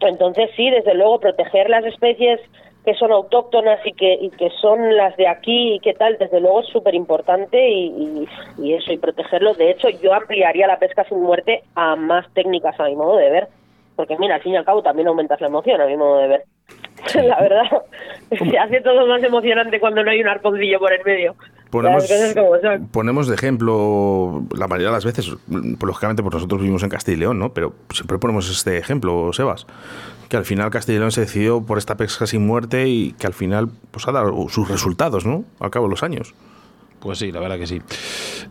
Entonces 0.00 0.50
sí, 0.56 0.68
desde 0.68 0.94
luego 0.94 1.20
proteger 1.20 1.70
las 1.70 1.84
especies 1.84 2.40
que 2.84 2.94
son 2.94 3.12
autóctonas 3.12 3.80
y 3.86 3.92
que, 3.92 4.12
y 4.20 4.30
que 4.30 4.50
son 4.60 4.96
las 4.96 5.16
de 5.16 5.26
aquí 5.26 5.74
y 5.74 5.80
qué 5.80 5.94
tal, 5.94 6.18
desde 6.18 6.40
luego 6.40 6.60
es 6.60 6.68
súper 6.68 6.94
importante 6.94 7.58
y, 7.70 8.28
y, 8.58 8.74
eso, 8.74 8.92
y 8.92 8.98
protegerlo. 8.98 9.54
De 9.54 9.70
hecho, 9.70 9.88
yo 9.88 10.12
ampliaría 10.12 10.66
la 10.66 10.78
pesca 10.78 11.04
sin 11.04 11.20
muerte 11.20 11.62
a 11.74 11.96
más 11.96 12.26
técnicas 12.34 12.78
a 12.78 12.84
mi 12.84 12.94
modo 12.94 13.16
de 13.16 13.30
ver, 13.30 13.48
porque 13.96 14.18
mira, 14.18 14.34
al 14.34 14.42
fin 14.42 14.52
y 14.52 14.56
al 14.56 14.66
cabo 14.66 14.82
también 14.82 15.08
aumentas 15.08 15.40
la 15.40 15.46
emoción 15.46 15.80
a 15.80 15.86
mi 15.86 15.96
modo 15.96 16.18
de 16.18 16.28
ver. 16.28 16.44
la 17.14 17.40
verdad, 17.40 17.64
se 18.50 18.58
hace 18.58 18.80
todo 18.82 19.06
más 19.06 19.22
emocionante 19.22 19.80
cuando 19.80 20.02
no 20.04 20.10
hay 20.10 20.20
un 20.20 20.28
arponcillo 20.28 20.78
por 20.78 20.92
el 20.92 21.04
medio. 21.04 21.34
Ponemos, 21.74 22.06
ponemos 22.92 23.26
de 23.26 23.34
ejemplo, 23.34 24.44
la 24.56 24.68
mayoría 24.68 24.86
de 24.86 24.92
las 24.92 25.04
veces, 25.04 25.34
lógicamente, 25.48 26.22
pues 26.22 26.32
nosotros 26.32 26.60
vivimos 26.60 26.84
en 26.84 26.88
Castilla 26.88 27.16
y 27.16 27.20
León, 27.20 27.40
¿no? 27.40 27.52
Pero 27.52 27.74
siempre 27.90 28.16
ponemos 28.18 28.48
este 28.48 28.78
ejemplo, 28.78 29.32
Sebas, 29.32 29.66
que 30.28 30.36
al 30.36 30.44
final 30.44 30.70
Castilla 30.70 30.96
y 30.96 30.98
León 31.00 31.10
se 31.10 31.22
decidió 31.22 31.62
por 31.62 31.78
esta 31.78 31.96
pesca 31.96 32.28
sin 32.28 32.46
muerte 32.46 32.86
y 32.86 33.10
que 33.14 33.26
al 33.26 33.34
final 33.34 33.70
pues 33.90 34.06
ha 34.06 34.12
dado 34.12 34.48
sus 34.50 34.68
resultados, 34.68 35.26
¿no? 35.26 35.44
Al 35.58 35.72
cabo 35.72 35.86
de 35.86 35.90
los 35.90 36.04
años. 36.04 36.32
Pues 37.00 37.18
sí, 37.18 37.32
la 37.32 37.40
verdad 37.40 37.58
que 37.58 37.66
sí. 37.66 37.82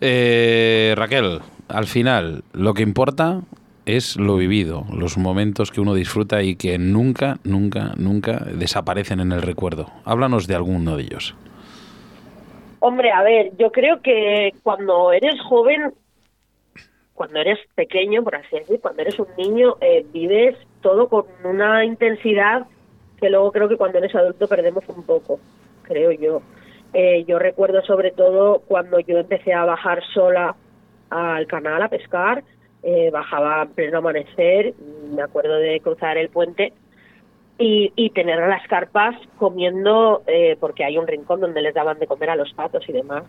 Eh, 0.02 0.94
Raquel, 0.98 1.40
al 1.70 1.88
final, 1.88 2.44
lo 2.52 2.74
que 2.74 2.84
importa 2.84 3.40
es 3.86 4.18
lo 4.18 4.36
vivido, 4.36 4.86
los 4.92 5.18
momentos 5.18 5.72
que 5.72 5.80
uno 5.80 5.94
disfruta 5.94 6.44
y 6.44 6.58
que 6.58 6.78
nunca, 6.78 7.40
nunca, 7.46 7.94
nunca 7.96 8.46
desaparecen 8.54 9.22
en 9.22 9.32
el 9.32 9.42
recuerdo. 9.42 9.90
Háblanos 10.04 10.46
de 10.46 10.56
alguno 10.56 10.98
de 10.98 11.04
ellos. 11.04 11.36
Hombre, 12.86 13.12
a 13.12 13.24
ver, 13.24 13.56
yo 13.58 13.72
creo 13.72 14.02
que 14.02 14.54
cuando 14.62 15.14
eres 15.14 15.40
joven, 15.40 15.94
cuando 17.14 17.40
eres 17.40 17.58
pequeño, 17.76 18.24
por 18.24 18.36
así 18.36 18.58
decir, 18.60 18.82
cuando 18.82 19.04
eres 19.04 19.18
un 19.20 19.28
niño, 19.38 19.78
eh, 19.80 20.06
vives 20.12 20.58
todo 20.82 21.08
con 21.08 21.28
una 21.46 21.86
intensidad 21.86 22.68
que 23.22 23.30
luego 23.30 23.54
creo 23.54 23.70
que 23.70 23.78
cuando 23.78 24.00
eres 24.00 24.14
adulto 24.14 24.50
perdemos 24.50 24.84
un 24.90 25.06
poco, 25.06 25.40
creo 25.84 26.12
yo. 26.12 26.42
Eh, 26.94 27.24
yo 27.24 27.40
recuerdo 27.40 27.82
sobre 27.84 28.12
todo 28.12 28.60
cuando 28.68 29.00
yo 29.00 29.18
empecé 29.18 29.54
a 29.54 29.64
bajar 29.64 30.04
sola 30.14 30.54
al 31.10 31.48
canal 31.48 31.84
a 31.84 31.88
pescar, 31.88 32.44
eh, 32.84 33.10
bajaba 33.12 33.62
en 33.62 33.70
pleno 33.70 34.00
amanecer, 34.00 34.74
me 35.10 35.22
acuerdo 35.22 35.56
de 35.56 35.80
cruzar 35.80 36.18
el 36.18 36.28
puente 36.28 36.74
y, 37.64 37.94
y 37.96 38.10
tener 38.10 38.42
a 38.42 38.50
las 38.50 38.68
carpas 38.68 39.16
comiendo, 39.38 40.22
eh, 40.28 40.58
porque 40.60 40.84
hay 40.84 40.98
un 40.98 41.08
rincón 41.08 41.40
donde 41.40 41.62
les 41.62 41.74
daban 41.74 41.98
de 41.98 42.08
comer 42.08 42.30
a 42.32 42.36
los 42.36 42.52
patos 42.52 42.84
y 42.90 42.92
demás, 42.92 43.24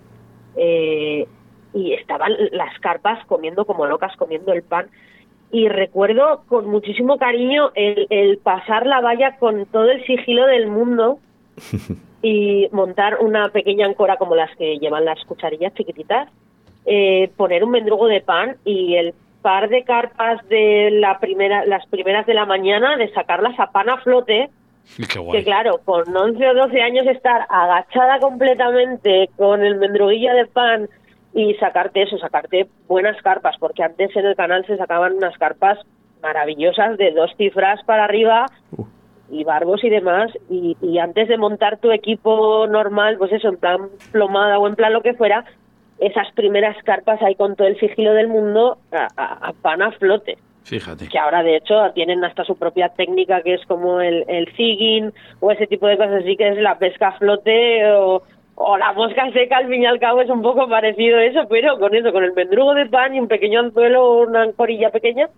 eh, 0.57 1.28
y 1.72 1.93
estaban 1.93 2.32
las 2.51 2.76
carpas 2.80 3.24
comiendo 3.26 3.64
como 3.64 3.87
locas, 3.87 4.16
comiendo 4.16 4.53
el 4.53 4.64
pan. 4.64 4.89
Y 5.53 5.68
recuerdo 5.68 6.43
con 6.49 6.66
muchísimo 6.66 7.16
cariño 7.16 7.70
el, 7.76 8.09
el 8.11 8.39
pasar 8.39 8.87
la 8.87 9.01
valla 9.01 9.37
con 9.37 9.66
todo 9.66 9.89
el 9.89 10.05
sigilo 10.05 10.47
del 10.47 10.66
mundo 10.66 11.20
y 12.22 12.66
montar 12.72 13.18
una 13.20 13.51
pequeña 13.51 13.87
ancora 13.87 14.16
como 14.16 14.35
las 14.35 14.51
que 14.57 14.78
llevan 14.80 15.05
las 15.05 15.24
cucharillas 15.26 15.74
chiquititas, 15.74 16.28
eh, 16.87 17.30
poner 17.37 17.62
un 17.62 17.70
mendrugo 17.70 18.09
de 18.09 18.20
pan 18.20 18.57
y 18.64 18.97
el 18.97 19.14
par 19.45 19.68
de 19.68 19.84
carpas 19.84 20.40
de 20.49 20.88
la 20.90 21.18
primera, 21.18 21.66
las 21.66 21.86
primeras 21.88 22.24
de 22.24 22.32
la 22.32 22.47
mañana, 22.47 22.97
de 22.97 23.12
sacarlas 23.12 23.61
a 23.61 23.70
pan 23.70 23.90
a 23.90 23.99
flote. 23.99 24.49
Que 25.32 25.45
claro, 25.45 25.80
con 25.84 26.14
11 26.14 26.49
o 26.49 26.55
12 26.55 26.80
años 26.80 27.07
estar 27.07 27.47
agachada 27.51 28.20
completamente 28.20 29.28
con 29.36 29.62
el 29.62 29.76
mendruguilla 29.76 30.32
de 30.32 30.47
pan 30.47 30.88
y 31.34 31.55
sacarte 31.55 32.03
eso, 32.03 32.16
sacarte 32.18 32.68
buenas 32.88 33.20
carpas, 33.22 33.57
porque 33.59 33.82
antes 33.82 34.16
en 34.16 34.24
el 34.24 34.34
canal 34.34 34.64
se 34.66 34.78
sacaban 34.78 35.14
unas 35.14 35.36
carpas 35.36 35.78
maravillosas 36.22 36.97
de 36.97 37.12
dos 37.12 37.30
cifras 37.36 37.82
para 37.84 38.05
arriba 38.05 38.47
y 39.30 39.45
barbos 39.45 39.84
y 39.84 39.90
demás, 39.90 40.30
y, 40.49 40.76
y 40.80 40.99
antes 40.99 41.28
de 41.28 41.38
montar 41.38 41.78
tu 41.78 41.90
equipo 41.92 42.66
normal, 42.66 43.16
pues 43.18 43.32
eso, 43.32 43.49
en 43.49 43.57
plan 43.57 43.88
plomada 44.12 44.59
o 44.59 44.68
en 44.68 44.76
plan 44.76 44.92
lo 44.92 45.03
que 45.03 45.14
fuera, 45.14 45.45
esas 45.99 46.30
primeras 46.32 46.76
carpas 46.84 47.22
ahí 47.22 47.34
con 47.34 47.57
todo 47.57 47.68
el 47.68 47.78
sigilo 47.78 48.12
del 48.14 48.28
mundo 48.28 48.78
a, 48.92 49.53
pan 49.62 49.82
a 49.82 49.92
flote. 49.92 50.38
Fíjate. 50.64 51.09
Que 51.09 51.18
ahora, 51.18 51.42
de 51.42 51.57
hecho, 51.57 51.92
tienen 51.95 52.24
hasta 52.24 52.45
su 52.45 52.57
propia 52.57 52.88
técnica 52.88 53.42
que 53.42 53.55
es 53.55 53.66
como 53.66 54.01
el, 54.01 54.24
el 54.28 54.51
zigging 54.55 55.12
o 55.40 55.51
ese 55.51 55.66
tipo 55.66 55.86
de 55.86 55.99
cosas 55.99 56.22
así, 56.22 56.36
que 56.36 56.49
es 56.49 56.59
la 56.59 56.78
pesca 56.78 57.09
a 57.09 57.18
flote 57.18 57.84
o, 57.92 58.22
o 58.57 58.78
la 58.78 58.92
mosca 58.92 59.30
seca, 59.32 59.59
al 59.59 59.68
fin 59.68 59.82
y 59.82 59.86
al 59.86 59.99
cabo 59.99 60.20
es 60.20 60.30
un 60.30 60.42
poco 60.42 60.68
parecido 60.68 61.18
a 61.18 61.24
eso, 61.24 61.47
pero 61.49 61.78
con 61.78 61.95
eso, 61.95 62.12
con 62.12 62.24
el 62.24 62.32
mendrugo 62.32 62.74
de 62.74 62.86
pan 62.86 63.14
y 63.14 63.20
un 63.20 63.28
pequeño 63.28 63.61
anzuelo 63.61 64.05
o 64.05 64.26
una 64.26 64.42
ancorilla 64.42 64.90
pequeña. 64.90 65.28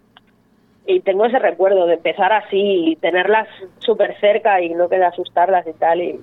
Y 0.89 1.01
tengo 1.01 1.25
ese 1.25 1.41
recuerdo 1.41 1.87
de 1.87 1.95
empezar 1.95 2.33
así 2.33 2.91
y 2.91 2.97
tenerlas 2.97 3.49
súper 3.79 4.17
cerca 4.21 4.61
y 4.61 4.69
no 4.69 4.89
queda 4.89 5.09
asustarlas 5.09 5.67
y 5.67 5.73
tal. 5.73 6.01
Y 6.01 6.21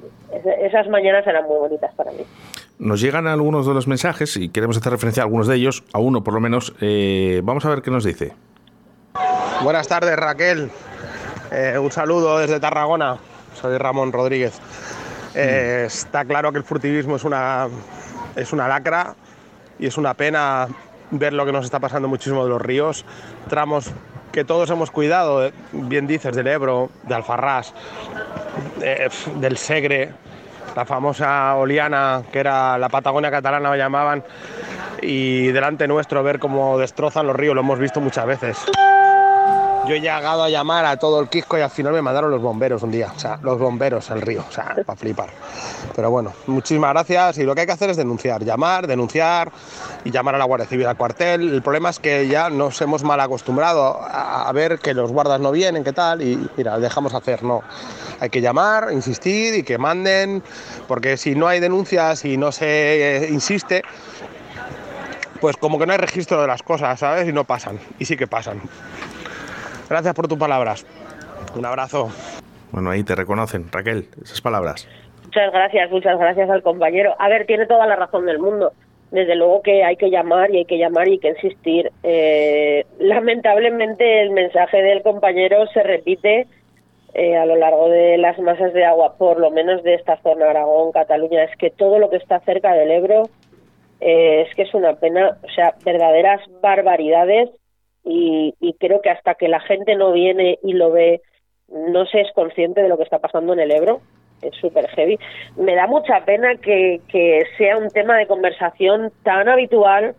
esas 0.61 0.87
mañanas 0.87 1.27
eran 1.27 1.45
muy 1.45 1.57
bonitas 1.57 1.93
para 1.95 2.11
mí. 2.11 2.23
Nos 2.79 2.99
llegan 3.01 3.27
algunos 3.27 3.67
de 3.67 3.73
los 3.73 3.87
mensajes 3.87 4.35
y 4.35 4.49
queremos 4.49 4.77
hacer 4.77 4.91
referencia 4.91 5.23
a 5.23 5.25
algunos 5.25 5.47
de 5.47 5.55
ellos, 5.55 5.83
a 5.93 5.99
uno 5.99 6.23
por 6.23 6.33
lo 6.33 6.39
menos. 6.39 6.73
Eh, 6.81 7.41
vamos 7.43 7.65
a 7.65 7.69
ver 7.69 7.81
qué 7.81 7.91
nos 7.91 8.03
dice. 8.03 8.33
Buenas 9.61 9.87
tardes, 9.87 10.15
Raquel. 10.15 10.71
Eh, 11.51 11.77
un 11.77 11.91
saludo 11.91 12.39
desde 12.39 12.59
Tarragona. 12.59 13.17
Soy 13.53 13.77
Ramón 13.77 14.11
Rodríguez. 14.11 14.59
Eh, 15.35 15.83
está 15.87 16.25
claro 16.25 16.51
que 16.51 16.57
el 16.57 16.63
furtivismo 16.63 17.15
es 17.15 17.23
una, 17.23 17.67
es 18.35 18.51
una 18.51 18.67
lacra 18.67 19.15
y 19.77 19.85
es 19.85 19.97
una 19.97 20.15
pena 20.15 20.67
ver 21.11 21.33
lo 21.33 21.45
que 21.45 21.51
nos 21.51 21.65
está 21.65 21.79
pasando 21.79 22.07
muchísimo 22.07 22.43
de 22.43 22.49
los 22.49 22.61
ríos. 22.61 23.05
Tramos 23.49 23.91
que 24.31 24.43
todos 24.43 24.69
hemos 24.71 24.89
cuidado, 24.89 25.51
bien 25.71 26.07
dices, 26.07 26.35
del 26.35 26.47
Ebro, 26.47 26.89
de 27.03 27.13
Alfarrás, 27.13 27.73
del 29.35 29.57
Segre, 29.57 30.11
la 30.75 30.85
famosa 30.85 31.55
Oliana, 31.55 32.23
que 32.31 32.39
era 32.39 32.77
la 32.77 32.89
Patagonia 32.89 33.31
catalana, 33.31 33.69
lo 33.69 33.75
llamaban, 33.75 34.23
y 35.01 35.47
delante 35.47 35.87
nuestro 35.87 36.23
ver 36.23 36.39
cómo 36.39 36.77
destrozan 36.77 37.27
los 37.27 37.35
ríos, 37.35 37.55
lo 37.55 37.61
hemos 37.61 37.79
visto 37.79 37.99
muchas 37.99 38.25
veces. 38.25 38.65
Yo 39.85 39.95
he 39.95 39.99
llegado 39.99 40.43
a 40.43 40.49
llamar 40.49 40.85
a 40.85 40.95
todo 40.95 41.19
el 41.19 41.27
Quisco 41.27 41.57
y 41.57 41.61
al 41.61 41.69
final 41.69 41.91
me 41.91 42.01
mandaron 42.01 42.31
los 42.31 42.41
bomberos 42.41 42.83
un 42.83 42.91
día, 42.91 43.11
o 43.13 43.19
sea, 43.19 43.37
los 43.41 43.59
bomberos 43.59 44.09
al 44.11 44.21
río, 44.21 44.45
o 44.47 44.51
sea, 44.51 44.75
para 44.85 44.95
flipar. 44.95 45.27
Pero 45.93 46.09
bueno, 46.09 46.31
muchísimas 46.47 46.93
gracias 46.93 47.39
y 47.39 47.43
lo 47.43 47.53
que 47.53 47.61
hay 47.61 47.67
que 47.67 47.73
hacer 47.73 47.89
es 47.89 47.97
denunciar, 47.97 48.45
llamar, 48.45 48.87
denunciar 48.87 49.51
y 50.05 50.11
llamar 50.11 50.35
a 50.35 50.37
la 50.37 50.45
Guardia 50.45 50.67
Civil 50.67 50.87
al 50.87 50.95
cuartel. 50.95 51.53
El 51.53 51.61
problema 51.61 51.89
es 51.89 51.99
que 51.99 52.29
ya 52.29 52.49
nos 52.49 52.79
hemos 52.81 53.03
mal 53.03 53.19
acostumbrado 53.19 53.99
a, 54.01 54.49
ver 54.53 54.79
que 54.79 54.93
los 54.93 55.11
guardas 55.11 55.41
no 55.41 55.51
vienen, 55.51 55.83
qué 55.83 55.91
tal, 55.91 56.21
y 56.21 56.49
mira, 56.55 56.79
dejamos 56.79 57.13
hacer, 57.13 57.43
no. 57.43 57.61
Hay 58.21 58.29
que 58.29 58.39
llamar, 58.39 58.87
insistir 58.93 59.53
y 59.53 59.63
que 59.63 59.77
manden, 59.77 60.43
porque 60.87 61.17
si 61.17 61.35
no 61.35 61.49
hay 61.49 61.59
denuncias 61.59 62.23
y 62.23 62.37
no 62.37 62.53
se 62.53 63.27
insiste, 63.29 63.83
pues 65.41 65.57
como 65.57 65.77
que 65.77 65.85
no 65.85 65.91
hay 65.91 65.99
registro 65.99 66.39
de 66.39 66.47
las 66.47 66.63
cosas, 66.63 66.97
¿sabes? 67.01 67.27
Y 67.27 67.33
no 67.33 67.43
pasan, 67.43 67.77
y 67.99 68.05
sí 68.05 68.15
que 68.15 68.27
pasan. 68.27 68.61
Gracias 69.93 70.15
por 70.15 70.27
tus 70.27 70.39
palabras. 70.39 70.87
Un 71.55 71.63
abrazo. 71.67 72.09
Bueno, 72.71 72.89
ahí 72.89 73.03
te 73.03 73.13
reconocen, 73.13 73.71
Raquel, 73.71 74.07
esas 74.23 74.41
palabras. 74.41 74.87
Muchas 75.23 75.53
gracias, 75.53 75.91
muchas 75.91 76.17
gracias 76.17 76.49
al 76.49 76.63
compañero. 76.63 77.13
A 77.19 77.29
ver, 77.29 77.45
tiene 77.45 77.67
toda 77.67 77.85
la 77.85 77.95
razón 77.95 78.25
del 78.25 78.39
mundo. 78.39 78.71
Desde 79.11 79.35
luego 79.35 79.61
que 79.61 79.83
hay 79.83 79.95
que 79.95 80.09
llamar 80.09 80.49
y 80.49 80.57
hay 80.57 80.65
que 80.65 80.79
llamar 80.79 81.07
y 81.07 81.11
hay 81.11 81.19
que 81.19 81.29
insistir. 81.29 81.91
Eh, 82.01 82.87
lamentablemente 82.97 84.23
el 84.23 84.31
mensaje 84.31 84.81
del 84.81 85.03
compañero 85.03 85.67
se 85.67 85.83
repite 85.83 86.47
eh, 87.13 87.37
a 87.37 87.45
lo 87.45 87.55
largo 87.55 87.87
de 87.87 88.17
las 88.17 88.39
masas 88.39 88.73
de 88.73 88.85
agua, 88.85 89.13
por 89.19 89.39
lo 89.39 89.51
menos 89.51 89.83
de 89.83 89.93
esta 89.93 90.17
zona, 90.23 90.49
Aragón, 90.49 90.91
Cataluña, 90.91 91.43
es 91.43 91.55
que 91.57 91.69
todo 91.69 91.99
lo 91.99 92.09
que 92.09 92.17
está 92.17 92.39
cerca 92.39 92.73
del 92.73 92.89
Ebro 92.89 93.29
eh, 94.01 94.47
es 94.47 94.55
que 94.55 94.63
es 94.63 94.73
una 94.73 94.95
pena, 94.95 95.37
o 95.43 95.49
sea, 95.51 95.75
verdaderas 95.85 96.41
barbaridades 96.63 97.51
y, 98.03 98.75
creo 98.79 99.01
que 99.01 99.09
hasta 99.09 99.35
que 99.35 99.47
la 99.47 99.59
gente 99.61 99.95
no 99.95 100.11
viene 100.11 100.59
y 100.63 100.73
lo 100.73 100.91
ve 100.91 101.21
no 101.69 102.05
se 102.05 102.21
es 102.21 102.31
consciente 102.33 102.81
de 102.81 102.89
lo 102.89 102.97
que 102.97 103.03
está 103.03 103.19
pasando 103.19 103.53
en 103.53 103.59
el 103.59 103.71
Ebro. 103.71 104.01
Es 104.41 104.55
súper 104.57 104.87
heavy. 104.89 105.17
Me 105.55 105.73
da 105.73 105.87
mucha 105.87 106.25
pena 106.25 106.55
que, 106.55 106.99
que 107.07 107.45
sea 107.57 107.77
un 107.77 107.89
tema 107.89 108.17
de 108.17 108.27
conversación 108.27 109.11
tan 109.23 109.47
habitual 109.47 110.15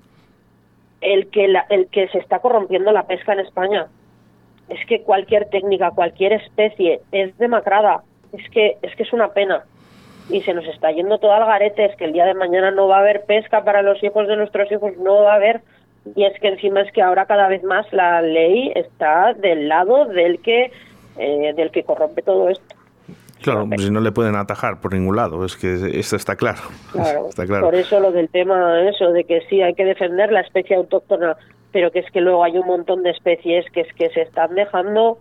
el 1.02 1.28
que, 1.28 1.48
la, 1.48 1.66
el 1.68 1.88
que 1.88 2.08
se 2.08 2.18
está 2.18 2.38
corrompiendo 2.38 2.90
la 2.90 3.06
pesca 3.06 3.34
en 3.34 3.40
España. 3.40 3.86
Es 4.70 4.84
que 4.86 5.02
cualquier 5.02 5.50
técnica, 5.50 5.90
cualquier 5.90 6.32
especie 6.32 7.02
es 7.12 7.36
demacrada. 7.36 8.02
Es 8.32 8.48
que 8.50 8.78
es 8.80 8.96
que 8.96 9.02
es 9.02 9.12
una 9.12 9.28
pena. 9.28 9.64
Y 10.30 10.40
se 10.40 10.54
nos 10.54 10.64
está 10.66 10.90
yendo 10.90 11.18
todo 11.18 11.34
al 11.34 11.44
garete. 11.44 11.84
Es 11.84 11.96
que 11.96 12.06
el 12.06 12.14
día 12.14 12.24
de 12.24 12.32
mañana 12.32 12.70
no 12.70 12.88
va 12.88 12.96
a 12.96 13.00
haber 13.00 13.26
pesca 13.26 13.62
para 13.62 13.82
los 13.82 14.02
hijos 14.02 14.26
de 14.26 14.36
nuestros 14.36 14.72
hijos, 14.72 14.96
no 14.96 15.22
va 15.22 15.34
a 15.34 15.36
haber. 15.36 15.60
Y 16.14 16.24
es 16.24 16.38
que 16.40 16.48
encima 16.48 16.82
es 16.82 16.92
que 16.92 17.02
ahora 17.02 17.26
cada 17.26 17.48
vez 17.48 17.62
más 17.62 17.90
la 17.92 18.20
ley 18.20 18.72
está 18.74 19.32
del 19.34 19.68
lado 19.68 20.06
del 20.06 20.40
que 20.40 20.70
eh, 21.16 21.52
del 21.56 21.70
que 21.70 21.84
corrompe 21.84 22.22
todo 22.22 22.48
esto. 22.48 22.74
Claro, 23.40 23.66
pues 23.68 23.82
si 23.82 23.90
no 23.90 24.00
le 24.00 24.10
pueden 24.10 24.36
atajar 24.36 24.80
por 24.80 24.94
ningún 24.94 25.16
lado, 25.16 25.44
es 25.44 25.56
que 25.56 25.98
esto 25.98 26.16
está 26.16 26.34
claro. 26.34 26.62
Claro, 26.92 27.26
está 27.28 27.46
claro. 27.46 27.66
Por 27.66 27.74
eso 27.74 28.00
lo 28.00 28.10
del 28.10 28.28
tema, 28.30 28.88
eso, 28.88 29.12
de 29.12 29.24
que 29.24 29.42
sí 29.48 29.60
hay 29.60 29.74
que 29.74 29.84
defender 29.84 30.32
la 30.32 30.40
especie 30.40 30.76
autóctona, 30.76 31.36
pero 31.70 31.90
que 31.90 31.98
es 31.98 32.10
que 32.10 32.20
luego 32.20 32.42
hay 32.42 32.56
un 32.56 32.66
montón 32.66 33.02
de 33.02 33.10
especies 33.10 33.66
que 33.70 33.82
es 33.82 33.92
que 33.94 34.08
se 34.10 34.22
están 34.22 34.54
dejando 34.54 35.18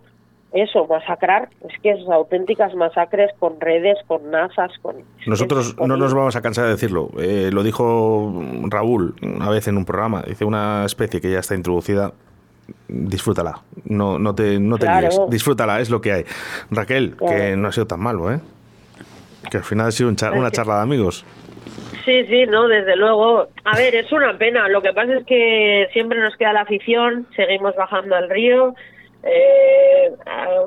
eso, 0.54 0.86
masacrar, 0.86 1.48
es 1.68 1.78
que 1.82 1.90
es 1.90 2.08
auténticas 2.08 2.74
masacres 2.74 3.30
con 3.38 3.60
redes, 3.60 3.98
con 4.06 4.30
nasas, 4.30 4.72
con... 4.80 4.96
Nosotros 5.26 5.76
no 5.78 5.96
nos 5.96 6.14
vamos 6.14 6.36
a 6.36 6.42
cansar 6.42 6.64
de 6.64 6.70
decirlo, 6.70 7.10
eh, 7.18 7.50
lo 7.52 7.62
dijo 7.62 8.32
Raúl 8.70 9.14
una 9.22 9.50
vez 9.50 9.68
en 9.68 9.76
un 9.76 9.84
programa, 9.84 10.22
dice 10.26 10.44
una 10.44 10.84
especie 10.86 11.20
que 11.20 11.30
ya 11.30 11.40
está 11.40 11.54
introducida, 11.54 12.12
disfrútala, 12.88 13.60
no, 13.84 14.18
no 14.18 14.34
te, 14.34 14.58
no 14.58 14.76
te 14.78 14.86
Claro. 14.86 15.08
líes, 15.08 15.20
disfrútala, 15.28 15.80
es 15.80 15.90
lo 15.90 16.00
que 16.00 16.12
hay. 16.12 16.24
Raquel, 16.70 17.16
que 17.28 17.56
no 17.56 17.68
ha 17.68 17.72
sido 17.72 17.86
tan 17.86 18.00
malo, 18.00 18.32
¿eh? 18.32 18.40
Que 19.50 19.58
al 19.58 19.64
final 19.64 19.88
ha 19.88 19.92
sido 19.92 20.08
un 20.08 20.16
char- 20.16 20.32
una 20.38 20.50
charla 20.50 20.76
de 20.76 20.82
amigos. 20.82 21.24
Sí, 22.04 22.24
sí, 22.26 22.44
no, 22.46 22.68
desde 22.68 22.96
luego. 22.96 23.48
A 23.64 23.76
ver, 23.76 23.94
es 23.94 24.10
una 24.12 24.36
pena. 24.38 24.68
Lo 24.68 24.82
que 24.82 24.92
pasa 24.92 25.14
es 25.18 25.26
que 25.26 25.88
siempre 25.92 26.18
nos 26.20 26.36
queda 26.36 26.52
la 26.52 26.60
afición, 26.62 27.26
seguimos 27.34 27.74
bajando 27.76 28.14
al 28.14 28.28
río. 28.30 28.74
Eh, 29.26 30.10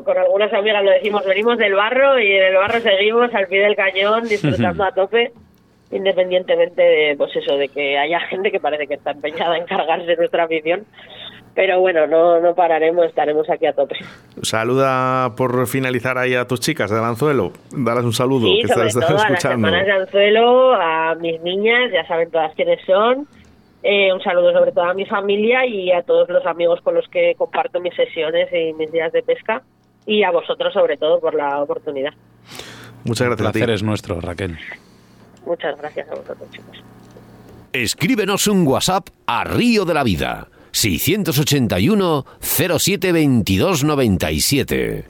con 0.04 0.18
algunas 0.18 0.52
amigas 0.54 0.84
lo 0.84 0.92
decimos, 0.92 1.24
venimos 1.26 1.58
del 1.58 1.74
barro 1.76 2.20
y 2.20 2.32
en 2.32 2.44
el 2.44 2.56
barro 2.56 2.80
seguimos 2.80 3.34
al 3.34 3.48
pie 3.48 3.62
del 3.62 3.76
cañón 3.76 4.24
disfrutando 4.28 4.84
a 4.86 4.92
tope, 4.92 5.32
independientemente 5.92 6.82
de, 6.82 7.16
pues 7.18 7.36
eso, 7.36 7.56
de 7.58 7.68
que 7.70 7.98
haya 7.98 8.20
gente 8.22 8.52
que 8.52 8.60
parece 8.60 8.88
que 8.88 8.96
está 8.96 9.12
empeñada 9.12 9.58
en 9.58 9.66
cargarse 9.66 10.06
de 10.08 10.16
nuestra 10.18 10.44
afición. 10.46 10.86
Pero 11.56 11.80
bueno, 11.80 12.06
no, 12.06 12.40
no 12.40 12.54
pararemos, 12.54 13.08
estaremos 13.08 13.50
aquí 13.50 13.66
a 13.66 13.74
tope. 13.74 13.96
Saluda 14.44 15.34
por 15.36 15.66
finalizar 15.68 16.16
ahí 16.20 16.36
a 16.36 16.46
tus 16.46 16.60
chicas 16.60 16.92
de 16.92 17.02
Lanzuelo. 17.02 17.52
Dales 17.72 18.04
un 18.04 18.14
saludo, 18.14 18.46
Sí, 18.46 18.62
que 18.62 18.68
sobre 18.68 18.88
estás, 18.88 19.08
todo 19.08 19.16
estás 19.18 19.26
a 19.26 19.30
las 19.30 19.44
escuchando. 19.44 19.68
hermanas 19.68 19.86
de 19.88 19.92
Anzuelo, 20.04 20.74
a 20.76 21.16
mis 21.16 21.42
niñas, 21.42 21.92
ya 21.92 22.06
saben 22.06 22.30
todas 22.30 22.54
quiénes 22.54 22.80
son. 22.86 23.28
Eh, 23.84 24.12
un 24.12 24.22
saludo 24.22 24.52
sobre 24.54 24.72
todo 24.72 24.86
a 24.86 24.94
mi 24.94 25.06
familia 25.06 25.66
y 25.66 25.92
a 25.92 26.02
todos 26.04 26.28
los 26.30 26.46
amigos 26.46 26.82
con 26.82 26.96
los 26.96 27.08
que 27.10 27.36
comparto 27.38 27.80
mis 27.80 27.96
sesiones 27.96 28.50
y 28.52 28.74
mis 28.74 28.92
días 28.92 29.12
de 29.14 29.24
pesca. 29.24 29.62
Y 30.06 30.24
a 30.24 30.32
vosotros 30.32 30.74
sobre 30.74 30.98
todo 30.98 31.20
por 31.20 31.36
la 31.36 31.62
oportunidad. 31.62 32.14
Muchas 33.04 33.28
El 33.28 33.36
gracias 33.36 33.48
a 33.48 33.52
ti. 33.52 33.60
placer 33.60 33.70
es 33.76 33.84
nuestro, 33.84 34.20
Raquel. 34.22 34.58
Muchas 35.46 35.78
gracias 35.80 36.08
a 36.10 36.16
vosotros, 36.16 36.50
chicos. 36.52 36.84
Escríbenos 37.74 38.48
un 38.48 38.66
WhatsApp 38.68 39.08
a 39.28 39.44
Río 39.44 39.86
de 39.86 39.94
la 39.94 40.04
Vida. 40.04 40.48
681 40.72 42.26
07 42.40 43.12
22 43.12 43.84
97. 43.84 45.06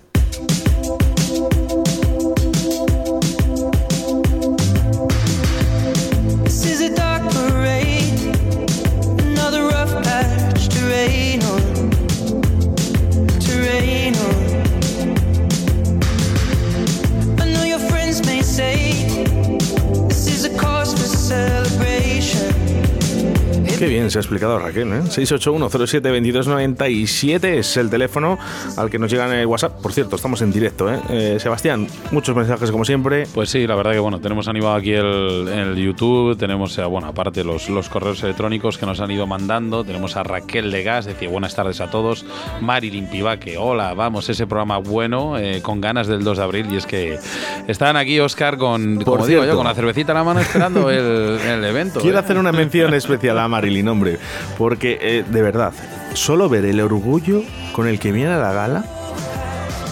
Qué 23.78 23.86
bien 23.86 24.10
se 24.10 24.18
ha 24.18 24.22
explicado 24.22 24.58
Raquel, 24.58 24.92
¿eh? 24.92 25.02
681-07-2297 25.04 27.44
es 27.46 27.78
el 27.78 27.92
teléfono 27.92 28.40
al 28.76 28.90
que 28.90 28.98
nos 28.98 29.12
llegan 29.12 29.32
en 29.32 29.38
el 29.40 29.46
WhatsApp. 29.46 29.80
Por 29.82 29.94
cierto, 29.94 30.16
estamos 30.16 30.42
en 30.42 30.52
directo, 30.52 30.92
¿eh? 30.92 31.00
Eh, 31.10 31.38
Sebastián, 31.40 31.88
muchos 32.12 32.36
mensajes 32.36 32.72
como 32.72 32.86
siempre. 32.86 33.28
Pues 33.36 33.52
sí, 33.52 33.68
la 33.68 33.76
verdad 33.76 33.92
que 33.92 34.00
bueno, 34.00 34.20
tenemos 34.20 34.48
animado 34.48 34.74
aquí 34.74 34.94
el, 34.94 35.48
el 35.48 35.76
YouTube, 35.76 36.36
tenemos, 36.38 36.76
eh, 36.80 36.86
bueno, 36.86 37.06
aparte 37.08 37.44
los, 37.44 37.70
los 37.70 37.88
correos 37.90 38.24
electrónicos 38.24 38.80
que 38.80 38.88
nos 38.88 39.00
han 39.00 39.12
ido 39.12 39.28
mandando, 39.28 39.84
tenemos 39.84 40.16
a 40.16 40.24
Raquel 40.24 40.72
Legas, 40.72 41.06
decía 41.06 41.30
buenas 41.30 41.54
tardes 41.56 41.80
a 41.80 41.92
todos, 41.92 42.26
Marilyn 42.62 43.06
Pivaque, 43.08 43.58
hola, 43.58 43.94
vamos, 43.94 44.28
ese 44.30 44.48
programa 44.48 44.80
bueno, 44.80 45.38
eh, 45.38 45.62
con 45.62 45.82
ganas 45.82 46.08
del 46.08 46.24
2 46.24 46.38
de 46.38 46.44
abril, 46.44 46.66
y 46.72 46.78
es 46.78 46.88
que 46.88 47.20
están 47.68 47.96
aquí, 47.96 48.20
Oscar, 48.20 48.58
con, 48.58 48.96
Por 48.96 49.18
como 49.18 49.28
digo 49.28 49.46
yo, 49.46 49.56
con 49.56 49.66
la 49.66 49.76
cervecita 49.76 50.14
en 50.14 50.18
la 50.18 50.24
mano 50.24 50.40
esperando 50.40 50.90
el, 50.90 51.40
el 51.40 51.64
evento. 51.64 52.00
Quiero 52.00 52.18
¿eh? 52.18 52.22
hacer 52.22 52.40
una 52.40 52.52
mención 52.52 52.96
especial 52.96 53.38
a 53.38 53.48
Marilyn, 53.68 53.90
hombre, 53.90 54.18
porque 54.58 54.98
eh, 55.02 55.26
de 55.28 55.42
verdad, 55.42 55.74
solo 56.14 56.48
ver 56.48 56.64
el 56.64 56.80
orgullo 56.80 57.44
con 57.74 57.88
el 57.88 58.00
que 58.00 58.14
viene 58.14 58.32
a 58.32 58.38
la 58.38 58.54
gala, 58.54 58.86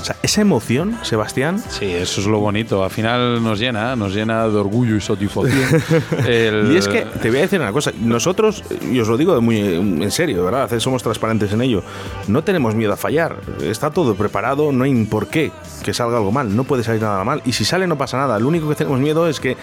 o 0.05 0.07
sea, 0.07 0.17
esa 0.21 0.41
emoción, 0.41 0.99
Sebastián, 1.01 1.57
Sí, 1.67 1.85
eso 1.85 2.21
es 2.21 2.27
lo 2.27 2.37
bonito. 2.39 2.83
Al 2.83 2.91
final 2.91 3.43
nos 3.43 3.57
llena, 3.59 3.95
nos 3.95 4.13
llena 4.13 4.47
de 4.47 4.55
orgullo 4.55 4.95
y 4.95 5.01
satisfacción. 5.01 5.81
El- 6.27 6.71
Y 6.73 6.77
es 6.77 6.87
que 6.87 7.01
te 7.23 7.29
voy 7.29 7.39
a 7.39 7.41
decir 7.41 7.59
una 7.59 7.71
cosa, 7.71 7.91
nosotros, 7.99 8.63
y 8.91 8.99
os 8.99 9.07
lo 9.07 9.17
digo 9.17 9.41
muy 9.41 9.57
en 9.57 10.11
serio, 10.11 10.45
verdad, 10.45 10.69
somos 10.79 11.01
transparentes 11.01 11.51
en 11.53 11.61
ello, 11.63 11.81
no 12.27 12.43
tenemos 12.43 12.75
miedo 12.75 12.93
a 12.93 12.97
fallar, 12.97 13.37
está 13.63 13.89
todo 13.89 14.13
preparado, 14.13 14.71
no 14.71 14.83
hay 14.83 15.05
por 15.05 15.25
qué 15.27 15.51
que 15.83 15.91
salga 15.91 16.17
algo 16.17 16.31
mal, 16.31 16.55
no 16.55 16.65
puede 16.65 16.83
salir 16.83 17.01
nada 17.01 17.23
mal, 17.23 17.41
y 17.43 17.53
si 17.53 17.65
sale 17.65 17.87
no 17.87 17.97
pasa 17.97 18.17
nada, 18.17 18.37
lo 18.37 18.47
único 18.47 18.69
que 18.69 18.75
tenemos 18.75 18.99
miedo 18.99 19.27
es 19.27 19.39
que 19.39 19.51
eh, 19.53 19.57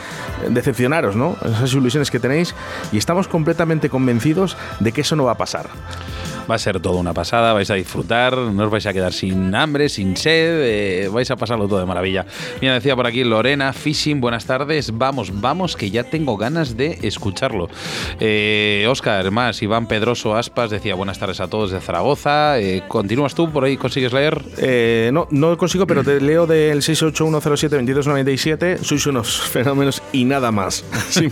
decepcionaros, 0.51 1.14
¿no? 1.14 1.36
Esas 1.45 1.72
ilusiones 1.72 2.11
que 2.11 2.18
tenéis, 2.18 2.53
y 2.90 2.99
estamos 2.99 3.28
completamente 3.28 3.88
convencidos 3.88 4.57
de 4.80 4.90
que 4.90 5.03
eso 5.03 5.14
no 5.14 5.22
va 5.22 5.32
a 5.32 5.38
pasar. 5.38 5.68
Va 6.51 6.57
a 6.57 6.59
ser 6.59 6.80
todo 6.80 6.97
una 6.97 7.14
pasada, 7.14 7.53
vais 7.53 7.70
a 7.70 7.74
disfrutar, 7.74 8.36
no 8.36 8.64
os 8.64 8.70
vais 8.70 8.86
a 8.86 8.93
quedar 8.93 9.12
sin 9.12 9.55
hambre, 9.55 9.88
sin 9.88 10.16
sed, 10.16 10.61
eh, 10.62 11.09
vais 11.09 11.30
a 11.30 11.36
pasarlo 11.36 11.68
todo 11.68 11.78
de 11.78 11.86
maravilla. 11.86 12.26
Mira, 12.61 12.74
decía 12.74 12.97
por 12.97 13.07
aquí 13.07 13.22
Lorena 13.24 13.72
Fishing, 13.72 14.20
buenas 14.20 14.45
tardes, 14.45 14.97
vamos, 14.97 15.40
vamos, 15.40 15.76
que 15.76 15.90
ya 15.90 16.05
tengo 16.05 16.36
ganas 16.36 16.76
de 16.76 16.99
escucharlo. 17.03 17.68
Eh, 18.20 18.86
Oscar, 18.88 19.30
más, 19.30 19.62
Iván 19.62 19.86
Pedroso 19.86 20.34
Aspas 20.36 20.70
decía 20.70 20.95
buenas 20.95 21.18
tardes 21.18 21.40
a 21.40 21.49
todos 21.49 21.70
de 21.70 21.80
Zaragoza. 21.80 22.59
Eh, 22.59 22.82
¿Continúas 22.88 23.34
tú 23.34 23.51
por 23.51 23.64
ahí? 23.64 23.76
¿Consigues 23.76 24.12
leer? 24.12 24.43
Eh, 24.59 25.11
no, 25.12 25.28
no 25.30 25.57
consigo, 25.57 25.86
pero 25.86 26.03
te 26.03 26.20
leo 26.20 26.47
del 26.47 26.82
681072297. 26.82 28.78
Sois 28.82 29.07
unos 29.07 29.40
fenómenos 29.40 30.03
y 30.12 30.24
nada 30.24 30.51
más. 30.51 30.84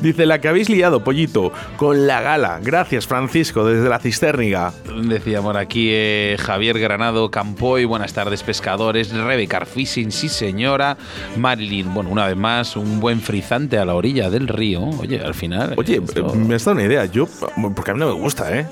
Dice 0.00 0.26
la 0.26 0.40
que 0.40 0.48
habéis 0.48 0.68
liado, 0.68 1.02
pollito, 1.02 1.52
con 1.76 2.06
la 2.06 2.20
gala. 2.20 2.60
Gracias, 2.62 3.06
Francisco, 3.06 3.64
desde 3.64 3.88
la 3.88 3.98
cisterniga. 4.04 4.70
Decía 5.08 5.40
por 5.40 5.56
aquí 5.56 5.88
eh, 5.90 6.36
Javier 6.38 6.78
Granado 6.78 7.30
Campoy, 7.30 7.86
buenas 7.86 8.12
tardes 8.12 8.42
pescadores, 8.42 9.10
Rebeca 9.10 9.64
Fishing, 9.64 10.12
sí 10.12 10.28
señora, 10.28 10.98
Marilyn, 11.38 11.94
bueno, 11.94 12.10
una 12.10 12.26
vez 12.26 12.36
más, 12.36 12.76
un 12.76 13.00
buen 13.00 13.22
frizante 13.22 13.78
a 13.78 13.86
la 13.86 13.94
orilla 13.94 14.28
del 14.28 14.46
río, 14.46 14.82
oye, 15.00 15.20
al 15.24 15.32
final... 15.32 15.72
Oye, 15.78 16.02
esto- 16.04 16.34
eh, 16.34 16.36
me 16.36 16.54
has 16.56 16.64
dado 16.66 16.76
una 16.76 16.84
idea. 16.86 17.06
Yo, 17.06 17.26
porque 17.74 17.92
a 17.92 17.94
mí 17.94 18.00
no 18.00 18.08
me 18.08 18.12
gusta, 18.20 18.54
¿eh? 18.54 18.66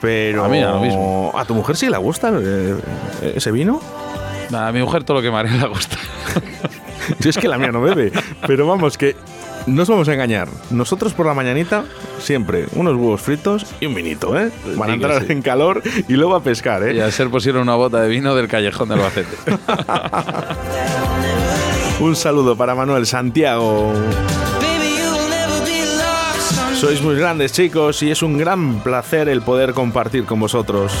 Pero 0.00 0.44
A 0.44 0.48
mí 0.48 0.60
lo 0.60 0.80
mismo. 0.80 1.32
¿A 1.36 1.44
tu 1.44 1.54
mujer 1.54 1.76
sí 1.76 1.88
le 1.88 1.96
gusta 1.96 2.32
eh, 2.36 2.74
ese 3.36 3.52
vino? 3.52 3.80
a 4.52 4.72
mi 4.72 4.80
mujer 4.80 5.04
todo 5.04 5.18
lo 5.18 5.22
que 5.22 5.30
me 5.30 5.36
haré 5.38 5.50
le 5.52 5.68
gusta. 5.68 5.96
Si 7.20 7.28
es 7.28 7.36
que 7.36 7.48
la 7.48 7.58
mía 7.58 7.70
no 7.70 7.82
bebe. 7.82 8.10
Pero 8.46 8.66
vamos, 8.66 8.96
que 8.96 9.14
no 9.66 9.76
nos 9.76 9.88
vamos 9.88 10.08
a 10.08 10.14
engañar. 10.14 10.48
Nosotros 10.70 11.14
por 11.14 11.26
la 11.26 11.34
mañanita, 11.34 11.84
siempre 12.18 12.66
unos 12.74 12.94
huevos 12.94 13.20
fritos 13.20 13.66
y 13.80 13.86
un 13.86 13.94
vinito, 13.94 14.38
¿eh? 14.38 14.50
Para 14.76 14.92
Sí 14.92 14.98
que 14.98 15.04
entrar 15.04 15.26
sí. 15.26 15.32
en 15.32 15.42
calor 15.42 15.82
y 16.08 16.12
luego 16.14 16.34
a 16.34 16.42
pescar, 16.42 16.82
¿eh? 16.82 16.94
y 16.94 17.00
a 17.00 17.10
ser 17.10 17.30
posible 17.30 17.60
una 17.60 17.74
bota 17.74 18.00
de 18.00 18.08
vino 18.08 18.34
del 18.34 18.48
callejón 18.48 18.88
del 18.88 18.98
Albacete. 18.98 19.36
Un 22.00 22.16
saludo 22.16 22.56
para 22.56 22.74
Manuel 22.74 23.06
Santiago. 23.06 23.92
Sois 26.74 27.00
muy 27.00 27.14
grandes, 27.14 27.52
chicos, 27.52 28.02
y 28.02 28.10
es 28.10 28.22
un 28.22 28.36
gran 28.36 28.80
placer 28.80 29.28
el 29.28 29.42
poder 29.42 29.72
compartir 29.72 30.24
con 30.24 30.40
vosotros. 30.40 30.92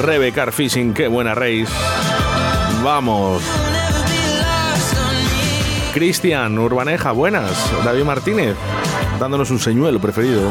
Rebecar 0.00 0.50
Fishing, 0.50 0.92
qué 0.92 1.06
buena 1.06 1.34
race. 1.34 1.68
Vamos. 2.82 3.42
Cristian 5.94 6.58
Urbaneja, 6.58 7.12
buenas. 7.12 7.52
David 7.84 8.02
Martínez, 8.02 8.56
dándonos 9.20 9.52
un 9.52 9.60
señuelo 9.60 10.00
preferido. 10.00 10.50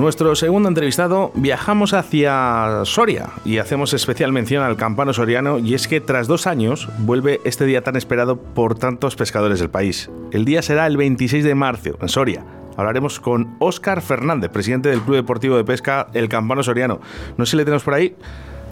Nuestro 0.00 0.34
segundo 0.34 0.66
entrevistado 0.66 1.30
viajamos 1.34 1.92
hacia 1.92 2.86
Soria 2.86 3.26
y 3.44 3.58
hacemos 3.58 3.92
especial 3.92 4.32
mención 4.32 4.64
al 4.64 4.78
campano 4.78 5.12
soriano 5.12 5.58
y 5.58 5.74
es 5.74 5.88
que 5.88 6.00
tras 6.00 6.26
dos 6.26 6.46
años 6.46 6.88
vuelve 7.00 7.38
este 7.44 7.66
día 7.66 7.82
tan 7.82 7.96
esperado 7.96 8.38
por 8.38 8.78
tantos 8.78 9.14
pescadores 9.14 9.60
del 9.60 9.68
país. 9.68 10.10
El 10.32 10.46
día 10.46 10.62
será 10.62 10.86
el 10.86 10.96
26 10.96 11.44
de 11.44 11.54
marzo 11.54 11.98
en 12.00 12.08
Soria. 12.08 12.42
Hablaremos 12.78 13.20
con 13.20 13.54
Óscar 13.58 14.00
Fernández, 14.00 14.50
presidente 14.50 14.88
del 14.88 15.02
Club 15.02 15.16
Deportivo 15.16 15.58
de 15.58 15.64
Pesca 15.64 16.06
El 16.14 16.30
Campano 16.30 16.62
Soriano. 16.62 17.00
No 17.36 17.44
sé 17.44 17.50
si 17.50 17.56
le 17.58 17.64
tenemos 17.66 17.84
por 17.84 17.92
ahí. 17.92 18.16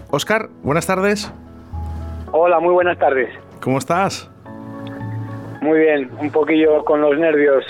Óscar, 0.09 0.49
buenas 0.63 0.87
tardes. 0.87 1.31
Hola, 2.31 2.59
muy 2.59 2.73
buenas 2.73 2.97
tardes. 2.97 3.29
¿Cómo 3.61 3.77
estás? 3.77 4.31
Muy 5.61 5.77
bien, 5.77 6.09
un 6.19 6.31
poquillo 6.31 6.83
con 6.85 7.01
los 7.01 7.19
nervios 7.19 7.63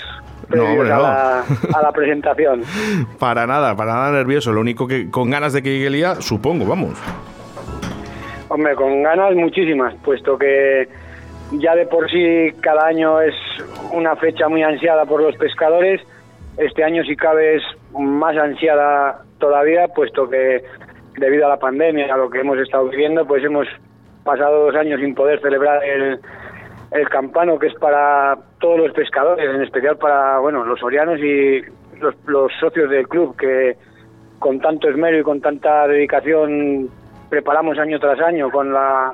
No, 0.50 0.64
hombre, 0.64 0.90
a, 0.90 0.96
no. 0.96 1.02
la, 1.02 1.40
a 1.40 1.82
la 1.82 1.92
presentación. 1.92 2.62
Para 3.18 3.46
nada, 3.46 3.76
para 3.76 3.92
nada 3.92 4.10
nervioso. 4.10 4.52
Lo 4.52 4.60
único 4.60 4.86
que 4.86 5.10
con 5.10 5.30
ganas 5.30 5.52
de 5.52 5.62
que 5.62 5.70
llegue 5.70 5.86
el 5.86 5.92
día, 5.94 6.16
supongo, 6.16 6.66
vamos. 6.66 6.98
Hombre, 8.48 8.74
con 8.74 9.02
ganas 9.02 9.34
muchísimas, 9.36 9.94
puesto 10.02 10.36
que 10.36 10.88
ya 11.52 11.74
de 11.74 11.86
por 11.86 12.10
sí 12.10 12.52
cada 12.60 12.86
año 12.86 13.20
es 13.20 13.34
una 13.92 14.16
fecha 14.16 14.48
muy 14.48 14.62
ansiada 14.62 15.04
por 15.04 15.22
los 15.22 15.36
pescadores. 15.36 16.00
Este 16.56 16.82
año, 16.82 17.04
si 17.04 17.16
cabe, 17.16 17.56
es 17.56 17.62
más 17.98 18.36
ansiada 18.36 19.22
todavía, 19.38 19.88
puesto 19.88 20.28
que 20.28 20.64
debido 21.16 21.46
a 21.46 21.50
la 21.50 21.58
pandemia, 21.58 22.12
a 22.12 22.16
lo 22.16 22.30
que 22.30 22.40
hemos 22.40 22.58
estado 22.58 22.88
viviendo, 22.88 23.26
pues 23.26 23.44
hemos 23.44 23.66
pasado 24.24 24.66
dos 24.66 24.74
años 24.74 25.00
sin 25.00 25.14
poder 25.14 25.40
celebrar 25.40 25.82
el, 25.84 26.20
el 26.90 27.08
campano, 27.08 27.58
que 27.58 27.68
es 27.68 27.74
para 27.74 28.36
todos 28.58 28.78
los 28.78 28.92
pescadores, 28.92 29.48
en 29.54 29.62
especial 29.62 29.96
para 29.96 30.38
bueno 30.38 30.64
los 30.64 30.80
sorianos 30.80 31.20
y 31.20 31.62
los, 32.00 32.14
los 32.26 32.52
socios 32.58 32.90
del 32.90 33.06
club, 33.08 33.36
que 33.36 33.76
con 34.38 34.58
tanto 34.60 34.88
esmero 34.88 35.18
y 35.18 35.22
con 35.22 35.40
tanta 35.40 35.86
dedicación 35.86 36.88
preparamos 37.28 37.78
año 37.78 38.00
tras 38.00 38.20
año 38.20 38.50
con 38.50 38.72
la 38.72 39.12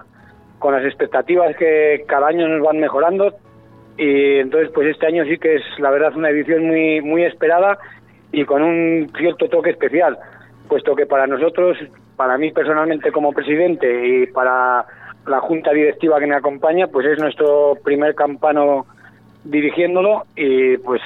con 0.58 0.72
las 0.72 0.84
expectativas 0.84 1.54
que 1.56 2.04
cada 2.08 2.28
año 2.28 2.48
nos 2.48 2.66
van 2.66 2.80
mejorando. 2.80 3.34
Y 3.98 4.38
entonces 4.38 4.70
pues 4.74 4.88
este 4.88 5.06
año 5.06 5.24
sí 5.24 5.38
que 5.38 5.56
es 5.56 5.62
la 5.78 5.90
verdad 5.90 6.16
una 6.16 6.30
edición 6.30 6.66
muy 6.66 7.00
muy 7.02 7.24
esperada 7.24 7.78
y 8.32 8.44
con 8.44 8.62
un 8.62 9.10
cierto 9.16 9.48
toque 9.48 9.70
especial 9.70 10.18
puesto 10.68 10.94
que 10.94 11.06
para 11.06 11.26
nosotros 11.26 11.78
para 12.16 12.38
mí 12.38 12.50
personalmente 12.52 13.12
como 13.12 13.32
presidente 13.32 14.06
y 14.06 14.26
para 14.26 14.84
la 15.26 15.40
junta 15.40 15.72
directiva 15.72 16.18
que 16.20 16.26
me 16.26 16.34
acompaña 16.36 16.86
pues 16.86 17.06
es 17.06 17.18
nuestro 17.18 17.76
primer 17.84 18.14
campano 18.14 18.86
dirigiéndolo 19.44 20.24
y 20.36 20.76
pues 20.78 21.00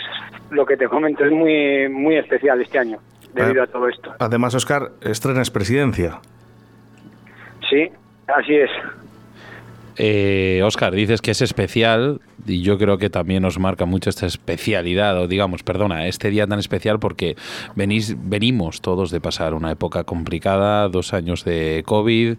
lo 0.50 0.64
que 0.66 0.76
te 0.76 0.88
comento 0.88 1.24
es 1.24 1.32
muy 1.32 1.88
muy 1.88 2.16
especial 2.16 2.60
este 2.60 2.78
año 2.78 2.98
debido 3.34 3.62
Ah. 3.62 3.64
a 3.64 3.68
todo 3.68 3.88
esto 3.88 4.12
Además, 4.18 4.54
Óscar, 4.54 4.90
estrenas 5.02 5.50
presidencia. 5.50 6.18
sí 7.68 7.90
así 8.26 8.56
es 8.56 8.70
Eh, 10.02 10.62
Oscar, 10.64 10.94
dices 10.94 11.20
que 11.20 11.30
es 11.32 11.42
especial 11.42 12.22
y 12.46 12.62
yo 12.62 12.78
creo 12.78 12.96
que 12.96 13.10
también 13.10 13.42
nos 13.42 13.58
marca 13.58 13.84
mucho 13.84 14.08
esta 14.08 14.24
especialidad, 14.24 15.20
o 15.20 15.28
digamos, 15.28 15.62
perdona, 15.62 16.06
este 16.06 16.30
día 16.30 16.46
tan 16.46 16.58
especial 16.58 16.98
porque 16.98 17.36
venís, 17.76 18.16
venimos 18.18 18.80
todos 18.80 19.10
de 19.10 19.20
pasar 19.20 19.52
una 19.52 19.70
época 19.70 20.04
complicada, 20.04 20.88
dos 20.88 21.12
años 21.12 21.44
de 21.44 21.82
COVID. 21.84 22.36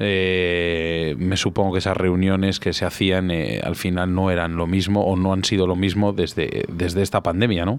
eh, 0.00 1.14
me 1.18 1.36
supongo 1.36 1.74
que 1.74 1.80
esas 1.80 1.98
reuniones 1.98 2.60
que 2.60 2.72
se 2.72 2.86
hacían 2.86 3.30
eh, 3.30 3.60
al 3.62 3.76
final 3.76 4.14
no 4.14 4.30
eran 4.30 4.56
lo 4.56 4.66
mismo 4.66 5.04
o 5.04 5.16
no 5.16 5.34
han 5.34 5.44
sido 5.44 5.66
lo 5.66 5.76
mismo 5.76 6.14
desde, 6.14 6.64
desde 6.68 7.02
esta 7.02 7.20
pandemia, 7.20 7.66
¿no? 7.66 7.78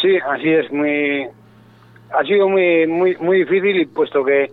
Sí, 0.00 0.16
así 0.24 0.50
es, 0.50 0.70
muy 0.70 1.26
ha 2.16 2.24
sido 2.24 2.48
muy 2.48 2.86
muy 2.86 3.16
muy 3.16 3.38
difícil 3.38 3.80
y 3.80 3.86
puesto 3.86 4.24
que 4.24 4.52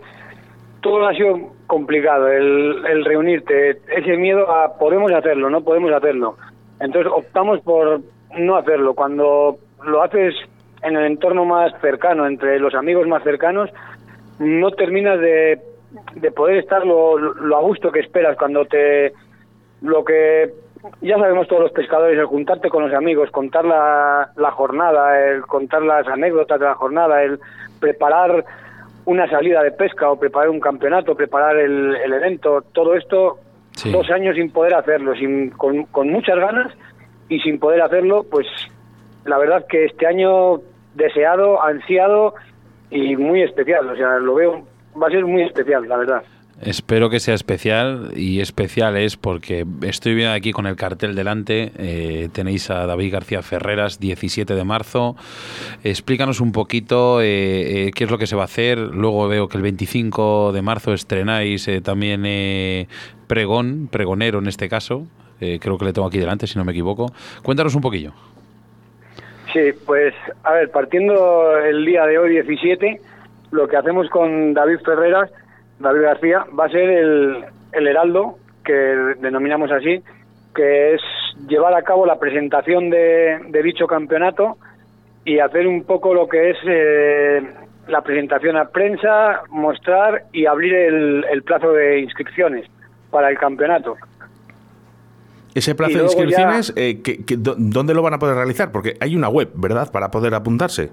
todo 0.80 1.06
ha 1.06 1.14
sido 1.14 1.57
complicado 1.68 2.26
el, 2.26 2.84
el 2.86 3.04
reunirte, 3.04 3.78
ese 3.94 4.16
miedo 4.16 4.50
a 4.50 4.76
podemos 4.76 5.12
hacerlo, 5.12 5.48
no 5.48 5.62
podemos 5.62 5.92
hacerlo. 5.92 6.36
Entonces 6.80 7.12
optamos 7.14 7.60
por 7.60 8.00
no 8.36 8.56
hacerlo. 8.56 8.94
Cuando 8.94 9.58
lo 9.84 10.02
haces 10.02 10.34
en 10.82 10.96
el 10.96 11.04
entorno 11.04 11.44
más 11.44 11.72
cercano, 11.80 12.26
entre 12.26 12.58
los 12.58 12.74
amigos 12.74 13.06
más 13.06 13.22
cercanos, 13.22 13.70
no 14.38 14.70
terminas 14.72 15.20
de, 15.20 15.60
de 16.14 16.30
poder 16.32 16.56
estar 16.56 16.84
lo, 16.84 17.18
lo 17.18 17.56
a 17.56 17.60
gusto 17.60 17.92
que 17.92 18.00
esperas 18.00 18.36
cuando 18.36 18.64
te 18.64 19.12
lo 19.82 20.04
que 20.04 20.52
ya 21.02 21.18
sabemos 21.18 21.48
todos 21.48 21.62
los 21.62 21.72
pescadores, 21.72 22.18
el 22.18 22.26
juntarte 22.26 22.70
con 22.70 22.84
los 22.84 22.94
amigos, 22.94 23.30
contar 23.30 23.64
la, 23.64 24.30
la 24.36 24.50
jornada, 24.52 25.28
el 25.28 25.42
contar 25.42 25.82
las 25.82 26.06
anécdotas 26.06 26.58
de 26.58 26.66
la 26.66 26.74
jornada, 26.74 27.22
el 27.22 27.38
preparar 27.80 28.44
una 29.08 29.26
salida 29.30 29.62
de 29.62 29.72
pesca 29.72 30.10
o 30.10 30.18
preparar 30.18 30.50
un 30.50 30.60
campeonato, 30.60 31.14
preparar 31.14 31.56
el, 31.56 31.96
el 31.96 32.12
evento, 32.12 32.62
todo 32.72 32.94
esto, 32.94 33.38
Sí. 33.72 33.92
dos 33.92 34.10
años 34.10 34.34
sin 34.34 34.50
poder 34.50 34.74
hacerlo, 34.74 35.14
sin, 35.14 35.50
con, 35.50 35.84
con 35.84 36.08
muchas 36.08 36.36
ganas 36.36 36.72
y 37.28 37.38
sin 37.40 37.60
poder 37.60 37.80
hacerlo, 37.80 38.24
pues 38.28 38.44
la 39.24 39.38
verdad 39.38 39.66
que 39.68 39.84
este 39.84 40.04
año 40.04 40.56
deseado, 40.94 41.62
ansiado 41.62 42.34
y 42.90 43.16
muy 43.16 43.42
especial, 43.42 43.88
o 43.88 43.94
sea, 43.96 44.18
lo 44.18 44.34
veo, 44.34 44.66
va 45.00 45.06
a 45.06 45.10
ser 45.10 45.24
muy 45.24 45.42
especial, 45.42 45.88
la 45.88 45.96
verdad. 45.96 46.22
Espero 46.60 47.08
que 47.08 47.20
sea 47.20 47.34
especial 47.34 48.10
y 48.16 48.40
especial 48.40 48.96
es 48.96 49.16
porque 49.16 49.64
estoy 49.82 50.16
viendo 50.16 50.34
aquí 50.34 50.50
con 50.50 50.66
el 50.66 50.74
cartel 50.74 51.14
delante, 51.14 51.70
eh, 51.78 52.28
tenéis 52.32 52.68
a 52.70 52.84
David 52.86 53.12
García 53.12 53.42
Ferreras, 53.42 54.00
17 54.00 54.54
de 54.54 54.64
marzo. 54.64 55.14
Explícanos 55.84 56.40
un 56.40 56.50
poquito 56.50 57.20
eh, 57.20 57.86
eh, 57.86 57.90
qué 57.94 58.04
es 58.04 58.10
lo 58.10 58.18
que 58.18 58.26
se 58.26 58.34
va 58.34 58.42
a 58.42 58.46
hacer. 58.46 58.78
Luego 58.78 59.28
veo 59.28 59.46
que 59.46 59.56
el 59.56 59.62
25 59.62 60.50
de 60.52 60.62
marzo 60.62 60.92
estrenáis 60.92 61.68
eh, 61.68 61.80
también 61.80 62.24
eh, 62.26 62.88
Pregón, 63.28 63.88
Pregonero 63.90 64.40
en 64.40 64.48
este 64.48 64.68
caso. 64.68 65.06
Creo 65.38 65.78
que 65.78 65.84
le 65.84 65.92
tengo 65.92 66.08
aquí 66.08 66.18
delante, 66.18 66.48
si 66.48 66.58
no 66.58 66.64
me 66.64 66.72
equivoco. 66.72 67.12
Cuéntanos 67.44 67.72
un 67.76 67.80
poquillo. 67.80 68.12
Sí, 69.52 69.70
pues 69.86 70.12
a 70.42 70.54
ver, 70.54 70.72
partiendo 70.72 71.56
el 71.58 71.86
día 71.86 72.04
de 72.06 72.18
hoy 72.18 72.30
17, 72.30 73.00
lo 73.52 73.68
que 73.68 73.76
hacemos 73.76 74.10
con 74.10 74.52
David 74.52 74.78
Ferreras, 74.84 75.30
David 75.80 76.02
García, 76.02 76.44
va 76.58 76.64
a 76.66 76.68
ser 76.70 76.88
el, 76.90 77.44
el 77.72 77.86
Heraldo, 77.86 78.38
que 78.64 78.72
denominamos 78.72 79.70
así, 79.70 80.02
que 80.54 80.94
es 80.94 81.00
llevar 81.48 81.74
a 81.74 81.82
cabo 81.82 82.04
la 82.06 82.18
presentación 82.18 82.90
de, 82.90 83.38
de 83.48 83.62
dicho 83.62 83.86
campeonato 83.86 84.56
y 85.24 85.38
hacer 85.38 85.66
un 85.66 85.84
poco 85.84 86.14
lo 86.14 86.28
que 86.28 86.50
es 86.50 86.56
eh, 86.66 87.42
la 87.86 88.02
presentación 88.02 88.56
a 88.56 88.66
prensa, 88.68 89.42
mostrar 89.50 90.24
y 90.32 90.46
abrir 90.46 90.74
el, 90.74 91.24
el 91.30 91.42
plazo 91.42 91.72
de 91.72 92.00
inscripciones 92.00 92.66
para 93.10 93.30
el 93.30 93.38
campeonato. 93.38 93.96
Ese 95.54 95.74
plazo 95.74 95.92
de 95.94 95.98
ya- 95.98 96.04
inscripciones, 96.04 96.72
eh, 96.76 97.00
¿qué- 97.02 97.24
qué- 97.24 97.36
dó- 97.36 97.54
¿dónde 97.56 97.94
lo 97.94 98.02
van 98.02 98.14
a 98.14 98.18
poder 98.18 98.36
realizar? 98.36 98.70
Porque 98.70 98.94
hay 99.00 99.16
una 99.16 99.28
web, 99.28 99.48
¿verdad? 99.54 99.90
Para 99.90 100.10
poder 100.10 100.34
apuntarse. 100.34 100.90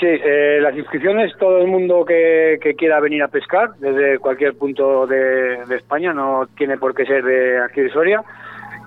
Sí, 0.00 0.06
eh, 0.06 0.58
las 0.60 0.76
inscripciones, 0.76 1.36
todo 1.38 1.58
el 1.58 1.68
mundo 1.68 2.04
que, 2.04 2.58
que 2.60 2.74
quiera 2.74 2.98
venir 2.98 3.22
a 3.22 3.28
pescar, 3.28 3.74
desde 3.78 4.18
cualquier 4.18 4.54
punto 4.54 5.06
de, 5.06 5.62
España, 5.76 6.12
no 6.12 6.48
tiene 6.56 6.78
por 6.78 6.94
qué 6.94 7.04
ser 7.04 7.22
de 7.24 7.62
aquí 7.62 7.82
de 7.82 7.90
Soria, 7.90 8.22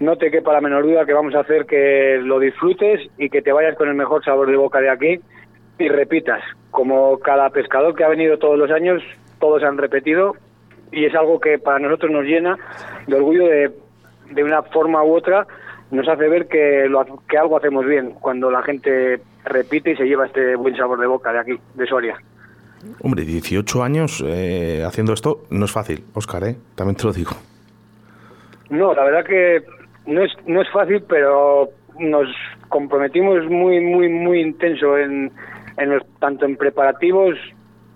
no 0.00 0.16
te 0.16 0.30
quepa 0.30 0.52
la 0.52 0.62
menor 0.62 0.84
duda 0.84 1.04
que 1.04 1.12
vamos 1.12 1.34
a 1.34 1.40
hacer 1.40 1.66
que 1.66 2.18
lo 2.22 2.38
disfrutes 2.40 3.00
y 3.18 3.28
que 3.28 3.42
te 3.42 3.52
vayas 3.52 3.76
con 3.76 3.88
el 3.88 3.94
mejor 3.94 4.24
sabor 4.24 4.50
de 4.50 4.56
boca 4.56 4.80
de 4.80 4.90
aquí 4.90 5.20
y 5.78 5.88
repitas. 5.88 6.42
Como 6.70 7.18
cada 7.18 7.50
pescador 7.50 7.94
que 7.94 8.04
ha 8.04 8.08
venido 8.08 8.38
todos 8.38 8.58
los 8.58 8.70
años, 8.70 9.02
todos 9.38 9.62
han 9.62 9.78
repetido 9.78 10.36
y 10.90 11.04
es 11.04 11.14
algo 11.14 11.38
que 11.38 11.58
para 11.58 11.78
nosotros 11.78 12.10
nos 12.10 12.24
llena 12.24 12.58
de 13.06 13.14
orgullo 13.14 13.46
de, 13.46 13.70
de 14.30 14.42
una 14.42 14.62
forma 14.62 15.04
u 15.04 15.14
otra 15.14 15.46
nos 15.90 16.08
hace 16.08 16.28
ver 16.28 16.46
que, 16.46 16.86
lo, 16.88 17.04
que 17.28 17.36
algo 17.36 17.56
hacemos 17.56 17.84
bien 17.84 18.12
cuando 18.12 18.50
la 18.50 18.62
gente 18.62 19.20
repite 19.44 19.92
y 19.92 19.96
se 19.96 20.04
lleva 20.04 20.26
este 20.26 20.56
buen 20.56 20.76
sabor 20.76 21.00
de 21.00 21.06
boca 21.06 21.32
de 21.32 21.40
aquí, 21.40 21.60
de 21.74 21.86
Soria. 21.86 22.16
Hombre, 23.02 23.24
18 23.24 23.82
años 23.82 24.24
eh, 24.26 24.82
haciendo 24.86 25.12
esto 25.12 25.42
no 25.50 25.66
es 25.66 25.72
fácil, 25.72 26.04
Oscar, 26.14 26.44
¿eh? 26.44 26.56
también 26.74 26.96
te 26.96 27.04
lo 27.04 27.12
digo. 27.12 27.32
No, 28.70 28.94
la 28.94 29.04
verdad 29.04 29.24
que 29.24 29.62
no 30.06 30.22
es, 30.24 30.32
no 30.46 30.60
es 30.62 30.68
fácil, 30.70 31.02
pero 31.08 31.68
nos 31.98 32.28
comprometimos 32.68 33.46
muy, 33.48 33.80
muy, 33.80 34.08
muy 34.08 34.40
intenso 34.40 34.96
en, 34.98 35.30
en 35.76 35.90
los- 35.90 36.06
tanto 36.18 36.44
en 36.46 36.56
preparativos 36.56 37.36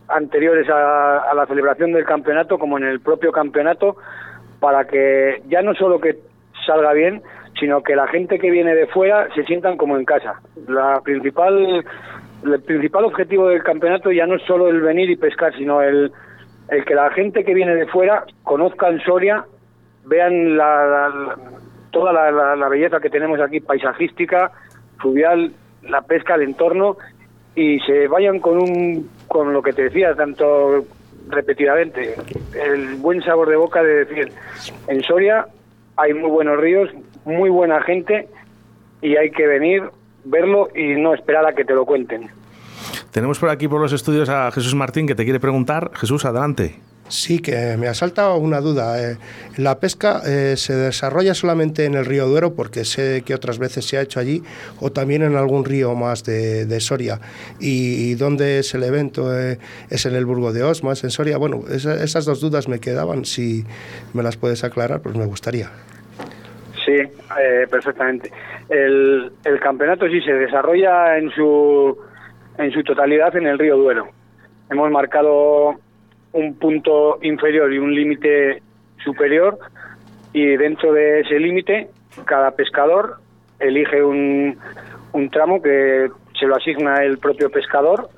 anteriores 0.08 0.68
a, 0.68 1.18
a 1.30 1.34
la 1.34 1.46
celebración 1.46 1.92
del 1.92 2.04
campeonato 2.04 2.58
como 2.58 2.76
en 2.78 2.84
el 2.84 3.00
propio 3.00 3.32
campeonato 3.32 3.96
para 4.60 4.84
que 4.86 5.42
ya 5.48 5.62
no 5.62 5.74
solo 5.74 6.00
que 6.00 6.18
salga 6.66 6.92
bien, 6.92 7.22
sino 7.58 7.82
que 7.82 7.96
la 7.96 8.06
gente 8.08 8.38
que 8.38 8.50
viene 8.50 8.74
de 8.74 8.86
fuera 8.88 9.28
se 9.34 9.44
sientan 9.44 9.76
como 9.76 9.96
en 9.96 10.04
casa. 10.04 10.40
La 10.68 11.00
principal, 11.02 11.84
el 12.44 12.62
principal 12.62 13.04
objetivo 13.04 13.48
del 13.48 13.62
campeonato 13.62 14.10
ya 14.12 14.26
no 14.26 14.34
es 14.36 14.42
solo 14.42 14.68
el 14.68 14.80
venir 14.80 15.08
y 15.10 15.16
pescar, 15.16 15.54
sino 15.56 15.80
el, 15.82 16.12
el 16.68 16.84
que 16.84 16.94
la 16.94 17.10
gente 17.10 17.44
que 17.44 17.54
viene 17.54 17.74
de 17.74 17.86
fuera 17.86 18.24
conozcan 18.42 19.00
Soria, 19.00 19.44
vean 20.04 20.56
la, 20.56 20.86
la- 20.86 21.36
toda 21.94 22.12
la, 22.12 22.30
la- 22.56 22.68
belleza 22.68 23.00
que 23.00 23.08
tenemos 23.08 23.40
aquí, 23.40 23.60
paisajística, 23.60 24.50
fluvial, 24.98 25.52
la 25.82 26.02
pesca, 26.02 26.34
el 26.34 26.42
entorno, 26.42 26.96
y 27.54 27.78
se 27.80 28.08
vayan 28.08 28.40
con 28.40 28.58
un 28.58 29.08
con 29.28 29.52
lo 29.54 29.62
que 29.62 29.72
te 29.72 29.84
decía 29.84 30.14
tanto 30.14 30.84
repetidamente, 31.28 32.14
el 32.52 32.96
buen 32.96 33.22
sabor 33.22 33.48
de 33.48 33.56
boca 33.56 33.82
de 33.82 34.04
decir, 34.04 34.30
en 34.88 35.02
Soria 35.02 35.46
hay 35.96 36.12
muy 36.12 36.30
buenos 36.30 36.58
ríos, 36.60 36.90
muy 37.24 37.48
buena 37.48 37.80
gente, 37.82 38.28
y 39.00 39.16
hay 39.16 39.30
que 39.30 39.46
venir, 39.46 39.84
verlo 40.24 40.68
y 40.74 41.00
no 41.00 41.14
esperar 41.14 41.46
a 41.46 41.52
que 41.54 41.64
te 41.64 41.72
lo 41.74 41.86
cuenten. 41.86 42.28
Tenemos 43.12 43.38
por 43.38 43.48
aquí 43.48 43.68
por 43.68 43.80
los 43.80 43.92
estudios 43.92 44.28
a 44.28 44.50
Jesús 44.50 44.74
Martín 44.74 45.06
que 45.06 45.14
te 45.14 45.24
quiere 45.24 45.38
preguntar. 45.40 45.90
Jesús, 45.94 46.24
adelante. 46.24 46.74
Sí, 47.08 47.38
que 47.40 47.76
me 47.76 47.86
asalta 47.86 48.32
una 48.34 48.60
duda. 48.60 48.98
eh, 49.00 49.18
¿La 49.58 49.78
pesca 49.78 50.22
eh, 50.26 50.54
se 50.56 50.74
desarrolla 50.74 51.34
solamente 51.34 51.84
en 51.84 51.94
el 51.94 52.06
río 52.06 52.26
Duero, 52.26 52.54
porque 52.54 52.84
sé 52.86 53.22
que 53.26 53.34
otras 53.34 53.58
veces 53.58 53.84
se 53.86 53.98
ha 53.98 54.00
hecho 54.00 54.20
allí, 54.20 54.42
o 54.80 54.90
también 54.90 55.22
en 55.22 55.36
algún 55.36 55.64
río 55.66 55.94
más 55.94 56.24
de, 56.24 56.64
de 56.64 56.80
Soria? 56.80 57.20
¿Y, 57.60 58.10
y 58.10 58.14
dónde 58.14 58.58
es 58.58 58.74
el 58.74 58.82
evento? 58.84 59.38
Eh, 59.38 59.58
¿Es 59.90 60.06
en 60.06 60.14
el 60.14 60.24
Burgo 60.24 60.52
de 60.52 60.62
Osma? 60.62 60.94
¿Es 60.94 61.04
en 61.04 61.10
Soria? 61.10 61.36
Bueno, 61.36 61.64
esa- 61.70 62.02
esas 62.02 62.24
dos 62.24 62.40
dudas 62.40 62.68
me 62.68 62.80
quedaban. 62.80 63.26
Si 63.26 63.64
me 64.14 64.22
las 64.22 64.36
puedes 64.38 64.64
aclarar, 64.64 65.00
pues 65.02 65.14
me 65.14 65.26
gustaría. 65.26 65.70
Sí, 66.86 66.92
eh, 66.94 67.66
perfectamente. 67.70 68.32
El, 68.70 69.30
el 69.44 69.60
campeonato 69.60 70.06
sí 70.08 70.20
se 70.22 70.32
desarrolla 70.32 71.18
en 71.18 71.30
su, 71.30 71.96
en 72.58 72.72
su 72.72 72.82
totalidad 72.82 73.36
en 73.36 73.46
el 73.46 73.58
río 73.58 73.76
Duero. 73.76 74.08
Hemos 74.70 74.90
marcado 74.90 75.74
un 76.34 76.54
punto 76.56 77.18
inferior 77.22 77.72
y 77.72 77.78
un 77.78 77.94
límite 77.94 78.62
superior 79.02 79.58
y 80.32 80.56
dentro 80.56 80.92
de 80.92 81.20
ese 81.20 81.38
límite 81.38 81.88
cada 82.26 82.50
pescador 82.50 83.18
elige 83.60 84.02
un, 84.02 84.58
un 85.12 85.30
tramo 85.30 85.62
que 85.62 86.08
se 86.38 86.46
lo 86.46 86.56
asigna 86.56 86.96
el 87.04 87.18
propio 87.18 87.50
pescador. 87.50 88.08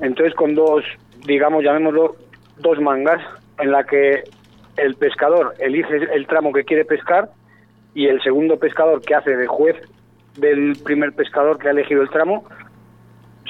Entonces 0.00 0.34
con 0.34 0.54
dos, 0.54 0.84
digamos, 1.26 1.64
llamémoslo, 1.64 2.16
dos 2.58 2.80
mangas 2.80 3.22
en 3.58 3.72
la 3.72 3.84
que 3.84 4.24
el 4.76 4.94
pescador 4.96 5.54
elige 5.58 5.96
el 6.12 6.26
tramo 6.26 6.52
que 6.52 6.64
quiere 6.64 6.84
pescar 6.84 7.30
y 7.94 8.06
el 8.08 8.22
segundo 8.22 8.58
pescador 8.58 9.00
que 9.00 9.14
hace 9.14 9.36
de 9.36 9.46
juez 9.46 9.76
del 10.36 10.76
primer 10.84 11.12
pescador 11.12 11.58
que 11.58 11.68
ha 11.68 11.70
elegido 11.70 12.02
el 12.02 12.10
tramo 12.10 12.44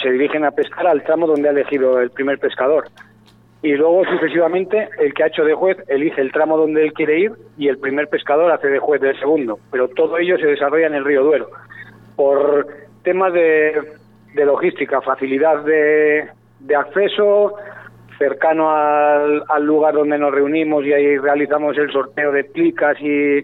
se 0.00 0.10
dirigen 0.10 0.44
a 0.44 0.50
pescar 0.50 0.86
al 0.86 1.02
tramo 1.02 1.26
donde 1.26 1.48
ha 1.48 1.52
elegido 1.52 1.98
el 2.00 2.10
primer 2.10 2.38
pescador. 2.38 2.88
Y 3.64 3.72
luego 3.76 4.04
sucesivamente 4.04 4.90
el 4.98 5.14
que 5.14 5.22
ha 5.24 5.28
hecho 5.28 5.42
de 5.42 5.54
juez 5.54 5.78
elige 5.88 6.20
el 6.20 6.30
tramo 6.32 6.58
donde 6.58 6.82
él 6.84 6.92
quiere 6.92 7.18
ir 7.18 7.32
y 7.56 7.68
el 7.68 7.78
primer 7.78 8.08
pescador 8.08 8.52
hace 8.52 8.68
de 8.68 8.78
juez 8.78 9.00
del 9.00 9.18
segundo. 9.18 9.58
Pero 9.72 9.88
todo 9.88 10.18
ello 10.18 10.36
se 10.36 10.46
desarrolla 10.46 10.86
en 10.86 10.94
el 10.94 11.04
río 11.04 11.22
Duero. 11.22 11.48
Por 12.14 12.66
temas 13.02 13.32
de, 13.32 13.72
de 14.34 14.44
logística, 14.44 15.00
facilidad 15.00 15.64
de, 15.64 16.28
de 16.60 16.76
acceso, 16.76 17.54
cercano 18.18 18.70
al, 18.70 19.42
al 19.48 19.64
lugar 19.64 19.94
donde 19.94 20.18
nos 20.18 20.34
reunimos 20.34 20.84
y 20.84 20.92
ahí 20.92 21.16
realizamos 21.16 21.76
el 21.78 21.90
sorteo 21.90 22.32
de 22.32 22.44
plicas 22.44 23.00
y 23.00 23.38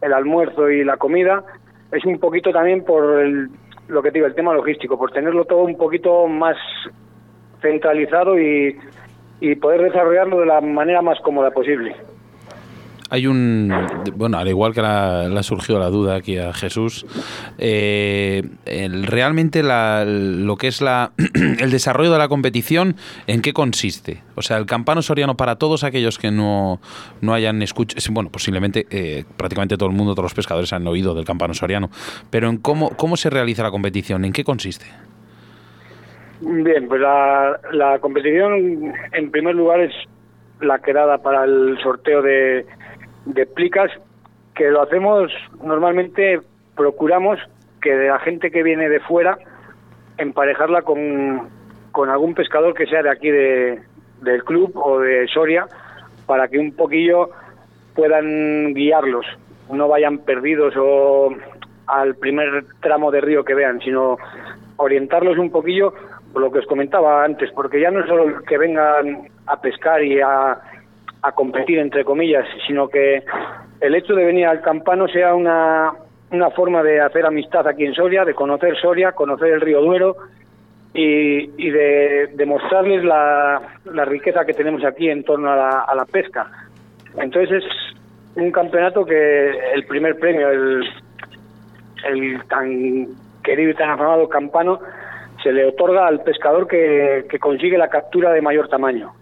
el 0.00 0.12
almuerzo 0.14 0.70
y 0.70 0.84
la 0.84 0.96
comida, 0.96 1.44
es 1.92 2.02
un 2.06 2.18
poquito 2.18 2.50
también 2.50 2.82
por 2.82 3.20
el- 3.20 3.48
lo 3.88 4.02
que 4.02 4.08
te 4.10 4.14
digo, 4.14 4.26
el 4.26 4.34
tema 4.34 4.54
logístico, 4.54 4.98
por 4.98 5.12
tenerlo 5.12 5.44
todo 5.44 5.60
un 5.64 5.76
poquito 5.76 6.26
más 6.26 6.56
centralizado 7.60 8.38
y, 8.38 8.76
y 9.40 9.54
poder 9.56 9.82
desarrollarlo 9.82 10.40
de 10.40 10.46
la 10.46 10.60
manera 10.60 11.02
más 11.02 11.18
cómoda 11.20 11.50
posible. 11.50 11.94
Hay 13.08 13.28
un. 13.28 13.72
Bueno, 14.16 14.36
al 14.36 14.48
igual 14.48 14.74
que 14.74 14.80
le 14.82 14.88
ha 14.88 15.42
surgido 15.44 15.78
la 15.78 15.90
duda 15.90 16.16
aquí 16.16 16.38
a 16.38 16.52
Jesús, 16.52 17.06
eh, 17.56 18.42
realmente 19.04 19.62
la- 19.62 20.04
lo 20.04 20.56
que 20.56 20.66
es 20.66 20.80
la, 20.80 21.12
el 21.60 21.70
desarrollo 21.70 22.10
de 22.10 22.18
la 22.18 22.26
competición, 22.26 22.96
¿en 23.28 23.42
qué 23.42 23.52
consiste? 23.52 24.24
O 24.34 24.42
sea, 24.42 24.56
el 24.56 24.66
campano 24.66 25.02
soriano 25.02 25.36
para 25.36 25.54
todos 25.54 25.84
aquellos 25.84 26.18
que 26.18 26.32
no, 26.32 26.80
no 27.20 27.32
hayan 27.32 27.62
escuchado. 27.62 28.00
Bueno, 28.12 28.30
posiblemente 28.30 28.88
eh, 28.90 29.24
prácticamente 29.36 29.76
todo 29.76 29.88
el 29.88 29.94
mundo, 29.94 30.14
todos 30.14 30.24
los 30.24 30.34
pescadores 30.34 30.72
han 30.72 30.84
oído 30.88 31.14
del 31.14 31.24
campano 31.24 31.54
soriano, 31.54 31.90
pero 32.30 32.48
en 32.50 32.56
cómo, 32.56 32.90
cómo 32.96 33.16
se 33.16 33.30
realiza 33.30 33.62
la 33.62 33.70
competición, 33.70 34.24
¿en 34.24 34.32
qué 34.32 34.42
consiste? 34.42 34.86
Bien, 36.40 36.86
pues 36.88 37.00
la, 37.00 37.58
la 37.72 37.98
competición 37.98 38.92
en 39.12 39.30
primer 39.30 39.54
lugar 39.54 39.80
es 39.80 39.92
la 40.60 40.78
quedada 40.80 41.18
para 41.18 41.44
el 41.44 41.78
sorteo 41.82 42.22
de, 42.22 42.66
de 43.24 43.46
plicas, 43.46 43.90
que 44.54 44.70
lo 44.70 44.82
hacemos 44.82 45.30
normalmente, 45.62 46.40
procuramos 46.74 47.38
que 47.80 47.94
de 47.94 48.08
la 48.08 48.18
gente 48.18 48.50
que 48.50 48.62
viene 48.62 48.88
de 48.88 49.00
fuera, 49.00 49.38
emparejarla 50.18 50.82
con, 50.82 51.48
con 51.92 52.10
algún 52.10 52.34
pescador 52.34 52.74
que 52.74 52.86
sea 52.86 53.02
de 53.02 53.10
aquí 53.10 53.30
de, 53.30 53.80
del 54.22 54.44
club 54.44 54.72
o 54.76 54.98
de 55.00 55.26
Soria, 55.28 55.66
para 56.26 56.48
que 56.48 56.58
un 56.58 56.74
poquillo 56.74 57.30
puedan 57.94 58.74
guiarlos, 58.74 59.26
no 59.72 59.88
vayan 59.88 60.18
perdidos 60.18 60.74
o 60.76 61.34
al 61.86 62.16
primer 62.16 62.64
tramo 62.80 63.10
de 63.10 63.20
río 63.20 63.44
que 63.44 63.54
vean, 63.54 63.80
sino 63.80 64.18
orientarlos 64.76 65.38
un 65.38 65.50
poquillo 65.50 65.94
por 66.36 66.42
lo 66.42 66.52
que 66.52 66.58
os 66.58 66.66
comentaba 66.66 67.24
antes, 67.24 67.50
porque 67.52 67.80
ya 67.80 67.90
no 67.90 68.00
es 68.00 68.06
solo 68.06 68.42
que 68.42 68.58
vengan 68.58 69.26
a 69.46 69.58
pescar 69.58 70.04
y 70.04 70.20
a, 70.20 70.60
a 71.22 71.32
competir, 71.32 71.78
entre 71.78 72.04
comillas, 72.04 72.46
sino 72.66 72.88
que 72.88 73.22
el 73.80 73.94
hecho 73.94 74.14
de 74.14 74.26
venir 74.26 74.44
al 74.44 74.60
campano 74.60 75.08
sea 75.08 75.34
una, 75.34 75.94
una 76.30 76.50
forma 76.50 76.82
de 76.82 77.00
hacer 77.00 77.24
amistad 77.24 77.66
aquí 77.66 77.86
en 77.86 77.94
Soria, 77.94 78.26
de 78.26 78.34
conocer 78.34 78.76
Soria, 78.76 79.12
conocer 79.12 79.50
el 79.50 79.62
río 79.62 79.80
Duero 79.80 80.14
y, 80.92 81.52
y 81.56 81.70
de, 81.70 82.26
de 82.34 82.44
mostrarles 82.44 83.02
la, 83.02 83.80
riqueza 84.04 84.44
que 84.44 84.52
tenemos 84.52 84.84
aquí 84.84 85.08
en 85.08 85.24
torno 85.24 85.50
a 85.50 85.56
la, 85.56 85.70
a 85.88 85.94
la 85.94 86.04
pesca. 86.04 86.50
Entonces 87.16 87.64
es 87.64 87.96
un 88.34 88.52
campeonato 88.52 89.06
que 89.06 89.52
el 89.72 89.86
primer 89.86 90.18
premio, 90.18 90.50
el, 90.50 90.84
el 92.04 92.44
tan 92.46 93.06
querido 93.42 93.70
y 93.70 93.74
tan 93.74 93.88
afamado 93.88 94.28
campano, 94.28 94.80
se 95.46 95.52
le 95.52 95.64
otorga 95.64 96.08
al 96.08 96.24
pescador 96.24 96.66
que, 96.66 97.24
que 97.30 97.38
consigue 97.38 97.78
la 97.78 97.88
captura 97.88 98.32
de 98.32 98.42
mayor 98.42 98.68
tamaño. 98.68 99.12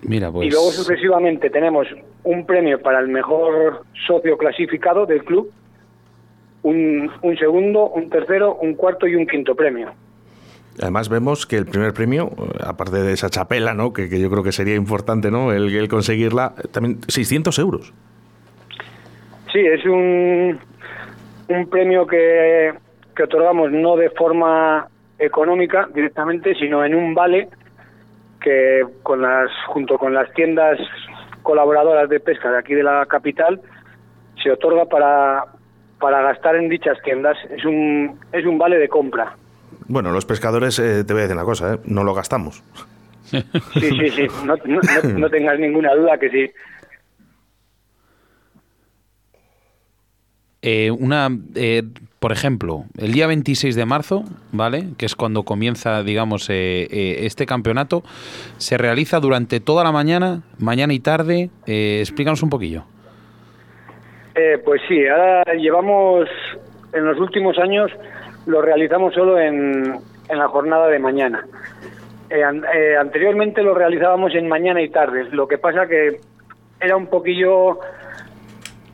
Mira, 0.00 0.32
pues. 0.32 0.46
Y 0.46 0.50
luego 0.50 0.70
sucesivamente 0.70 1.50
tenemos 1.50 1.86
un 2.24 2.46
premio 2.46 2.80
para 2.80 2.98
el 2.98 3.08
mejor 3.08 3.84
socio 4.06 4.38
clasificado 4.38 5.04
del 5.04 5.22
club, 5.22 5.52
un, 6.62 7.10
un 7.20 7.36
segundo, 7.36 7.90
un 7.90 8.08
tercero, 8.08 8.54
un 8.54 8.72
cuarto 8.72 9.06
y 9.06 9.16
un 9.16 9.26
quinto 9.26 9.54
premio. 9.54 9.92
Además 10.80 11.10
vemos 11.10 11.44
que 11.44 11.56
el 11.56 11.66
primer 11.66 11.92
premio, 11.92 12.30
eh, 12.38 12.60
aparte 12.64 13.02
de 13.02 13.12
esa 13.12 13.28
chapela, 13.28 13.74
¿no? 13.74 13.92
que, 13.92 14.08
que 14.08 14.18
yo 14.18 14.30
creo 14.30 14.42
que 14.42 14.52
sería 14.52 14.76
importante 14.76 15.30
¿no? 15.30 15.52
el, 15.52 15.76
el 15.76 15.88
conseguirla, 15.88 16.54
eh, 16.56 16.68
también 16.72 17.00
600 17.06 17.58
euros. 17.58 17.92
Sí, 19.52 19.58
es 19.58 19.84
un, 19.84 20.58
un 21.48 21.68
premio 21.68 22.06
que, 22.06 22.72
que 23.20 23.24
otorgamos 23.24 23.70
no 23.70 23.96
de 23.96 24.08
forma 24.08 24.88
económica 25.18 25.86
directamente, 25.94 26.54
sino 26.54 26.82
en 26.82 26.94
un 26.94 27.14
vale 27.14 27.48
que 28.40 28.82
con 29.02 29.20
las 29.20 29.50
junto 29.66 29.98
con 29.98 30.14
las 30.14 30.32
tiendas 30.32 30.78
colaboradoras 31.42 32.08
de 32.08 32.18
pesca 32.18 32.50
de 32.50 32.58
aquí 32.58 32.72
de 32.72 32.82
la 32.82 33.04
capital 33.04 33.60
se 34.42 34.50
otorga 34.50 34.86
para 34.86 35.44
para 35.98 36.22
gastar 36.22 36.56
en 36.56 36.70
dichas 36.70 36.96
tiendas. 37.04 37.36
Es 37.50 37.62
un 37.66 38.18
es 38.32 38.46
un 38.46 38.56
vale 38.56 38.78
de 38.78 38.88
compra. 38.88 39.34
Bueno, 39.86 40.12
los 40.12 40.24
pescadores, 40.24 40.78
eh, 40.78 41.04
te 41.04 41.12
voy 41.12 41.20
a 41.20 41.22
decir 41.24 41.36
una 41.36 41.44
cosa, 41.44 41.74
¿eh? 41.74 41.78
no 41.84 42.02
lo 42.04 42.14
gastamos. 42.14 42.62
Sí, 43.24 43.42
sí, 43.82 44.08
sí. 44.08 44.26
No, 44.46 44.56
no, 44.64 44.80
no- 44.80 45.18
no 45.18 45.28
tengas 45.28 45.58
ninguna 45.58 45.94
duda 45.94 46.16
que 46.16 46.30
sí. 46.30 46.50
Eh, 50.62 50.90
una, 50.90 51.28
eh, 51.54 51.82
por 52.20 52.32
ejemplo, 52.32 52.84
el 52.98 53.12
día 53.12 53.26
26 53.26 53.74
de 53.74 53.86
marzo, 53.86 54.24
¿vale? 54.52 54.88
Que 54.98 55.06
es 55.06 55.16
cuando 55.16 55.42
comienza, 55.42 56.02
digamos, 56.02 56.50
eh, 56.50 56.86
eh, 56.90 57.16
este 57.26 57.46
campeonato, 57.46 58.02
se 58.58 58.76
realiza 58.76 59.20
durante 59.20 59.58
toda 59.58 59.84
la 59.84 59.90
mañana, 59.90 60.42
mañana 60.58 60.92
y 60.92 61.00
tarde. 61.00 61.48
Eh, 61.66 61.98
explícanos 62.00 62.42
un 62.42 62.50
poquillo. 62.50 62.84
Eh, 64.34 64.58
pues 64.64 64.82
sí, 64.86 65.06
ahora 65.08 65.42
llevamos, 65.54 66.28
en 66.92 67.06
los 67.06 67.18
últimos 67.18 67.58
años, 67.58 67.90
lo 68.46 68.60
realizamos 68.60 69.14
solo 69.14 69.38
en, 69.40 69.94
en 70.28 70.38
la 70.38 70.48
jornada 70.48 70.88
de 70.88 70.98
mañana. 70.98 71.44
An- 72.46 72.62
anteriormente 73.00 73.62
lo 73.62 73.74
realizábamos 73.74 74.34
en 74.34 74.46
mañana 74.46 74.80
y 74.82 74.88
tarde, 74.90 75.24
lo 75.32 75.48
que 75.48 75.58
pasa 75.58 75.86
que 75.88 76.20
era 76.80 76.96
un 76.96 77.08
poquillo, 77.08 77.80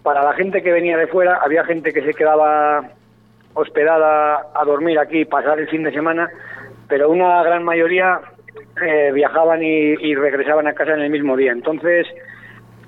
para 0.02 0.22
la 0.24 0.32
gente 0.34 0.62
que 0.62 0.72
venía 0.72 0.96
de 0.96 1.06
fuera, 1.08 1.40
había 1.44 1.64
gente 1.64 1.92
que 1.92 2.02
se 2.02 2.14
quedaba 2.14 2.92
hospedada 3.56 4.48
a 4.54 4.64
dormir 4.64 4.98
aquí 4.98 5.24
pasar 5.24 5.58
el 5.58 5.68
fin 5.68 5.82
de 5.82 5.90
semana, 5.90 6.30
pero 6.88 7.10
una 7.10 7.42
gran 7.42 7.64
mayoría 7.64 8.20
eh, 8.80 9.10
viajaban 9.12 9.62
y, 9.62 10.14
regresaban 10.14 10.66
a 10.66 10.74
casa 10.74 10.92
en 10.92 11.00
el 11.00 11.10
mismo 11.10 11.36
día. 11.36 11.52
Entonces 11.52 12.06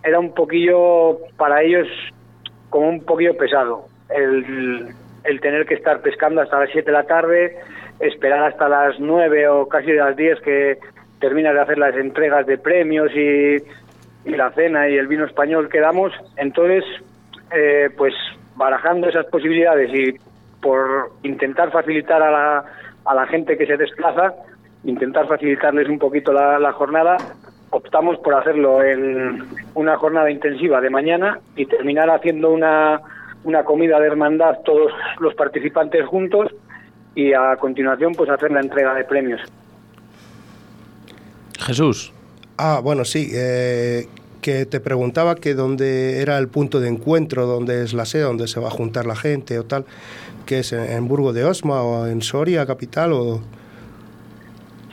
era 0.04 0.20
un 0.20 0.34
poquillo 0.34 1.18
para 1.36 1.62
ellos 1.62 1.88
como 2.68 2.88
un 2.90 3.04
poquillo 3.04 3.36
pesado 3.36 3.86
el, 4.10 4.94
tener 5.40 5.66
que 5.66 5.74
estar 5.74 6.00
pescando 6.00 6.42
hasta 6.42 6.60
las 6.60 6.70
7 6.70 6.84
de 6.84 6.92
la 6.92 7.04
tarde, 7.04 7.56
esperar 8.00 8.44
hasta 8.44 8.68
las 8.68 9.00
9 9.00 9.48
o 9.48 9.68
casi 9.68 9.92
las 9.92 10.16
10 10.16 10.40
que 10.40 10.78
terminas 11.18 11.54
de 11.54 11.60
hacer 11.60 11.78
las 11.78 11.96
entregas 11.96 12.46
de 12.46 12.58
premios 12.58 13.10
y, 13.14 13.56
y 14.24 14.36
la 14.36 14.50
cena 14.52 14.88
y 14.88 14.96
el 14.96 15.06
vino 15.06 15.24
español 15.24 15.68
que 15.70 15.80
damos. 15.80 16.12
Entonces, 16.36 16.84
eh, 17.54 17.88
pues 17.96 18.12
barajando 18.56 19.08
esas 19.08 19.26
posibilidades 19.26 19.90
y 19.94 20.27
por 20.60 21.12
intentar 21.22 21.70
facilitar 21.70 22.22
a 22.22 22.30
la, 22.30 22.64
a 23.04 23.14
la 23.14 23.26
gente 23.26 23.56
que 23.56 23.66
se 23.66 23.76
desplaza, 23.76 24.34
intentar 24.84 25.26
facilitarles 25.26 25.88
un 25.88 25.98
poquito 25.98 26.32
la, 26.32 26.58
la 26.58 26.72
jornada, 26.72 27.16
optamos 27.70 28.18
por 28.18 28.34
hacerlo 28.34 28.82
en 28.82 29.44
una 29.74 29.96
jornada 29.96 30.30
intensiva 30.30 30.80
de 30.80 30.90
mañana 30.90 31.38
y 31.56 31.66
terminar 31.66 32.10
haciendo 32.10 32.50
una, 32.50 33.00
una 33.44 33.64
comida 33.64 34.00
de 34.00 34.06
hermandad 34.06 34.58
todos 34.64 34.92
los 35.20 35.34
participantes 35.34 36.06
juntos 36.06 36.54
y 37.14 37.32
a 37.32 37.56
continuación 37.56 38.14
pues 38.14 38.30
hacer 38.30 38.50
la 38.50 38.60
entrega 38.60 38.94
de 38.94 39.04
premios. 39.04 39.40
Jesús. 41.58 42.12
Ah, 42.56 42.80
bueno, 42.82 43.04
sí. 43.04 43.30
eh, 43.34 44.06
que 44.40 44.66
te 44.66 44.80
preguntaba 44.80 45.34
que 45.34 45.54
dónde 45.54 46.22
era 46.22 46.38
el 46.38 46.48
punto 46.48 46.80
de 46.80 46.88
encuentro, 46.88 47.46
dónde 47.46 47.82
es 47.82 47.92
la 47.92 48.04
sede, 48.04 48.22
dónde 48.22 48.48
se 48.48 48.60
va 48.60 48.68
a 48.68 48.70
juntar 48.70 49.06
la 49.06 49.16
gente 49.16 49.58
o 49.58 49.64
tal, 49.64 49.84
que 50.48 50.60
es 50.60 50.72
en, 50.72 51.06
Burgo 51.06 51.34
de 51.34 51.44
Osma 51.44 51.82
o 51.82 52.06
en 52.06 52.22
Soria, 52.22 52.64
capital, 52.64 53.12
o... 53.12 53.40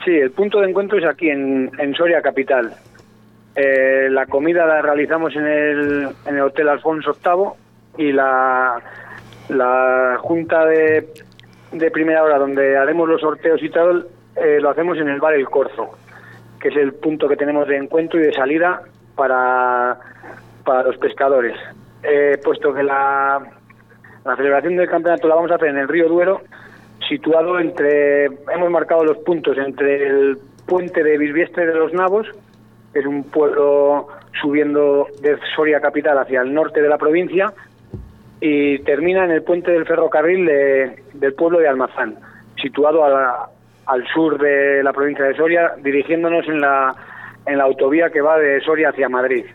Sí, 0.04 0.10
el 0.10 0.30
punto 0.30 0.60
de 0.60 0.68
encuentro 0.68 0.98
es 0.98 1.04
aquí 1.06 1.30
en, 1.30 1.70
en 1.78 1.94
Soria 1.94 2.20
Capital. 2.20 2.74
Eh, 3.54 4.08
la 4.10 4.26
comida 4.26 4.66
la 4.66 4.82
realizamos 4.82 5.34
en 5.34 5.46
el, 5.46 6.08
en 6.26 6.34
el 6.36 6.42
Hotel 6.42 6.68
Alfonso 6.68 7.16
VIII 7.24 8.06
y 8.06 8.12
la, 8.12 8.78
la 9.48 10.18
junta 10.20 10.66
de, 10.66 11.08
de 11.72 11.90
primera 11.90 12.22
hora 12.22 12.38
donde 12.38 12.76
haremos 12.76 13.08
los 13.08 13.22
sorteos 13.22 13.62
y 13.62 13.70
tal, 13.70 14.06
eh, 14.36 14.58
lo 14.60 14.68
hacemos 14.68 14.98
en 14.98 15.08
el 15.08 15.20
bar 15.20 15.32
El 15.32 15.48
Corzo, 15.48 15.96
que 16.60 16.68
es 16.68 16.76
el 16.76 16.92
punto 16.92 17.26
que 17.28 17.36
tenemos 17.36 17.66
de 17.66 17.78
encuentro 17.78 18.20
y 18.20 18.24
de 18.24 18.34
salida 18.34 18.82
para, 19.14 19.98
para 20.66 20.82
los 20.82 20.98
pescadores. 20.98 21.56
Eh, 22.02 22.38
puesto 22.44 22.74
que 22.74 22.82
la, 22.82 23.40
la 24.26 24.36
celebración 24.36 24.76
del 24.76 24.88
campeonato 24.88 25.28
la 25.28 25.36
vamos 25.36 25.50
a 25.52 25.54
hacer 25.54 25.68
en 25.68 25.78
el 25.78 25.88
río 25.88 26.08
Duero, 26.08 26.42
situado 27.08 27.58
entre, 27.60 28.24
hemos 28.26 28.70
marcado 28.70 29.04
los 29.04 29.18
puntos 29.18 29.56
entre 29.56 30.06
el 30.08 30.38
puente 30.66 31.04
de 31.04 31.16
Bisbiestre 31.16 31.66
de 31.66 31.74
los 31.74 31.92
Navos, 31.92 32.26
que 32.92 32.98
es 33.00 33.06
un 33.06 33.22
pueblo 33.24 34.08
subiendo 34.40 35.06
de 35.22 35.38
Soria 35.54 35.80
capital 35.80 36.18
hacia 36.18 36.40
el 36.42 36.52
norte 36.52 36.82
de 36.82 36.88
la 36.88 36.98
provincia, 36.98 37.52
y 38.40 38.80
termina 38.80 39.24
en 39.24 39.30
el 39.30 39.42
puente 39.42 39.70
del 39.70 39.86
ferrocarril 39.86 40.44
de- 40.44 41.02
del 41.14 41.34
pueblo 41.34 41.58
de 41.60 41.68
Almazán, 41.68 42.16
situado 42.60 43.04
a 43.04 43.08
la- 43.08 43.46
al 43.86 44.04
sur 44.08 44.38
de 44.38 44.82
la 44.82 44.92
provincia 44.92 45.24
de 45.24 45.36
Soria, 45.36 45.72
dirigiéndonos 45.80 46.46
en 46.48 46.60
la, 46.60 46.92
en 47.46 47.58
la 47.58 47.64
autovía 47.64 48.10
que 48.10 48.20
va 48.20 48.38
de 48.38 48.60
Soria 48.60 48.88
hacia 48.90 49.08
Madrid. 49.08 49.46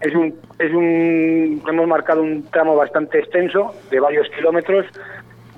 Es 0.00 0.14
un, 0.14 0.34
es 0.58 0.72
un, 0.72 1.62
hemos 1.68 1.86
marcado 1.86 2.22
un 2.22 2.42
tramo 2.50 2.74
bastante 2.74 3.18
extenso, 3.18 3.74
de 3.90 4.00
varios 4.00 4.28
kilómetros, 4.30 4.86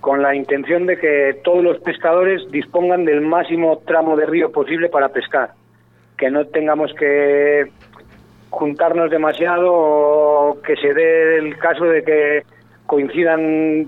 con 0.00 0.20
la 0.20 0.34
intención 0.34 0.86
de 0.86 0.98
que 0.98 1.40
todos 1.44 1.62
los 1.62 1.78
pescadores 1.78 2.42
dispongan 2.50 3.04
del 3.04 3.20
máximo 3.20 3.78
tramo 3.86 4.16
de 4.16 4.26
río 4.26 4.50
posible 4.50 4.88
para 4.88 5.10
pescar, 5.10 5.52
que 6.18 6.28
no 6.28 6.44
tengamos 6.46 6.92
que 6.94 7.70
juntarnos 8.50 9.10
demasiado 9.10 9.72
o 9.72 10.60
que 10.60 10.74
se 10.76 10.92
dé 10.92 11.38
el 11.38 11.56
caso 11.56 11.84
de 11.84 12.02
que 12.02 12.42
coincidan 12.86 13.86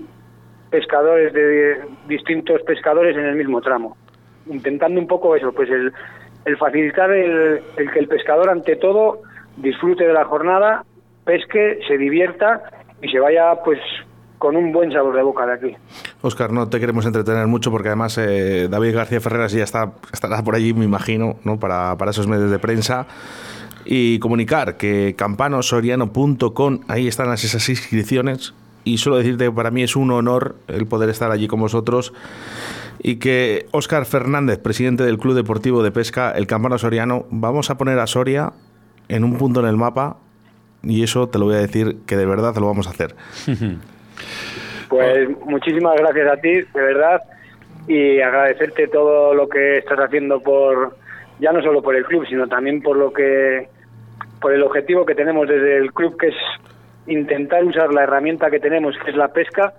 pescadores 0.69 1.33
de 1.33 1.81
distintos 2.07 2.61
pescadores 2.63 3.17
en 3.17 3.25
el 3.25 3.35
mismo 3.35 3.59
tramo, 3.59 3.97
intentando 4.47 5.01
un 5.01 5.07
poco 5.07 5.35
eso, 5.35 5.51
pues 5.51 5.69
el, 5.69 5.91
el 6.45 6.57
facilitar 6.57 7.11
el, 7.11 7.61
el 7.75 7.91
que 7.91 7.99
el 7.99 8.07
pescador 8.07 8.49
ante 8.49 8.77
todo 8.77 9.21
disfrute 9.57 10.05
de 10.05 10.13
la 10.13 10.25
jornada, 10.25 10.85
pesque, 11.23 11.79
se 11.87 11.97
divierta 11.97 12.63
y 13.01 13.09
se 13.09 13.19
vaya 13.19 13.55
pues 13.63 13.79
con 14.37 14.55
un 14.55 14.71
buen 14.71 14.91
sabor 14.91 15.15
de 15.15 15.23
boca 15.23 15.45
de 15.45 15.53
aquí. 15.53 15.75
Oscar, 16.21 16.51
no 16.51 16.67
te 16.69 16.79
queremos 16.79 17.05
entretener 17.05 17.47
mucho 17.47 17.71
porque 17.71 17.89
además 17.89 18.17
eh, 18.17 18.67
David 18.69 18.95
García 18.95 19.21
Ferreras 19.21 19.51
ya 19.51 19.63
está, 19.63 19.93
estará 20.11 20.43
por 20.43 20.55
allí, 20.55 20.73
me 20.73 20.85
imagino, 20.85 21.37
¿no? 21.43 21.59
para, 21.59 21.97
para 21.97 22.11
esos 22.11 22.27
medios 22.27 22.51
de 22.51 22.59
prensa. 22.59 23.07
Y 23.85 24.19
comunicar 24.19 24.77
que 24.77 25.15
campanosoriano.com, 25.15 26.79
ahí 26.87 27.07
están 27.07 27.29
las, 27.29 27.43
esas 27.43 27.69
inscripciones. 27.69 28.53
Y 28.83 28.99
solo 28.99 29.17
decirte 29.17 29.45
que 29.45 29.51
para 29.51 29.71
mí 29.71 29.83
es 29.83 29.95
un 29.95 30.11
honor 30.11 30.55
el 30.67 30.85
poder 30.85 31.09
estar 31.09 31.31
allí 31.31 31.47
con 31.47 31.59
vosotros. 31.59 32.13
Y 32.99 33.17
que 33.17 33.67
Óscar 33.71 34.05
Fernández, 34.05 34.59
presidente 34.59 35.03
del 35.03 35.17
Club 35.17 35.35
Deportivo 35.35 35.83
de 35.83 35.91
Pesca, 35.91 36.31
el 36.31 36.47
Campano 36.47 36.77
Soriano, 36.77 37.25
vamos 37.29 37.69
a 37.69 37.77
poner 37.77 37.99
a 37.99 38.07
Soria 38.07 38.53
en 39.07 39.23
un 39.23 39.37
punto 39.37 39.59
en 39.59 39.67
el 39.67 39.77
mapa. 39.77 40.17
Y 40.83 41.03
eso 41.03 41.27
te 41.29 41.39
lo 41.39 41.45
voy 41.45 41.55
a 41.55 41.59
decir 41.59 41.97
que 42.05 42.15
de 42.15 42.25
verdad 42.25 42.55
lo 42.57 42.67
vamos 42.67 42.87
a 42.87 42.91
hacer. 42.91 43.15
Pues 44.87 45.29
muchísimas 45.45 45.95
gracias 45.97 46.31
a 46.31 46.37
ti, 46.37 46.51
de 46.51 46.81
verdad, 46.81 47.21
y 47.87 48.21
agradecerte 48.21 48.87
todo 48.87 49.33
lo 49.33 49.49
que 49.49 49.79
estás 49.79 49.99
haciendo 49.99 50.39
por, 50.39 50.95
ya 51.39 51.51
no 51.51 51.61
solo 51.61 51.81
por 51.81 51.95
el 51.95 52.05
club, 52.05 52.25
sino 52.27 52.47
también 52.47 52.81
por 52.81 52.95
lo 52.95 53.11
que, 53.11 53.67
por 54.39 54.53
el 54.53 54.63
objetivo 54.63 55.05
que 55.05 55.15
tenemos 55.15 55.47
desde 55.47 55.77
el 55.77 55.91
club, 55.91 56.17
que 56.17 56.27
es 56.27 56.35
intentar 57.07 57.63
usar 57.63 57.91
la 57.93 58.03
herramienta 58.03 58.51
que 58.51 58.59
tenemos, 58.59 58.95
que 59.03 59.11
es 59.11 59.17
la 59.17 59.29
pesca, 59.29 59.73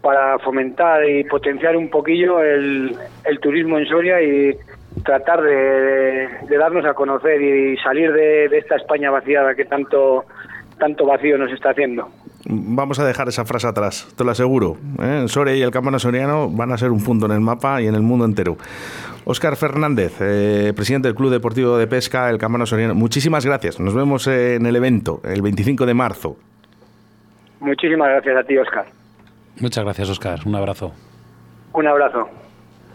para 0.00 0.38
fomentar 0.40 1.08
y 1.08 1.24
potenciar 1.24 1.76
un 1.76 1.88
poquillo 1.88 2.42
el, 2.42 2.96
el 3.24 3.40
turismo 3.40 3.78
en 3.78 3.86
Soria 3.86 4.20
y 4.20 4.56
tratar 5.04 5.42
de, 5.42 6.28
de 6.48 6.56
darnos 6.58 6.84
a 6.84 6.94
conocer 6.94 7.40
y 7.40 7.76
salir 7.78 8.12
de, 8.12 8.48
de 8.48 8.58
esta 8.58 8.76
España 8.76 9.10
vaciada 9.10 9.54
que 9.54 9.64
tanto, 9.64 10.24
tanto 10.78 11.06
vacío 11.06 11.38
nos 11.38 11.52
está 11.52 11.70
haciendo. 11.70 12.08
Vamos 12.44 12.98
a 12.98 13.06
dejar 13.06 13.28
esa 13.28 13.44
frase 13.44 13.68
atrás, 13.68 14.12
te 14.16 14.24
lo 14.24 14.32
aseguro. 14.32 14.76
¿eh? 15.00 15.24
Soria 15.28 15.54
y 15.54 15.62
el 15.62 15.70
Campano 15.70 15.98
Soriano 15.98 16.50
van 16.50 16.72
a 16.72 16.78
ser 16.78 16.90
un 16.90 17.02
punto 17.02 17.26
en 17.26 17.32
el 17.32 17.40
mapa 17.40 17.80
y 17.80 17.86
en 17.86 17.94
el 17.94 18.02
mundo 18.02 18.24
entero. 18.24 18.56
Óscar 19.24 19.56
Fernández, 19.56 20.16
eh, 20.20 20.72
presidente 20.74 21.06
del 21.06 21.14
Club 21.14 21.30
Deportivo 21.30 21.78
de 21.78 21.86
Pesca, 21.86 22.28
el 22.30 22.38
Campano 22.38 22.66
Soriano, 22.66 22.94
muchísimas 22.94 23.46
gracias. 23.46 23.78
Nos 23.78 23.94
vemos 23.94 24.26
eh, 24.26 24.56
en 24.56 24.66
el 24.66 24.74
evento, 24.74 25.20
el 25.24 25.40
25 25.40 25.86
de 25.86 25.94
marzo. 25.94 26.36
Muchísimas 27.60 28.08
gracias 28.08 28.36
a 28.36 28.42
ti, 28.42 28.58
Oscar. 28.58 28.86
Muchas 29.60 29.84
gracias, 29.84 30.10
Oscar. 30.10 30.40
Un 30.44 30.56
abrazo. 30.56 30.92
Un 31.74 31.86
abrazo. 31.86 32.28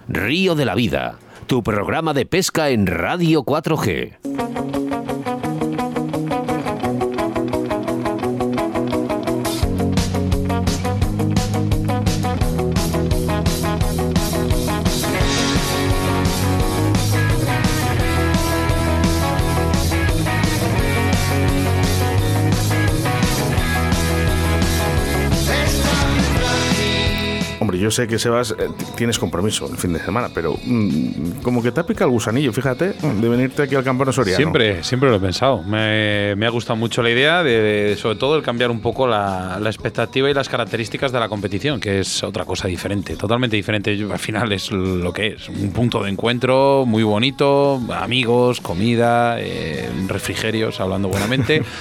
Río 0.09 0.55
de 0.55 0.65
la 0.65 0.75
Vida, 0.75 1.15
tu 1.47 1.63
programa 1.63 2.13
de 2.13 2.25
pesca 2.25 2.69
en 2.69 2.85
Radio 2.87 3.45
4G. 3.45 4.86
Yo 27.87 27.91
sé 27.91 28.05
que 28.05 28.19
Sebas 28.19 28.51
eh, 28.51 28.67
tienes 28.97 29.17
compromiso 29.17 29.65
el 29.71 29.77
fin 29.77 29.93
de 29.93 29.99
semana, 29.99 30.27
pero 30.33 30.57
mm, 30.61 31.39
como 31.41 31.63
que 31.63 31.71
te 31.71 31.79
ha 31.79 31.85
picado 31.85 32.09
el 32.09 32.11
gusanillo, 32.11 32.51
fíjate, 32.51 32.91
de 32.91 33.29
venirte 33.29 33.63
aquí 33.63 33.75
al 33.75 33.83
Campano 33.85 34.11
Soriano. 34.11 34.35
Siempre, 34.35 34.83
siempre 34.83 35.09
lo 35.09 35.15
he 35.15 35.19
pensado. 35.21 35.63
Me, 35.63 36.35
me 36.35 36.45
ha 36.45 36.49
gustado 36.49 36.75
mucho 36.75 37.01
la 37.01 37.11
idea 37.11 37.43
de, 37.43 37.61
de, 37.61 37.95
sobre 37.95 38.17
todo, 38.17 38.35
el 38.35 38.43
cambiar 38.43 38.71
un 38.71 38.81
poco 38.81 39.07
la, 39.07 39.57
la 39.61 39.69
expectativa 39.69 40.29
y 40.29 40.33
las 40.33 40.49
características 40.49 41.13
de 41.13 41.19
la 41.21 41.29
competición, 41.29 41.79
que 41.79 42.01
es 42.01 42.23
otra 42.23 42.43
cosa 42.43 42.67
diferente, 42.67 43.15
totalmente 43.15 43.55
diferente. 43.55 43.95
Yo, 43.95 44.11
al 44.11 44.19
final 44.19 44.51
es 44.51 44.69
lo 44.69 45.13
que 45.13 45.27
es, 45.27 45.47
un 45.47 45.71
punto 45.71 46.03
de 46.03 46.09
encuentro 46.09 46.83
muy 46.85 47.03
bonito, 47.03 47.79
amigos, 47.95 48.59
comida, 48.59 49.39
eh, 49.39 49.89
refrigerios, 50.09 50.81
hablando 50.81 51.07
buenamente. 51.07 51.63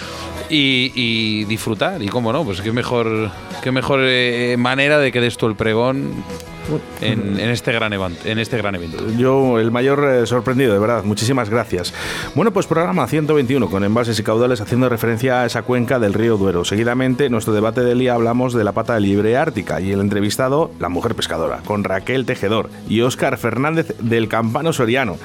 Y, 0.48 0.92
y 0.94 1.44
disfrutar, 1.46 2.00
y 2.04 2.06
cómo 2.06 2.32
no, 2.32 2.44
pues 2.44 2.60
qué 2.60 2.70
mejor, 2.70 3.32
qué 3.64 3.72
mejor 3.72 3.98
eh, 4.04 4.54
manera 4.56 4.98
de 4.98 5.10
que 5.10 5.20
des 5.20 5.36
tú 5.36 5.46
el 5.46 5.56
pregón 5.56 5.95
um, 5.96 6.55
en, 7.00 7.38
en 7.38 7.50
este 7.50 7.72
gran 7.72 7.92
event- 7.92 8.24
en 8.24 8.38
este 8.38 8.56
gran 8.58 8.74
evento. 8.74 8.98
Yo, 9.18 9.58
el 9.58 9.70
mayor 9.70 10.04
eh, 10.08 10.26
sorprendido, 10.26 10.72
de 10.72 10.78
verdad. 10.78 11.04
Muchísimas 11.04 11.50
gracias. 11.50 11.92
Bueno, 12.34 12.52
pues 12.52 12.66
programa 12.66 13.06
121 13.06 13.68
con 13.68 13.84
envases 13.84 14.18
y 14.18 14.22
caudales 14.22 14.60
haciendo 14.60 14.88
referencia 14.88 15.42
a 15.42 15.46
esa 15.46 15.62
cuenca 15.62 15.98
del 15.98 16.14
río 16.14 16.36
Duero. 16.36 16.64
Seguidamente, 16.64 17.26
en 17.26 17.32
nuestro 17.32 17.52
debate 17.54 17.82
del 17.82 17.98
día 17.98 18.14
hablamos 18.14 18.52
de 18.54 18.64
la 18.64 18.72
pata 18.72 18.94
de 18.94 19.00
libre 19.00 19.36
ártica 19.36 19.80
y 19.80 19.92
el 19.92 20.00
entrevistado, 20.00 20.70
la 20.80 20.88
mujer 20.88 21.14
pescadora, 21.14 21.60
con 21.64 21.84
Raquel 21.84 22.24
Tejedor 22.26 22.70
y 22.88 23.00
Óscar 23.02 23.36
Fernández 23.38 23.94
del 24.00 24.28
Campano 24.28 24.72
Soriano. 24.72 25.16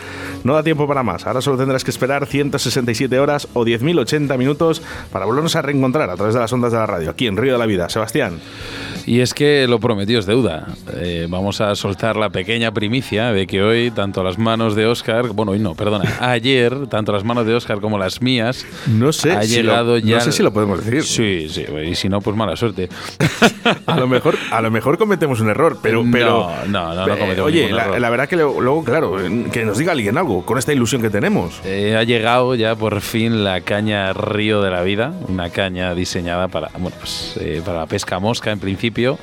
No 0.43 0.53
da 0.53 0.63
tiempo 0.63 0.87
para 0.87 1.03
más. 1.03 1.25
Ahora 1.27 1.41
solo 1.41 1.57
tendrás 1.57 1.83
que 1.83 1.91
esperar 1.91 2.25
167 2.25 3.19
horas 3.19 3.47
o 3.53 3.65
10.080 3.65 4.37
minutos 4.37 4.81
para 5.11 5.25
volvernos 5.25 5.55
a 5.55 5.61
reencontrar 5.61 6.09
a 6.09 6.15
través 6.15 6.33
de 6.33 6.39
las 6.39 6.51
ondas 6.53 6.71
de 6.71 6.77
la 6.77 6.85
radio, 6.85 7.09
aquí 7.09 7.27
en 7.27 7.37
Río 7.37 7.53
de 7.53 7.59
la 7.59 7.65
Vida. 7.65 7.89
Sebastián. 7.89 8.39
Y 9.05 9.19
es 9.21 9.33
que 9.33 9.67
lo 9.67 9.79
prometido 9.79 10.19
es 10.19 10.25
deuda. 10.25 10.67
Eh, 10.95 11.27
vamos 11.31 11.61
a 11.61 11.73
soltar 11.75 12.15
la 12.17 12.29
pequeña 12.29 12.71
primicia 12.71 13.31
de 13.31 13.47
que 13.47 13.61
hoy, 13.63 13.89
tanto 13.91 14.23
las 14.23 14.37
manos 14.37 14.75
de 14.75 14.85
Oscar, 14.85 15.29
bueno, 15.29 15.53
hoy 15.53 15.59
no, 15.59 15.73
perdona, 15.73 16.17
ayer, 16.19 16.87
tanto 16.87 17.11
las 17.11 17.23
manos 17.23 17.45
de 17.45 17.55
Oscar 17.55 17.79
como 17.79 17.97
las 17.97 18.21
mías, 18.21 18.65
No 18.87 19.11
sé, 19.13 19.31
ha 19.31 19.43
si 19.43 19.55
llegado 19.55 19.93
lo, 19.93 19.97
ya. 19.97 20.15
no 20.17 20.21
sé 20.21 20.31
si 20.31 20.43
lo 20.43 20.51
podemos 20.53 20.83
decir. 20.85 21.03
Sí, 21.03 21.47
sí, 21.49 21.65
y 21.89 21.95
si 21.95 22.09
no, 22.09 22.21
pues 22.21 22.35
mala 22.35 22.55
suerte. 22.55 22.89
A 23.85 23.97
lo 23.97 24.07
mejor, 24.07 24.37
a 24.51 24.61
lo 24.61 24.71
mejor 24.71 24.97
cometemos 24.97 25.39
un 25.39 25.49
error, 25.49 25.77
pero, 25.81 26.03
No, 26.03 26.11
pero 26.11 26.49
no, 26.67 26.93
no, 26.93 27.05
no 27.07 27.13
eh, 27.13 27.17
cometemos 27.19 27.47
Oye, 27.47 27.61
ningún 27.61 27.77
la, 27.77 27.83
error. 27.85 27.99
la 28.01 28.09
verdad 28.09 28.27
que 28.29 28.35
luego, 28.35 28.83
claro, 28.83 29.15
que 29.51 29.65
nos 29.65 29.77
diga 29.77 29.91
alguien 29.91 30.17
algo 30.17 30.45
con 30.45 30.57
esta 30.57 30.73
ilusión 30.73 31.01
que 31.01 31.09
tenemos. 31.09 31.59
Eh, 31.63 31.95
ha 31.97 32.03
llegado 32.03 32.55
ya 32.55 32.75
por 32.75 33.01
fin 33.01 33.43
la 33.43 33.61
caña 33.61 34.13
Río 34.13 34.61
de 34.61 34.71
la 34.71 34.81
Vida, 34.81 35.13
una 35.27 35.49
caña 35.49 35.93
diseñada 35.95 36.47
para, 36.47 36.69
bueno, 36.77 36.95
pues, 36.99 37.35
eh, 37.39 37.61
para 37.63 37.79
la 37.79 37.85
pesca 37.85 38.19
mosca 38.19 38.51
en 38.51 38.59
principio. 38.59 39.17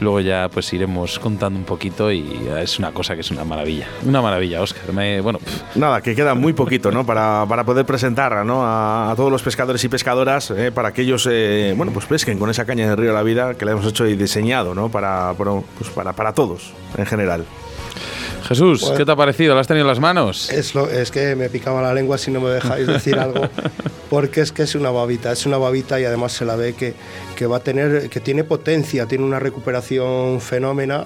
Luego 0.00 0.20
ya 0.20 0.48
pues 0.52 0.72
iremos 0.72 1.18
un 1.46 1.64
poquito 1.64 2.10
y 2.10 2.20
eh, 2.20 2.62
es 2.62 2.78
una 2.78 2.90
cosa 2.92 3.14
que 3.14 3.20
es 3.20 3.30
una 3.30 3.44
maravilla. 3.44 3.86
Una 4.04 4.20
maravilla, 4.20 4.60
Oscar. 4.60 4.92
Me- 4.92 5.20
bueno, 5.20 5.38
Nada, 5.76 6.00
que 6.00 6.14
queda 6.14 6.34
muy 6.34 6.52
poquito, 6.52 6.90
¿no? 6.90 7.06
Para, 7.06 7.46
para 7.48 7.64
poder 7.64 7.86
presentar 7.86 8.44
¿no? 8.44 8.62
a, 8.64 9.12
todos 9.16 9.30
los 9.30 9.42
pescadores 9.42 9.82
y 9.84 9.88
pescadoras, 9.88 10.50
eh, 10.50 10.72
para 10.72 10.92
que 10.92 11.02
ellos, 11.02 11.28
eh, 11.30 11.72
bueno, 11.76 11.92
pues 11.92 12.06
pesquen 12.06 12.38
con 12.38 12.50
esa 12.50 12.64
caña 12.64 12.88
de 12.88 12.96
río 12.96 13.08
de 13.10 13.14
la 13.14 13.22
vida 13.22 13.54
que 13.54 13.64
le 13.64 13.72
hemos 13.72 13.86
hecho 13.86 14.06
y 14.06 14.16
diseñado, 14.16 14.74
¿no? 14.74 14.88
Para, 14.88 15.34
pues 15.36 15.88
para, 15.94 16.12
para 16.12 16.32
todos, 16.32 16.72
en 16.96 17.06
general. 17.06 17.44
Jesús, 18.44 18.80
Bueno. 18.80 18.96
¿qué 18.96 19.04
te 19.04 19.12
ha 19.12 19.16
parecido? 19.16 19.54
¿Lo 19.54 19.60
has 19.60 19.66
tenido 19.66 19.82
en 19.84 19.88
las 19.88 20.00
manos? 20.00 20.50
Es, 20.50 20.74
lo, 20.74 20.88
es 20.88 21.10
que 21.10 21.36
me 21.36 21.48
picaba 21.50 21.82
la 21.82 21.92
lengua 21.92 22.16
si 22.18 22.30
no 22.30 22.40
me 22.40 22.50
dejáis 22.50 22.86
decir 22.86 23.18
algo, 23.18 23.48
porque 24.08 24.40
es 24.40 24.52
que 24.52 24.62
es 24.62 24.74
una 24.74 24.90
babita, 24.90 25.32
es 25.32 25.44
una 25.46 25.58
babita 25.58 26.00
y 26.00 26.04
además 26.04 26.32
se 26.32 26.44
la 26.44 26.56
ve 26.56 26.74
que, 26.74 26.94
que 27.36 27.46
va 27.46 27.58
a 27.58 27.60
tener, 27.60 28.08
que 28.08 28.20
tiene 28.20 28.44
potencia, 28.44 29.06
tiene 29.06 29.24
una 29.24 29.38
recuperación 29.38 30.40
fenómena. 30.40 31.04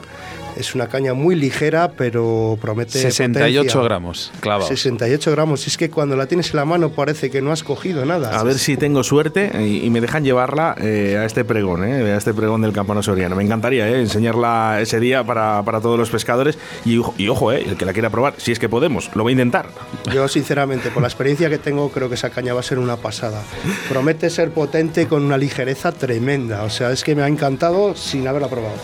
Es 0.57 0.75
una 0.75 0.89
caña 0.89 1.15
muy 1.15 1.35
ligera, 1.35 1.93
pero 1.97 2.59
promete 2.61 2.99
68 2.99 3.59
potencia. 3.59 3.83
gramos 3.83 4.33
clavados. 4.41 4.69
68 4.69 5.31
gramos. 5.33 5.67
Es 5.67 5.77
que 5.77 5.91
cuando 5.91 6.15
la 6.17 6.27
tienes 6.27 6.51
en 6.51 6.57
la 6.57 6.65
mano 6.65 6.91
parece 6.91 7.31
que 7.31 7.41
no 7.43 7.53
has 7.53 7.63
cogido 7.63 8.05
nada. 8.05 8.39
A 8.39 8.43
ver 8.43 8.59
si 8.59 8.77
tengo 8.77 9.03
suerte 9.03 9.51
y, 9.61 9.85
y 9.87 9.91
me 9.91 10.01
dejan 10.01 10.25
llevarla 10.25 10.75
eh, 10.81 11.17
a 11.19 11.25
este 11.25 11.45
pregón, 11.45 11.85
eh, 11.85 12.13
a 12.13 12.17
este 12.17 12.35
pregón 12.35 12.63
del 12.63 12.73
Campano 12.73 13.03
Soriano. 13.03 13.35
Me 13.37 13.43
encantaría 13.45 13.89
eh, 13.89 14.01
enseñarla 14.01 14.79
ese 14.81 15.01
día 15.01 15.25
para, 15.25 15.63
para 15.65 15.81
todos 15.81 15.99
los 15.99 16.11
pescadores. 16.11 16.59
Y, 16.85 16.99
ojo- 16.99 17.15
y 17.19 17.29
ojo, 17.29 17.53
eh, 17.53 17.65
el 17.67 17.77
que 17.77 17.85
la 17.85 17.93
quiera 17.93 18.11
probar, 18.11 18.35
si 18.37 18.53
es 18.53 18.59
que 18.59 18.69
podemos, 18.69 19.11
lo 19.15 19.23
voy 19.23 19.31
a 19.31 19.35
intentar. 19.35 19.67
Yo, 20.13 20.29
sinceramente, 20.29 20.91
por 20.91 21.03
la 21.03 21.09
experiencia 21.09 21.49
que 21.49 21.59
tengo, 21.59 21.89
creo 21.91 22.09
que 22.09 22.15
esa 22.17 22.31
caña 22.31 22.55
va 22.55 22.61
a 22.61 22.65
ser 22.65 22.79
una 22.79 22.97
pasada. 22.97 23.43
Promete 23.89 24.29
ser 24.31 24.51
potente 24.51 25.07
con 25.09 25.23
una 25.23 25.39
ligereza 25.39 25.93
tremenda. 25.93 26.63
O 26.65 26.71
sea, 26.71 26.91
es 26.93 27.03
que 27.05 27.15
me 27.15 27.23
ha 27.23 27.29
encantado 27.29 27.95
sin 27.97 28.29
haberla 28.29 28.49
probado. 28.49 28.75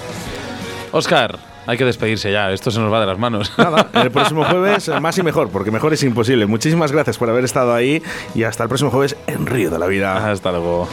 Oscar, 0.92 1.38
hay 1.68 1.76
que 1.76 1.84
despedirse 1.84 2.32
ya. 2.32 2.50
Esto 2.50 2.70
se 2.70 2.80
nos 2.80 2.90
va 2.90 2.98
de 2.98 3.06
las 3.06 3.18
manos. 3.18 3.52
Nada, 3.58 3.90
el 4.02 4.10
próximo 4.10 4.42
jueves 4.42 4.90
más 5.02 5.18
y 5.18 5.22
mejor, 5.22 5.50
porque 5.50 5.70
mejor 5.70 5.92
es 5.92 6.02
imposible. 6.02 6.46
Muchísimas 6.46 6.92
gracias 6.92 7.18
por 7.18 7.28
haber 7.28 7.44
estado 7.44 7.74
ahí 7.74 8.02
y 8.34 8.44
hasta 8.44 8.62
el 8.62 8.70
próximo 8.70 8.90
jueves 8.90 9.16
en 9.26 9.44
Río 9.44 9.70
de 9.70 9.78
la 9.78 9.86
Vida. 9.86 10.30
Hasta 10.30 10.50
luego. 10.50 10.88